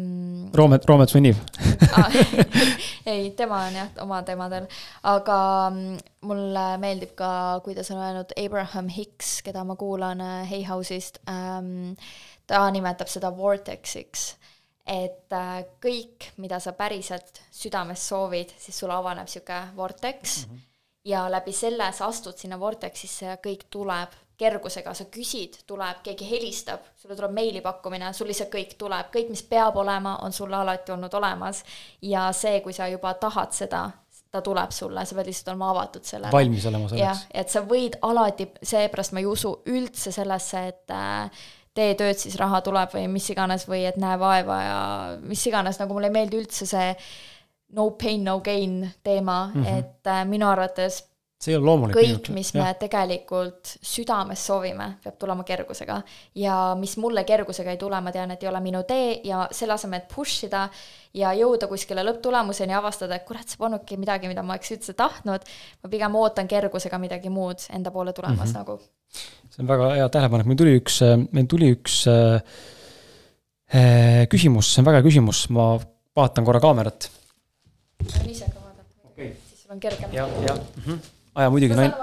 [0.55, 1.39] Roomet, Roomet sunnib
[3.11, 4.69] ei, tema on jah, oma teemadel,
[5.11, 5.39] aga
[5.73, 5.99] mm,
[6.30, 7.34] mulle meeldib ka,
[7.65, 11.97] kuidas on öelnud Abraham Hicks, keda ma kuulan äh, Hay House'ist ähm,,
[12.47, 14.34] ta nimetab seda vortexiks
[14.88, 20.53] et äh, kõik, mida sa päriselt südames soovid, siis sul avaneb niisugune vortex mm.
[20.53, 20.69] -hmm
[21.05, 26.25] ja läbi selle sa astud sinna vortexisse ja kõik tuleb kergusega, sa küsid, tuleb, keegi
[26.27, 30.91] helistab, sulle tuleb meilipakkumine, sul lihtsalt kõik tuleb, kõik, mis peab olema, on sulle alati
[30.91, 31.63] olnud olemas.
[32.01, 33.84] ja see, kui sa juba tahad seda,
[34.31, 36.31] ta tuleb sulle, sa pead lihtsalt olema avatud sellele.
[36.31, 37.03] valmis olema selleks.
[37.05, 41.43] jah, et sa võid alati, seepärast ma ei usu üldse sellesse, et äh,
[41.77, 44.80] tee tööd, siis raha tuleb või mis iganes või et näe vaeva ja
[45.21, 46.89] mis iganes, nagu mulle ei meeldi üldse see
[47.73, 49.79] no pain, no gain teema mm, -hmm.
[49.79, 51.03] et äh, minu arvates
[51.43, 51.97] see ei ole loomulik.
[51.97, 52.73] kõik, mis me ja.
[52.79, 55.99] tegelikult südames soovime, peab tulema kergusega.
[56.39, 59.75] ja mis mulle kergusega ei tule, ma tean, et ei ole minu tee ja selle
[59.75, 60.65] asemel, et push ida
[61.19, 65.49] ja jõuda kuskile lõpptulemuseni, avastada, et kurat, see polnudki midagi, mida ma oleks üldse tahtnud,
[65.83, 68.57] ma pigem ootan kergusega midagi muud enda poole tulemas mm -hmm.
[68.57, 68.79] nagu.
[69.49, 71.01] see on väga hea tähelepanek, meil tuli üks,
[71.31, 72.39] meil tuli üks äh,
[73.73, 75.75] äh küsimus, see on väga hea küsimus, ma
[76.15, 77.09] vaatan korra kaamerat
[78.09, 80.09] saan ise ka vaadata okay., siis sul on kergem.
[80.13, 80.99] jah, jah mm -hmm..
[81.35, 81.93] aja muidugi naine,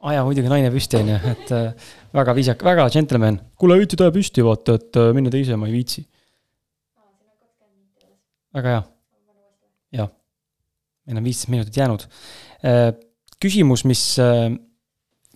[0.00, 3.40] aja muidugi naine püsti, on ju, et äh, väga viisakas, väga džentelmen.
[3.60, 6.06] kuule, võtsid aja püsti, vaata, et äh, minna teise ma ei viitsi.
[8.54, 8.82] väga hea.
[10.00, 10.10] jah,
[11.06, 12.06] meil on viisteist minutit jäänud
[12.64, 12.92] äh,.
[13.40, 14.50] küsimus, mis äh,,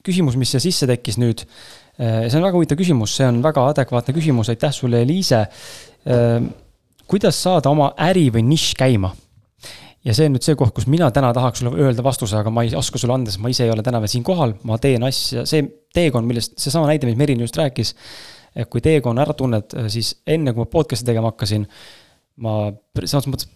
[0.04, 3.68] küsimus, mis siia sisse tekkis nüüd äh,, see on väga huvitav küsimus, see on väga
[3.72, 6.40] adekvaatne küsimus, aitäh sulle, Eliise äh,.
[7.06, 9.12] kuidas saada oma äri või nišš käima
[10.04, 12.64] ja see on nüüd see koht, kus mina täna tahaks sulle öelda vastuse, aga ma
[12.66, 15.06] ei oska sulle anda, sest ma ise ei ole täna veel siin kohal, ma teen
[15.06, 15.64] asja, see
[15.94, 17.94] teekond, millest, seesama näide, mis Merin just rääkis.
[18.54, 21.64] et kui teekonna ära tunned, siis enne kui ma podcast'i tegema hakkasin,
[22.44, 22.58] ma
[23.00, 23.48] selles mõttes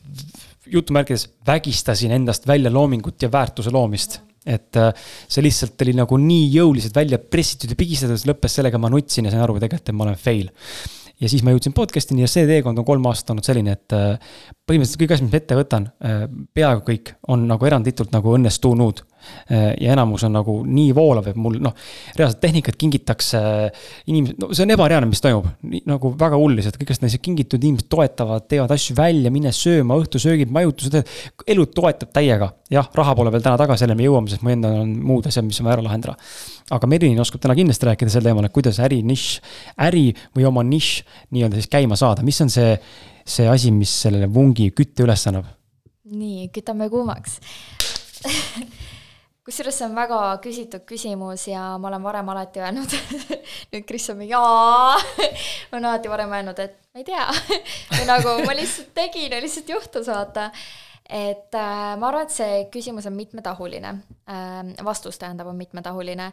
[0.68, 4.18] jutumärkides vägistasin endast välja loomingut ja väärtuse loomist
[4.48, 4.92] et äh,
[5.28, 9.32] see lihtsalt oli nagu nii jõuliselt välja pressitud ja pigistatud, lõppes sellega, ma nutsin ja
[9.34, 10.48] sain aru tegelikult, ma olen fail
[11.20, 14.34] ja siis ma jõudsin podcast'ini ja see teekond on kolm aastat olnud selline, et äh,
[14.68, 16.24] põhimõtteliselt kõik asjad, mis ma ette võtan, äh,
[16.54, 19.04] peaaegu kõik on nagu eranditult nagu õnnestunud.
[19.50, 21.72] Äh, ja enamus on nagu nii voolav, et mul noh,
[22.18, 23.38] reaalselt tehnikat kingitakse
[24.12, 25.46] inimesed, no see on ebareaalne, mis toimub.
[25.88, 30.52] nagu väga hull lihtsalt, kõigest neist kingitud inimesed toetavad, teevad asju välja, mine sööma, õhtusöögid,
[30.52, 30.98] majutused,
[31.48, 32.50] elu toetab täiega.
[32.68, 35.46] jah, raha pole veel täna tagasi, selleni me jõuame, sest mu endal on muud asjad,
[35.48, 36.16] mis on vaja ära lahendada.
[36.76, 39.40] aga Merilin oskab täna kindlasti rääkida sel teemal, et kuidas äri nišš,
[39.88, 40.92] äri või oma nišš
[41.32, 42.76] nii-öelda siis käima saada, mis on see,
[43.24, 45.48] see asi, mis sellele vungi kütte üles annab?
[46.08, 47.40] nii, kütame kuumaks
[49.48, 52.96] kusjuures see on väga küsitud küsimus ja ma olen varem alati öelnud
[53.72, 54.98] nüüd Kris on mingi jaa
[55.70, 57.26] ma olen alati varem öelnud, et ma ei tea.
[57.94, 60.50] Või nagu ma lihtsalt tegin ja lihtsalt juhtus, vaata.
[61.08, 63.94] et äh, ma arvan, et see küsimus on mitmetahuline.
[64.28, 66.32] Äh,, vastus tähendab, on mitmetahuline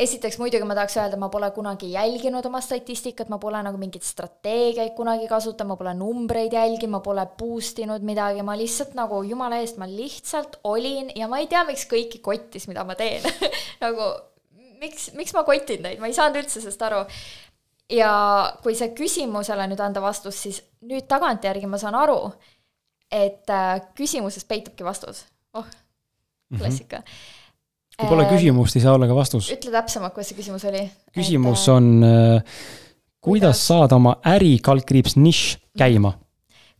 [0.00, 4.04] esiteks muidugi ma tahaks öelda, ma pole kunagi jälginud oma statistikat, ma pole nagu mingeid
[4.06, 9.20] strateegiaid kunagi kasutanud, ma pole numbreid jälginud, ma pole boost inud midagi, ma lihtsalt nagu
[9.26, 13.26] jumala eest, ma lihtsalt olin ja ma ei tea, miks kõiki kottis, mida ma teen
[13.84, 14.08] nagu
[14.80, 17.02] miks, miks ma kotin teid, ma ei saanud üldse sellest aru.
[17.90, 18.12] ja
[18.64, 22.22] kui see küsimusele nüüd anda vastus, siis nüüd tagantjärgi ma saan aru,
[23.10, 25.26] et äh, küsimuses peitubki vastus.
[25.52, 26.62] oh, mhm.
[26.62, 27.04] klassika mm.
[27.04, 27.38] -hmm
[28.00, 29.50] kui pole äh, küsimust, ei saa olla ka vastus.
[29.54, 30.84] ütle täpsemalt, kuidas see küsimus oli.
[31.16, 32.56] küsimus et, on äh,,
[33.20, 36.14] kuidas saada oma äri kaldkriips nišš käima?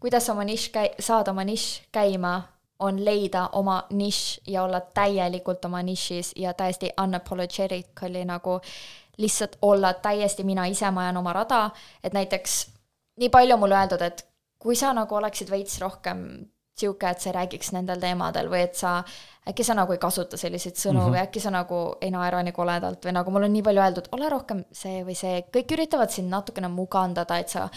[0.01, 2.35] kuidas oma nišš käi-, saada oma nišš käima,
[2.81, 8.61] on leida oma nišš ja olla täielikult oma nišis ja täiesti unapologetically nagu
[9.21, 11.71] lihtsalt olla täiesti mina ise, ma ajan oma rada,
[12.05, 12.63] et näiteks
[13.21, 14.25] nii palju mulle öeldud, et
[14.59, 16.25] kui sa nagu oleksid veits rohkem
[16.81, 19.01] sihuke, et sa räägiks nendel teemadel või et sa
[19.51, 21.15] äkki sa nagu ei kasuta selliseid sõnu mm -hmm.
[21.15, 24.13] või äkki sa nagu ei naera nii koledalt või nagu mul on nii palju öeldud,
[24.13, 27.69] ole rohkem see või see, kõik üritavad sind natukene mugandada, et sa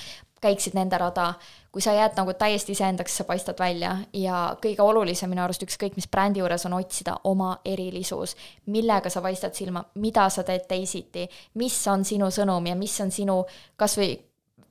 [0.43, 1.33] käiksid nende rada.
[1.73, 5.95] kui sa jääd nagu täiesti iseendaks, sa paistad välja ja kõige olulisem minu arust ükskõik
[5.95, 8.35] mis brändi juures on otsida oma erilisus.
[8.65, 13.11] millega sa paistad silma, mida sa teed teisiti, mis on sinu sõnum ja mis on
[13.11, 13.45] sinu
[13.75, 14.19] kasvõi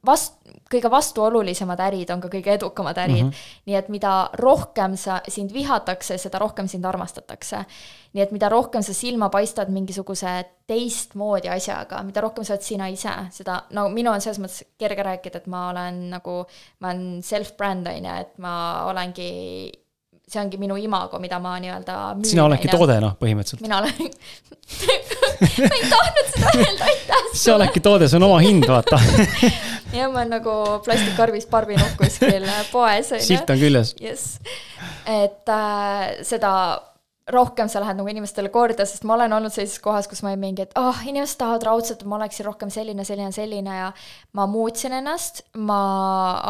[0.06, 0.38] vast-,
[0.72, 3.30] kõige vastuolulisemad ärid on ka kõige edukamad ärid mm.
[3.30, 3.50] -hmm.
[3.66, 7.64] nii et mida rohkem sa, sind vihatakse, seda rohkem sind armastatakse.
[8.12, 12.88] nii et mida rohkem sa silma paistad mingisuguse teistmoodi asjaga, mida rohkem sa oled sina
[12.88, 16.44] ise, seda, no minu on selles mõttes kerge rääkida, et ma olen nagu,
[16.80, 19.72] ma olen self-brand, on ju, et ma olengi
[20.28, 21.97] see ongi minu imago, mida ma nii-öelda
[22.28, 23.65] sina oledki toode, noh, põhimõtteliselt.
[23.65, 23.93] mina olen
[25.69, 27.40] ma ei tahtnud seda öelda, aitäh sulle.
[27.43, 29.01] sa oledki toode, see on oma hind, vaata
[29.97, 30.55] jah, ma olen nagu
[30.86, 33.94] plastikarbis barbinukk kuskil poes, silt on küljes.
[34.01, 34.39] jess,
[35.11, 36.55] et äh, seda
[37.31, 40.43] rohkem sa lähed nagu inimestele korda, sest ma olen olnud sellises kohas, kus ma olin
[40.43, 43.78] mingi, et ah oh,, inimesed tahavad raudselt, et ma oleksin rohkem selline, selline, selline.
[43.78, 43.93] Ja
[44.39, 45.78] ma muutsin ennast, ma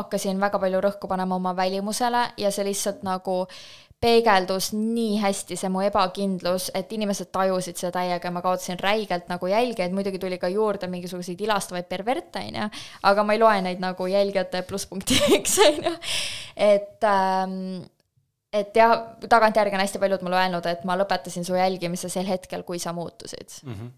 [0.01, 3.43] hakkasin väga palju rõhku panema oma välimusele ja see lihtsalt nagu
[4.03, 9.29] peegeldus nii hästi, see mu ebakindlus, et inimesed tajusid seda täiega ja ma kaotasin räigelt
[9.31, 12.69] nagu jälgijaid, muidugi tuli ka juurde mingisuguseid ilastavaid perverte, on ju,
[13.13, 15.95] aga ma ei loe neid nagu jälgijate plusspunktiks, on ju.
[16.57, 17.85] et ähm,
[18.53, 18.95] et jah,
[19.29, 22.93] tagantjärgi on hästi paljud mulle öelnud, et ma lõpetasin su jälgimise sel hetkel, kui sa
[22.93, 23.75] muutusid mm.
[23.75, 23.93] -hmm.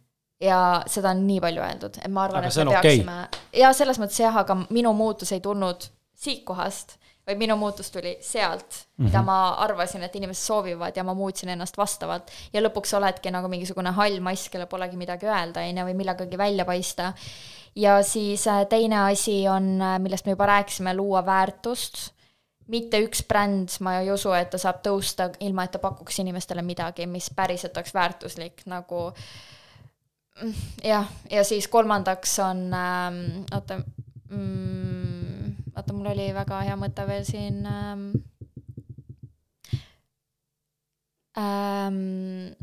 [0.47, 3.99] ja seda on nii palju öeldud, et ma arvan, et me peaksime okay., ja selles
[3.99, 8.79] mõttes jah, aga minu muutus ei tulnud siit kohast, vaid minu muutus tuli sealt mm,
[8.87, 9.09] -hmm.
[9.09, 12.31] mida ma arvasin, et inimesed soovivad ja ma muutsin ennast vastavalt.
[12.53, 16.39] ja lõpuks oledki nagu mingisugune hall mass, kellel polegi midagi öelda, on ju, või millegagi
[16.39, 17.13] välja paista.
[17.75, 22.14] ja siis äh, teine asi on, äh, millest me juba rääkisime, luua väärtust
[22.71, 26.65] mitte üks bränd, ma ei usu, et ta saab tõusta ilma, et ta pakuks inimestele
[26.65, 29.07] midagi, mis päriselt oleks väärtuslik, nagu
[30.41, 30.55] mm,
[30.85, 33.81] jah, ja siis kolmandaks on ähm,, oota
[34.31, 38.07] mm,, oota, mul oli väga hea mõte veel siin ähm,.
[41.35, 42.55] Ähm,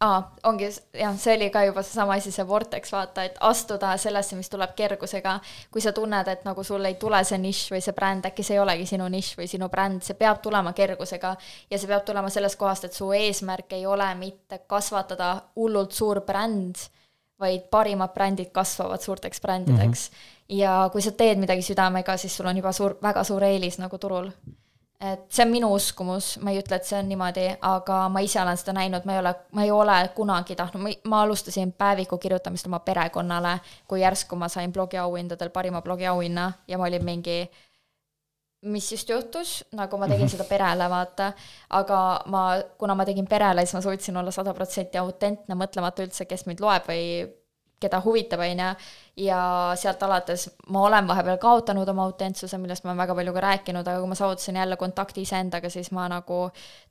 [0.00, 4.36] aa, ongi jah, see oli ka juba seesama asi, see vortex, vaata, et astuda sellesse,
[4.36, 5.38] mis tuleb kergusega.
[5.70, 8.58] kui sa tunned, et nagu sul ei tule see nišš või see bränd, äkki see
[8.58, 11.36] ei olegi sinu nišš või sinu bränd, see peab tulema kergusega.
[11.70, 16.20] ja see peab tulema sellest kohast, et su eesmärk ei ole mitte kasvatada hullult suur
[16.26, 16.76] bränd,
[17.40, 20.14] vaid parimad brändid kasvavad suurteks brändideks mm.
[20.14, 20.60] -hmm.
[20.60, 23.98] ja kui sa teed midagi südamega, siis sul on juba suur, väga suur eelis nagu
[23.98, 24.30] turul
[25.00, 28.40] et see on minu uskumus, ma ei ütle, et see on niimoodi, aga ma ise
[28.40, 32.68] olen seda näinud, ma ei ole, ma ei ole kunagi tahtnud, ma, alustasin päeviku kirjutamist
[32.70, 33.58] oma perekonnale,
[33.88, 37.38] kui järsku ma sain blogiauhindadel parima blogiauhinna ja ma olin mingi,
[38.72, 40.32] mis just juhtus, nagu ma tegin mhm.
[40.32, 41.32] seda perele, vaata,
[41.76, 42.02] aga
[42.32, 42.46] ma,
[42.78, 46.64] kuna ma tegin perele, siis ma suutsin olla sada protsenti autentne, mõtlemata üldse, kes mind
[46.64, 47.04] loeb või
[47.80, 48.68] keda huvitab, on ju,
[49.26, 49.40] ja
[49.76, 53.88] sealt alates ma olen vahepeal kaotanud oma autentsuse, millest ma olen väga palju ka rääkinud,
[53.88, 56.40] aga kui ma saavutasin jälle kontakti iseendaga, siis ma nagu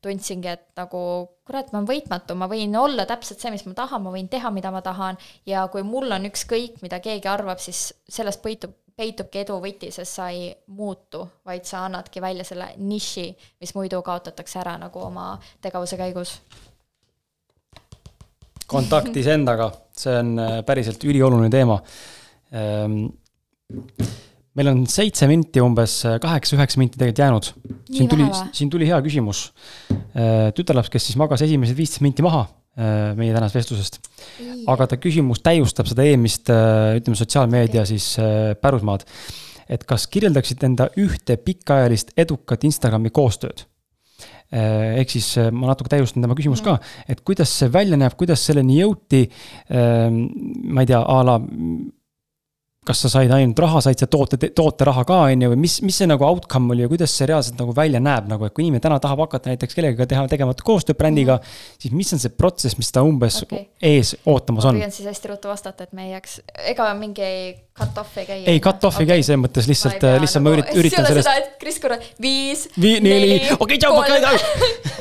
[0.06, 1.02] tundsingi, et nagu
[1.46, 4.52] kurat, ma olen võitmatu, ma võin olla täpselt see, mis ma tahan, ma võin teha,
[4.54, 5.18] mida ma tahan.
[5.46, 10.18] Ja kui mul on ükskõik, mida keegi arvab, siis sellest peitub, peitubki edu võti, sest
[10.22, 13.28] sa ei muutu, vaid sa annadki välja selle niši,
[13.62, 16.40] mis muidu kaotatakse ära nagu oma tegevuse käigus
[18.70, 21.78] kontakt iseendaga, see on äh, päriselt ülioluline teema.
[22.56, 23.06] Ehm,
[24.56, 27.50] meil on seitse minti umbes, äh, kaheksa-üheksa minti tegelikult jäänud.
[27.96, 29.48] siin tuli, siin tuli hea küsimus.
[29.92, 33.98] Äh, tütarlaps, kes siis magas esimesed viisteist minti maha meie tänasest vestlusest.
[34.68, 38.18] aga ta küsimus täiustab seda eelmist, ütleme, sotsiaalmeedia siis
[38.60, 39.06] pärusmaad.
[39.70, 43.64] et kas kirjeldaksite enda ühte pikaajalist edukat Instagrami koostööd?
[44.54, 46.78] Äh, ehk siis äh, ma natuke täiustan tema küsimust ka,
[47.10, 49.26] et kuidas see välja näeb, kuidas selleni jõuti.
[49.74, 50.26] Ähm,
[50.70, 51.40] ma ei tea, a la
[52.86, 55.98] kas sa said ainult raha, said sa toote, tooteraha ka, on ju, või mis, mis
[56.02, 58.84] see nagu outcome oli ja kuidas see reaalselt nagu välja näeb, nagu, et kui inimene
[58.84, 61.80] täna tahab hakata näiteks kellegagi teha, tegema koostööd brändiga mm, -hmm.
[61.82, 63.66] siis mis on see protsess, mis ta umbes okay.
[63.82, 64.78] ees ootamas on?
[64.78, 66.40] ma püüan siis hästi ruttu vastata, et me ei jääks,
[66.74, 67.30] ega mingi
[67.80, 68.44] cut-off ei käi.
[68.46, 69.08] ei, cut-off okay.
[69.08, 71.30] ei käi, selles mõttes lihtsalt, lihtsalt nagu, ma üritan, üritan sellest.
[71.30, 74.22] seda, et Kris korra, viis Vi,, neli, okei, tšau, okei,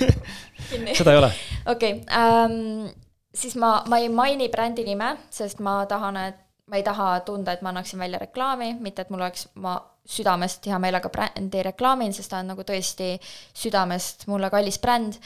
[1.00, 1.30] seda ei ole.
[1.74, 2.88] okei, ähm,
[3.34, 7.52] siis ma, ma ei maini brändi nime, sest ma tahan, et ma ei taha tunda,
[7.52, 12.12] et ma annaksin välja reklaami, mitte et mul oleks, ma südamest hea meelega brändi reklaamin,
[12.12, 13.14] sest ta on nagu tõesti
[13.56, 15.18] südamest mulle kallis bränd,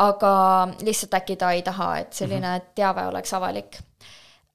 [0.00, 0.32] aga
[0.84, 2.74] lihtsalt äkki ta ei taha, et selline mm -hmm.
[2.74, 3.80] teave oleks avalik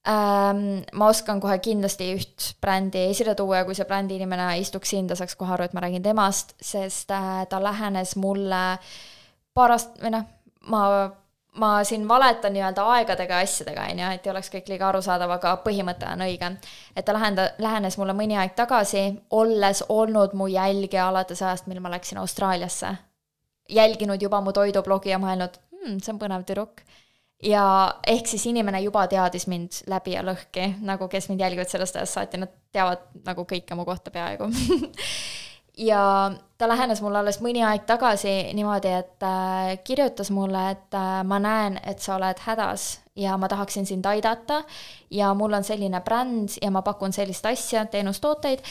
[0.07, 0.83] ähm,.
[0.93, 5.07] Ma oskan kohe kindlasti üht brändi esile tuua ja kui see brändi inimene istuks siin,
[5.07, 8.77] ta saaks kohe aru, et ma räägin temast, sest äh, ta lähenes mulle
[9.53, 10.23] paar aast-, või noh,
[10.61, 11.11] ma
[11.55, 15.31] ma siin valetan nii-öelda aegadega ja asjadega, on ju, et ei oleks kõik liiga arusaadav,
[15.37, 16.51] aga põhimõte on õige.
[16.95, 21.79] et ta lähene-, lähenes mulle mõni aeg tagasi, olles olnud mu jälgija alates ajast, mil
[21.79, 22.95] ma läksin Austraaliasse.
[23.69, 26.81] jälginud juba mu toidublogi ja mõelnud hmm,, see on põnev tüdruk.
[27.43, 27.63] ja
[28.07, 32.13] ehk siis inimene juba teadis mind läbi ja lõhki, nagu kes mind jälgivad sellest ajast
[32.13, 34.51] saati, nad teavad nagu kõike mu kohta peaaegu
[35.77, 41.21] ja ta lähenes mulle alles mõni aeg tagasi niimoodi, et äh, kirjutas mulle, et äh,
[41.27, 44.63] ma näen, et sa oled hädas ja ma tahaksin sind aidata
[45.11, 48.63] ja mul on selline bränd ja ma pakun sellist asja, teenustooteid,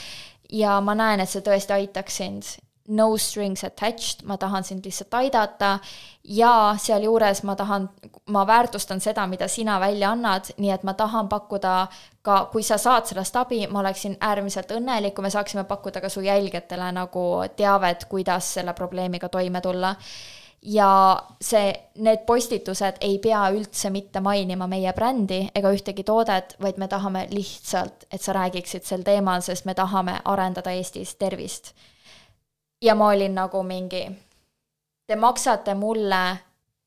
[0.52, 2.54] ja ma näen, et see tõesti aitaks sind
[2.88, 5.78] no strings attached, ma tahan sind lihtsalt aidata
[6.24, 7.88] ja sealjuures ma tahan,
[8.26, 11.86] ma väärtustan seda, mida sina välja annad, nii et ma tahan pakkuda
[12.22, 16.08] ka, kui sa saad sellest abi, ma oleksin äärmiselt õnnelik, kui me saaksime pakkuda ka
[16.12, 17.24] su jälgijatele nagu
[17.56, 19.94] teavet, kuidas selle probleemiga toime tulla.
[20.64, 26.78] ja see, need postitused ei pea üldse mitte mainima meie brändi ega ühtegi toodet, vaid
[26.80, 31.74] me tahame lihtsalt, et sa räägiksid sel teemal, sest me tahame arendada Eestis tervist
[32.84, 34.04] ja ma olin nagu mingi,
[35.06, 36.24] te maksate mulle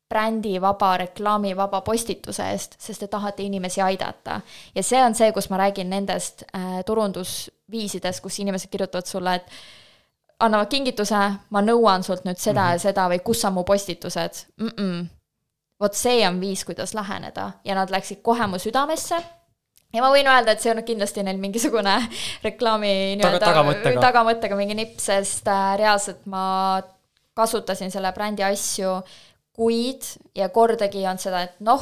[0.09, 4.41] brändivaba, reklaamivaba postituse eest, sest te tahate inimesi aidata.
[4.75, 9.51] ja see on see, kus ma räägin nendest äh, turundusviisidest, kus inimesed kirjutavad sulle, et
[10.39, 11.19] annavad kingituse,
[11.49, 12.71] ma nõuan sult nüüd seda mm -hmm.
[12.71, 14.69] ja seda või kus on mu postitused mm.
[14.77, 15.05] -mm.
[15.79, 19.23] vot see on viis, kuidas läheneda ja nad läksid kohe mu südamesse
[19.93, 21.95] ja ma võin öelda, et see on kindlasti neil mingisugune
[22.47, 24.03] reklaami nii-öelda tagamõttega.
[24.03, 26.81] tagamõttega mingi nipp, sest äh, reaalselt ma
[27.37, 28.97] kasutasin selle brändi asju
[29.57, 30.05] kuid
[30.35, 31.81] ja kordagi ei olnud seda, et noh,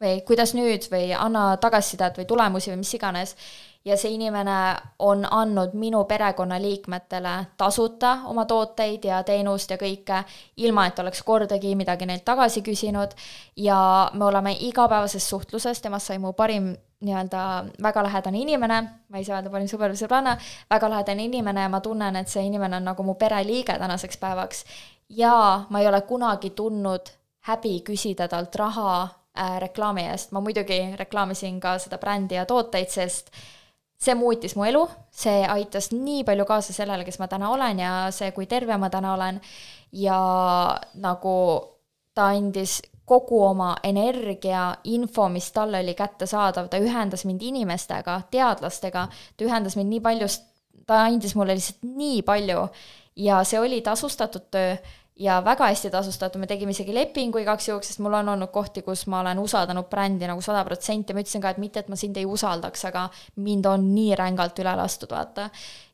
[0.00, 3.36] või kuidas nüüd või anna tagasisidet või tulemusi või mis iganes.
[3.84, 10.18] ja see inimene on andnud minu perekonnaliikmetele tasuta oma tooteid ja teenust ja kõike,
[10.56, 13.16] ilma et oleks kordagi midagi neilt tagasi küsinud
[13.56, 17.42] ja me oleme igapäevases suhtluses, temast sai mu parim nii-öelda
[17.82, 20.34] väga lähedane inimene, ma ei saa öelda parim sõber või sõbranna,
[20.70, 24.64] väga lähedane inimene ja ma tunnen, et see inimene on nagu mu pereliige tänaseks päevaks.
[25.08, 27.08] ja ma ei ole kunagi tundnud
[27.48, 32.88] häbi küsida talt raha äh, reklaami eest, ma muidugi reklaamisin ka seda brändi ja tooteid,
[32.88, 33.32] sest
[34.00, 37.92] see muutis mu elu, see aitas nii palju kaasa sellele, kes ma täna olen ja
[38.14, 39.40] see, kui terve ma täna olen.
[39.92, 40.20] ja
[40.94, 41.36] nagu
[42.14, 49.08] ta andis kogu oma energia, info, mis talle oli kättesaadav, ta ühendas mind inimestega, teadlastega,
[49.10, 50.46] ta ühendas mind nii paljust,
[50.86, 52.64] ta andis mulle lihtsalt nii palju.
[53.20, 54.76] Ja see oli tasustatud töö
[55.20, 58.82] ja väga hästi tasustatud, me tegime isegi lepingu igaks juhuks, sest mul on olnud kohti,
[58.86, 61.98] kus ma olen usaldanud brändi nagu sada protsenti, ma ütlesin ka, et mitte, et ma
[62.00, 63.04] sind ei usaldaks, aga
[63.44, 65.50] mind on nii rängalt üle lastud, vaata.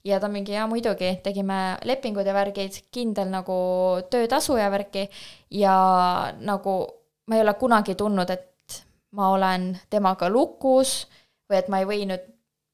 [0.07, 3.57] ja ta mingi, jaa muidugi, tegime lepingud ja värgid, kindel nagu
[4.11, 5.09] töötasu ja värki.
[5.51, 5.75] Ja
[6.39, 6.77] nagu
[7.27, 8.83] ma ei ole kunagi tundnud, et
[9.17, 11.07] ma olen temaga lukus
[11.51, 12.33] või et ma ei või nüüd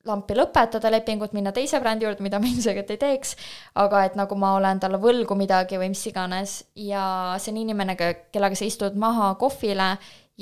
[0.09, 3.37] lampi lõpetada lepingut, minna teise brändi juurde, mida ma ilmselgelt ei teeks,
[3.79, 7.05] aga et nagu ma olen talle võlgu midagi või mis iganes ja
[7.39, 7.95] see on inimene,
[8.35, 9.93] kellega sa istud maha kohvile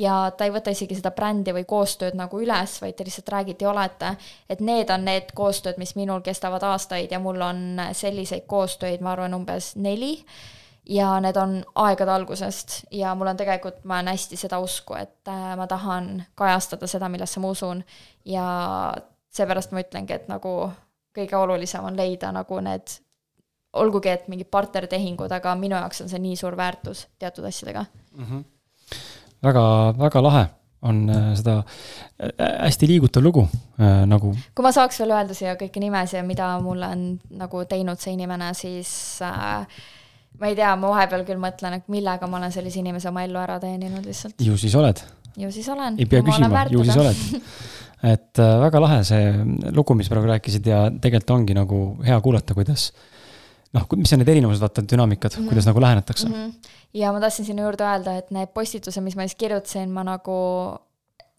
[0.00, 3.66] ja ta ei võta isegi seda brändi või koostööd nagu üles, vaid te lihtsalt räägite
[3.66, 4.14] ja olete.
[4.48, 9.12] et need on need koostööd, mis minul kestavad aastaid ja mul on selliseid koostöid, ma
[9.12, 10.24] arvan, umbes neli.
[10.88, 15.28] Ja need on aegade algusest ja mul on tegelikult, ma olen hästi seda usku, et
[15.28, 17.84] äh, ma tahan kajastada seda, millesse ma usun
[18.24, 18.46] ja
[19.30, 20.72] seepärast ma ütlengi, et nagu
[21.16, 22.98] kõige olulisem on leida nagu need
[23.72, 27.84] olgugi, et mingid partnertehingud, aga minu jaoks on see nii suur väärtus teatud asjadega
[28.16, 28.24] mm.
[28.24, 28.44] -hmm
[29.42, 30.46] väga, väga lahe
[30.82, 33.44] on äh, seda äh, hästi liigutav lugu
[33.80, 34.32] äh, nagu.
[34.54, 38.52] kui ma saaks veel öelda siia kõiki nimesid, mida mulle on nagu teinud see inimene,
[38.56, 38.92] siis
[39.24, 39.66] äh,
[40.38, 43.40] ma ei tea, ma vahepeal küll mõtlen, et millega ma olen sellise inimese oma ellu
[43.42, 44.36] ära teeninud lihtsalt.
[44.40, 45.02] ju siis oled.
[45.36, 45.98] ju siis olen.
[45.98, 47.46] ei pea küsima, ju siis oled.
[48.14, 49.32] et äh, väga lahe see
[49.76, 52.90] lugu, mis praegu rääkisid ja tegelikult ongi nagu hea kuulata, kuidas
[53.76, 55.48] noh, mis on need erinevused, vaata, dünaamikad mm, -hmm.
[55.52, 56.34] kuidas nagu lähenetakse mm.
[56.34, 60.04] -hmm ja ma tahtsin sinna juurde öelda, et need postitused, mis ma siis kirjutasin, ma
[60.06, 60.36] nagu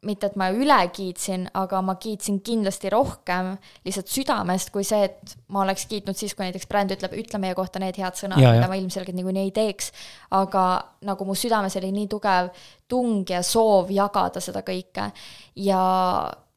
[0.07, 3.51] mitte, et ma üle kiitsin, aga ma kiitsin kindlasti rohkem
[3.85, 7.57] lihtsalt südamest kui see, et ma oleks kiitnud siis, kui näiteks bränd ütleb, ütle meie
[7.57, 9.91] kohta need head sõnad, mida ma ilmselgelt niikuinii ei teeks.
[10.37, 10.65] aga
[11.05, 12.49] nagu mu südames oli nii tugev
[12.89, 15.11] tung ja soov jagada seda kõike
[15.55, 15.81] ja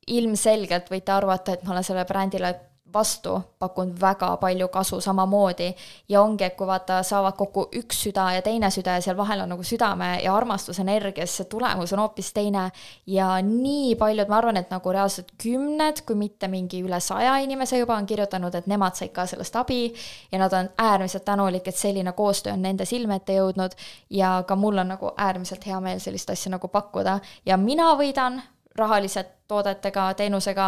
[0.06, 2.54] ilmselgelt võite arvata, et ma olen sellele brändile
[2.94, 5.74] vastu pakkunud väga palju kasu samamoodi.
[6.08, 9.40] ja ongi, et kui vaata, saavad kokku üks süda ja teine süda ja seal vahel
[9.40, 12.70] on nagu südame ja armastusenergia, siis see tulemus on hoopis teine.
[13.06, 17.78] ja nii paljud, ma arvan, et nagu reaalselt kümned, kui mitte mingi üle saja inimese
[17.78, 19.94] juba on kirjutanud, et nemad said ka sellest abi.
[20.32, 23.76] ja nad on äärmiselt tänulik, et selline koostöö on nende silme ette jõudnud.
[24.10, 28.42] ja ka mul on nagu äärmiselt hea meel sellist asja nagu pakkuda ja mina võidan
[28.76, 30.66] rahaliselt toodetega, teenusega,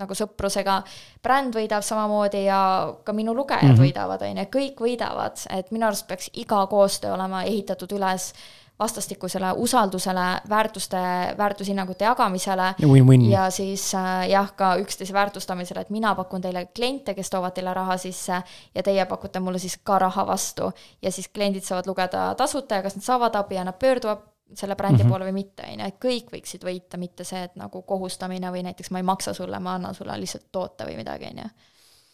[0.00, 0.80] nagu sõprusega,
[1.22, 2.58] bränd võidab samamoodi ja
[3.04, 3.84] ka minu lugejad mm -hmm.
[3.84, 8.32] võidavad, on ju, kõik võidavad, et minu arust peaks iga koostöö olema ehitatud üles
[8.78, 10.96] vastastikusele usaldusele, väärtuste,
[11.38, 13.30] väärtushinnangute jagamisele ja, win -win.
[13.30, 17.74] ja siis äh, jah, ka üksteise väärtustamisele, et mina pakun teile kliente, kes toovad teile
[17.74, 18.42] raha sisse
[18.74, 20.72] ja teie pakute mulle siis ka raha vastu.
[21.02, 24.76] ja siis kliendid saavad lugeda tasuta ja kas nad saavad abi ja nad pöörduvad selle
[24.76, 25.12] brändi mm -hmm.
[25.12, 28.62] poole või mitte, on ju, et kõik võiksid võita, mitte see, et nagu kohustamine või
[28.66, 31.48] näiteks ma ei maksa sulle, ma annan sulle lihtsalt toote või midagi, on ju.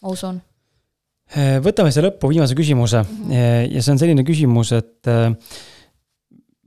[0.03, 0.41] ma usun.
[1.37, 3.75] Äh, võtame siia lõppu viimase küsimuse mm -hmm.
[3.75, 5.35] ja see on selline küsimus, et äh,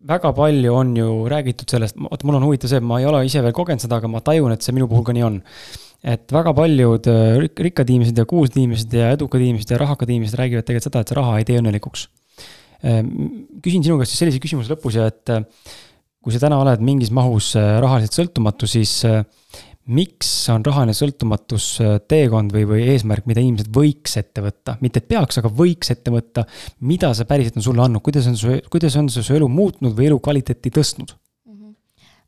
[0.07, 3.25] väga palju on ju räägitud sellest, vot mul on huvitav see, et ma ei ole
[3.25, 5.41] ise veel kogenud seda, aga ma tajun, et see minu puhul ka nii on.
[6.03, 7.05] et väga paljud
[7.57, 11.07] rikkad inimesed ja kuulsad inimesed ja edukad inimesed ja rahakad inimesed räägivad tegelikult seda, et
[11.07, 12.07] see raha ei tee õnnelikuks
[12.37, 15.45] Ehm, küsin sinu käest siis sellise küsimuse lõpus ja et äh,
[16.23, 19.23] kui sa täna oled mingis mahus äh, rahaliselt sõltumatu, siis äh,
[19.93, 21.65] miks on rahaline sõltumatus
[22.07, 26.11] teekond või, või eesmärk, mida inimesed võiks ette võtta, mitte et peaks, aga võiks ette
[26.13, 26.45] võtta.
[26.79, 29.95] mida see päriselt on sulle andnud, kuidas on su, kuidas on see su elu muutnud
[29.97, 31.15] või elukvaliteeti tõstnud?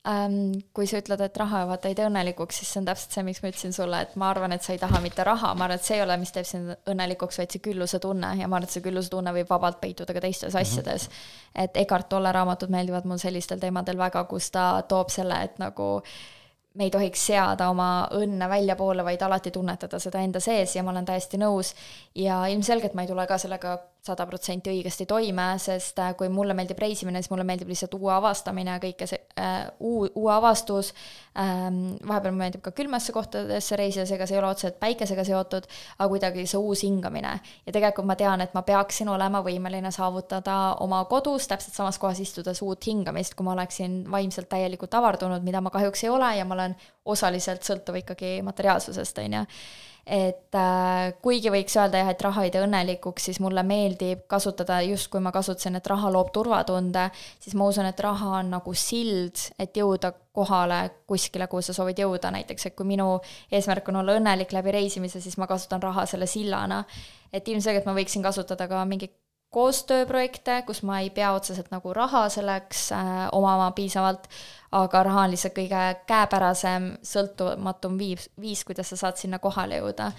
[0.07, 0.35] Ähm,.
[0.73, 3.41] kui sa ütled, et raha vaata ei tee õnnelikuks, siis see on täpselt see, miks
[3.43, 5.87] ma ütlesin sulle, et ma arvan, et sa ei taha mitte raha, ma arvan, et
[5.87, 8.77] see ei ole, mis teeb sind õnnelikuks, vaid see külluse tunne ja ma arvan, et
[8.77, 10.61] see külluse tunne võib vabalt peituda ka teistes mm -hmm.
[10.61, 11.09] asjades.
[11.55, 16.01] et Eckart Tolle raamatud meeldivad mul sellistel teemadel väga, kus ta toob selle, et nagu
[16.75, 20.91] me ei tohiks seada oma õnne väljapoole, vaid alati tunnetada seda enda sees ja ma
[20.91, 21.73] olen täiesti nõus.
[22.15, 26.53] ja ilmselgelt ma ei tule ka sellega sada protsenti õigesti toime, sest äh, kui mulle
[26.57, 30.91] meeldib reisimine, siis mulle meeldib lihtsalt uue avastamine ja kõike see äh,, uu-, uue avastus
[31.41, 35.69] ähm,, vahepeal mulle meeldib ka külmasse kohtadesse reisida, seega see ei ole otseselt päikesega seotud,
[35.97, 37.33] aga kuidagi see uus hingamine.
[37.65, 42.21] ja tegelikult ma tean, et ma peaksin olema võimeline saavutada oma kodus täpselt samas kohas
[42.21, 46.45] istudes uut hingamist, kui ma oleksin vaimselt täielikult avardunud, mida ma kahjuks ei ole ja
[46.45, 49.45] ma olen osaliselt sõltuv ikkagi materiaalsusest, on ju
[50.05, 54.77] et äh, kuigi võiks öelda jah, et raha ei tee õnnelikuks, siis mulle meeldib kasutada,
[54.85, 57.07] just kui ma kasutasin, et raha loob turvatunde,
[57.41, 60.79] siis ma usun, et raha on nagu sild, et jõuda kohale
[61.09, 63.15] kuskile, kuhu sa soovid jõuda, näiteks et kui minu
[63.51, 66.83] eesmärk on olla õnnelik läbi reisimise, siis ma kasutan raha selle sillana.
[67.33, 69.09] et ilmselgelt ma võiksin kasutada ka mingi
[69.55, 74.27] koostööprojekte, kus ma ei pea otseselt nagu raha selleks äh, omama piisavalt,
[74.75, 80.11] aga raha on lihtsalt kõige käepärasem, sõltumatum viis, viis, kuidas sa saad sinna kohale jõuda.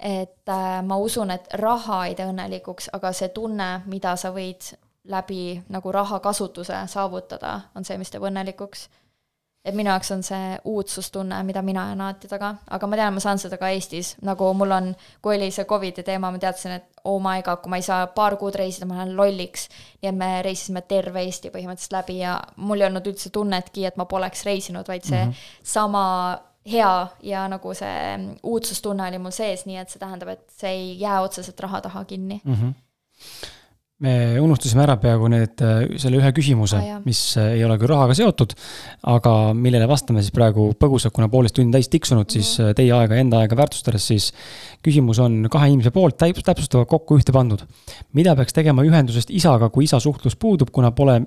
[0.00, 4.72] et äh, ma usun, et raha ei tee õnnelikuks, aga see tunne, mida sa võid
[5.04, 8.88] läbi nagu raha kasutuse saavutada, on see, mis teeb õnnelikuks
[9.64, 13.20] et minu jaoks on see uudsustunne, mida mina ajan alati taga, aga ma tean, ma
[13.20, 14.88] saan seda ka Eestis, nagu mul on,
[15.22, 18.06] kui oli see Covidi teema, ma teadsin, et oh my god, kui ma ei saa
[18.16, 19.68] paar kuud reisida, ma lähen lolliks.
[20.00, 24.00] nii et me reisisime terve Eesti põhimõtteliselt läbi ja mul ei olnud üldse tunnetki, et
[24.00, 25.60] ma poleks reisinud, vaid see mm -hmm.
[25.62, 26.04] sama
[26.70, 31.00] hea ja nagu see uudsustunne oli mul sees, nii et see tähendab, et see ei
[31.00, 32.54] jää otseselt raha taha kinni mm.
[32.54, 33.58] -hmm
[34.00, 35.62] me unustasime ära peaaegu need,
[36.00, 38.54] selle ühe küsimuse ah,, mis ei ole küll rahaga seotud,
[39.12, 42.78] aga millele vastame siis praegu põgusalt, kuna poolteist tundi täis tiksunud, siis -hmm.
[42.78, 44.30] teie aega, enda aega väärtustades, siis
[44.84, 47.66] küsimus on kahe inimese poolt täp-, täpsustavalt kokku ühte pandud.
[48.12, 51.20] mida peaks tegema ühendusest isaga, kui isa suhtlus puudub, kuna pole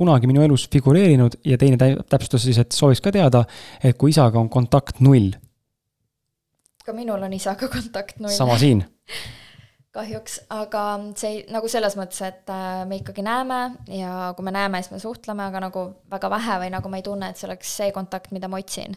[0.00, 1.76] kunagi minu elus figureerinud ja teine
[2.08, 3.44] täpsustas siis, et sooviks ka teada,
[3.84, 5.34] et kui isaga on kontakt null.
[6.84, 8.32] ka minul on isaga kontakt null.
[8.32, 8.84] sama siin
[9.94, 10.84] kahjuks, aga
[11.18, 13.58] see nagu selles mõttes, et äh, me ikkagi näeme
[13.90, 17.06] ja kui me näeme, siis me suhtleme, aga nagu väga vähe või nagu ma ei
[17.06, 18.94] tunne, et see oleks see kontakt, mida ma otsin.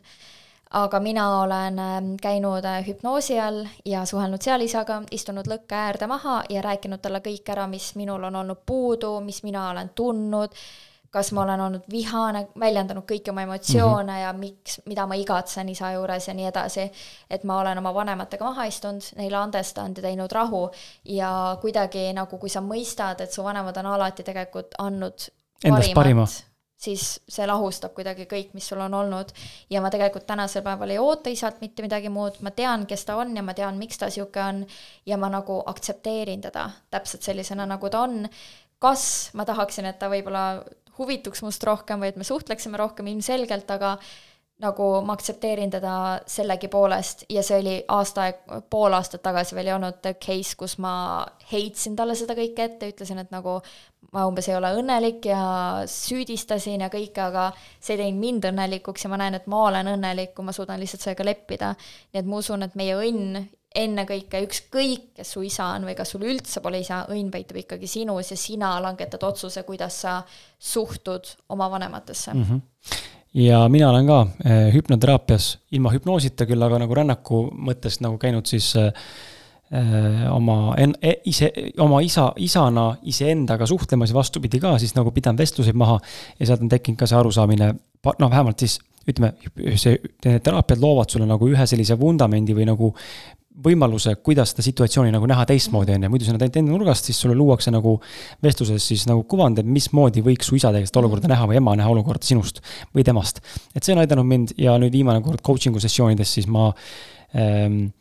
[0.73, 6.07] aga mina olen ähm, käinud äh, hüpnoosi all ja suhelnud seal isaga, istunud lõkke äärde
[6.07, 10.53] maha ja rääkinud talle kõik ära, mis minul on olnud puudu, mis mina olen tundnud
[11.13, 14.21] kas ma olen olnud vihane, väljendanud kõiki oma emotsioone mm -hmm.
[14.21, 16.91] ja miks, mida ma igatsen isa juures ja nii edasi.
[17.29, 20.69] et ma olen oma vanematega maha istunud, neile andestanud ja teinud rahu
[21.05, 25.29] ja kuidagi nagu, kui sa mõistad, et su vanemad on alati tegelikult andnud
[25.63, 26.25] endast parima
[26.83, 29.31] siis see lahustab kuidagi kõik, mis sul on olnud.
[29.69, 33.15] ja ma tegelikult tänasel päeval ei oota isalt mitte midagi muud, ma tean, kes ta
[33.21, 34.65] on ja ma tean, miks ta niisugune on
[35.05, 38.27] ja ma nagu aktsepteerin teda täpselt sellisena, nagu ta on.
[38.83, 40.63] kas ma tahaksin, et ta võib-olla
[40.97, 43.97] huvituks must rohkem või et me suhtleksime rohkem ilmselgelt, aga
[44.63, 45.93] nagu ma aktsepteerin teda
[46.29, 50.93] sellegipoolest ja see oli aasta aeg, pool aastat tagasi veel ei olnud case, kus ma
[51.51, 53.57] heitsin talle seda kõike ette, ütlesin, et nagu
[54.13, 55.41] ma umbes ei ole õnnelik ja
[55.89, 57.49] süüdistasin ja kõike, aga
[57.79, 60.79] see ei teinud mind õnnelikuks ja ma näen, et ma olen õnnelik, kui ma suudan
[60.79, 61.73] lihtsalt sellega leppida.
[62.13, 63.41] nii et ma usun, et meie õnn
[63.75, 67.89] ennekõike ükskõik, kes su isa on või kas sul üldse pole isa, õnn peitub ikkagi
[67.89, 70.19] sinus ja sina langetad otsuse, kuidas sa
[70.59, 72.43] suhtud oma vanematesse mm.
[72.43, 72.61] -hmm.
[73.41, 78.45] ja mina olen ka eh, hüpnoteraapias ilma hüpnoosita küll, aga nagu rännaku mõttes nagu käinud
[78.45, 78.91] siis eh
[80.29, 81.51] oma en-, e, ise,
[81.81, 85.99] oma isa, isana iseendaga suhtlemas ja vastupidi ka, siis nagu pidanud vestluseid maha
[86.39, 87.73] ja sealt on tekkinud ka see arusaamine,
[88.19, 88.77] noh, vähemalt siis
[89.09, 89.33] ütleme,
[89.79, 92.91] see, need teraapiad loovad sulle nagu ühe sellise vundamendi või nagu
[93.61, 97.07] võimaluse, kuidas seda situatsiooni nagu näha teistmoodi, on ju, muidu sa näed ainult enda nurgast,
[97.09, 97.95] siis sulle luuakse nagu
[98.43, 101.91] vestluses siis nagu kuvand, et mismoodi võiks su isa tegelikult olukorda näha või ema näha
[101.93, 102.63] olukorda sinust
[102.95, 103.43] või temast.
[103.75, 106.71] et see on aidanud mind ja nüüd viimane kord coaching'u sessioonides siis ma
[107.37, 107.91] ähm,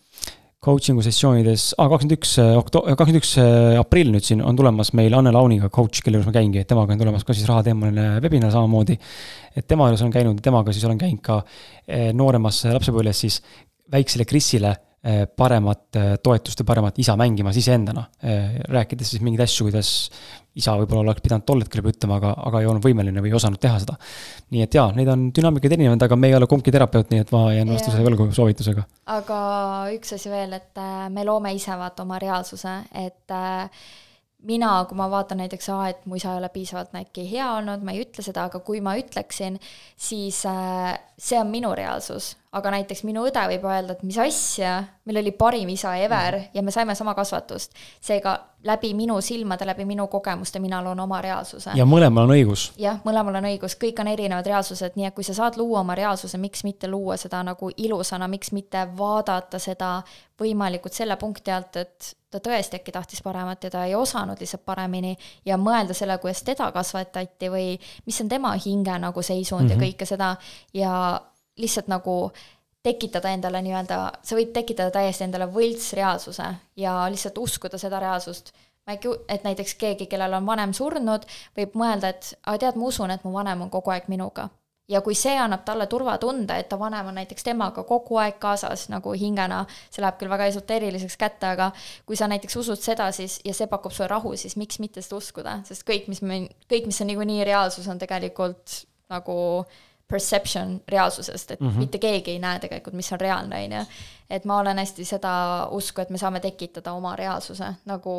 [0.65, 5.13] coaching'u sessioonides ah,, kakskümmend üks okto-, kakskümmend üks äh, aprill nüüd siin on tulemas meil
[5.19, 8.55] Anne Launiga coach, kelle juures ma käingi, et temaga on tulemas ka siis rahateemaline webinar
[8.55, 8.97] samamoodi.
[9.53, 11.43] et tema juures olen käinud, temaga siis olen käinud ka
[12.17, 13.43] nooremas lapsepõlves siis
[13.93, 14.92] väiksele Krisile Eh,
[15.37, 18.05] paremat eh, toetust ja paremat isa mängimas iseendana.
[18.23, 19.91] Eh, rääkides siis mingeid asju, kuidas
[20.55, 23.39] isa võib-olla oleks pidanud tol hetkel juba ütlema, aga, aga ei olnud võimeline või ei
[23.39, 23.97] osanud teha seda.
[24.53, 27.33] nii et jaa, neid on dünaamikaid erinevaid, aga me ei ole kumbki terapeut, nii et
[27.35, 28.85] ma jään vastuse võlgu soovitusega.
[29.17, 29.41] aga
[29.97, 33.87] üks asi veel, et me loome ise vaata oma reaalsuse, et äh,
[34.47, 37.83] mina, kui ma vaatan näiteks, aa, et mu isa ei ole piisavalt äkki hea olnud,
[37.83, 39.59] ma ei ütle seda, aga kui ma ütleksin,
[39.97, 42.35] siis äh, see on minu reaalsus.
[42.53, 44.75] Aga näiteks minu õde võib öelda, et mis asja,
[45.09, 46.49] meil oli parim isa ever mm.
[46.55, 47.73] ja me saime sama kasvatust.
[48.01, 48.35] seega
[48.69, 51.73] läbi minu silmade, läbi minu kogemuste mina loon oma reaalsuse.
[51.75, 52.67] ja mõlemal on õigus.
[52.77, 55.97] jah, mõlemal on õigus, kõik on erinevad reaalsused, nii et kui sa saad luua oma
[55.97, 59.95] reaalsuse, miks mitte luua seda nagu ilusana, miks mitte vaadata seda
[60.41, 64.65] võimalikult selle punkti alt, et ta tõesti äkki tahtis paremat ja ta ei osanud lihtsalt
[64.65, 65.17] paremini
[65.49, 67.67] ja mõelda selle, kuidas teda kasvatati või
[68.07, 69.73] mis on tema hinge nagu seisund mm -hmm.
[69.73, 69.85] ja mhm.
[69.85, 70.37] kõike seda
[70.75, 70.95] ja
[71.59, 72.33] lihtsalt nagu
[72.83, 78.53] tekitada endale nii-öelda, sa võid tekitada täiesti endale võltsreaalsuse ja lihtsalt uskuda seda reaalsust.
[78.87, 81.23] ma äkki, et näiteks keegi, kellel on vanem surnud,
[81.57, 84.49] võib mõelda, et aga tead, ma usun, et mu vanem on kogu aeg minuga
[84.93, 88.89] ja kui see annab talle turvatunde, et ta vanem on näiteks temaga kogu aeg kaasas
[88.93, 91.71] nagu hingena, see läheb küll väga esoteeriliseks kätte, aga
[92.09, 95.21] kui sa näiteks usud seda, siis, ja see pakub sulle rahu, siis miks mitte seda
[95.21, 99.37] uskuda, sest kõik, mis me, kõik, mis on niikuinii reaalsus, on tegelikult nagu
[100.13, 101.85] perception reaalsusest, et mm -hmm.
[101.85, 103.85] mitte keegi ei näe tegelikult, mis on reaalne, on ju.
[104.31, 105.33] et ma olen hästi seda
[105.71, 108.15] usku, et me saame tekitada oma reaalsuse, nagu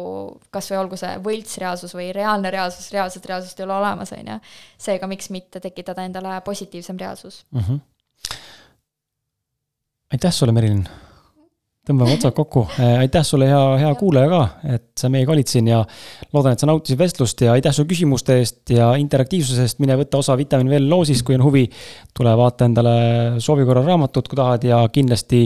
[0.51, 4.39] kas või olgu see võltsreaalsus või reaalne reaalsus, reaalset reaalsust ei ole olemas, on ju.
[4.77, 7.59] seega miks mitte tekitada endale positiivsem reaalsus mm.
[7.59, 7.79] -hmm.
[10.11, 10.87] aitäh sulle, Merilin
[11.83, 14.41] tõmbame otsad kokku, äh, aitäh sulle, hea, hea kuulaja ka,
[14.77, 15.81] et sa meiega olid siin ja
[16.31, 20.21] loodan, et sa nautisid vestlust ja aitäh su küsimuste eest ja interaktiivsuse eest, mine võta
[20.23, 21.65] osa Vitamin veel loosis, kui on huvi.
[22.15, 22.95] tule vaata endale
[23.43, 25.43] soovi korral raamatut, kui tahad ja kindlasti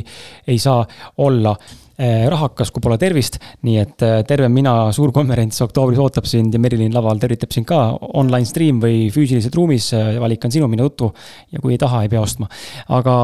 [0.48, 0.86] ei saa
[1.26, 3.40] olla äh, rahakas, kui pole tervist.
[3.66, 7.66] nii et äh, terve mina, suur konverents oktoobris ootab sind ja Merilin laval tervitab sind
[7.66, 9.90] ka online stream või füüsiliselt ruumis,
[10.22, 11.16] valik on sinu, mine tutvu.
[11.52, 12.46] ja kui ei taha, ei pea ostma,
[12.90, 13.16] aga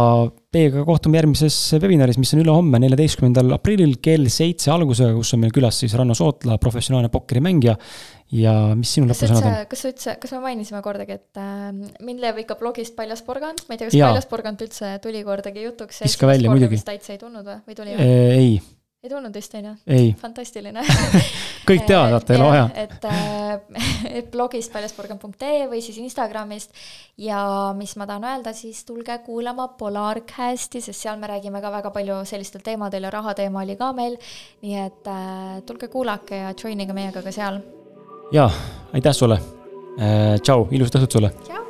[0.54, 5.54] Teiega kohtume järgmises webinaris, mis on ülehomme, neljateistkümnendal aprillil kell seitse algusega, kus on meil
[5.56, 7.74] külas siis Ranno Sootla, professionaalne pokkerimängija.
[8.34, 9.58] ja mis sinu lõpusõnad on?
[9.70, 11.66] kas sa üldse, kas me mainisime kordagi, et äh,
[12.06, 14.14] mind leiab ikka blogist Paljas porgand, ma ei tea, kas ja.
[14.14, 16.04] Paljas porgand üldse tuli kordagi jutuks?
[16.06, 16.82] viska välja muidugi.
[16.86, 17.98] täitsa ei tulnud või, või tuli?
[17.98, 18.56] ei
[19.04, 19.72] ei tulnud vist, on ju?
[20.22, 20.84] fantastiline
[21.70, 22.68] kõik teavad, vaata, ei ole vaja.
[22.86, 23.82] et, äh,
[24.20, 26.72] et blogist paljasporgan.ee või siis Instagramist
[27.20, 27.42] ja
[27.78, 32.22] mis ma tahan öelda, siis tulge kuulama Polarcasti, sest seal me räägime ka väga palju
[32.30, 34.16] sellistel teemadel ja rahateema oli ka meil,
[34.64, 37.60] nii et äh, tulge kuulake ja join ige meiega ka seal.
[38.32, 38.48] jaa,
[38.94, 39.42] aitäh sulle
[40.00, 41.34] äh,, tšau, ilusat õhtut sulle!
[41.44, 41.63] tšau!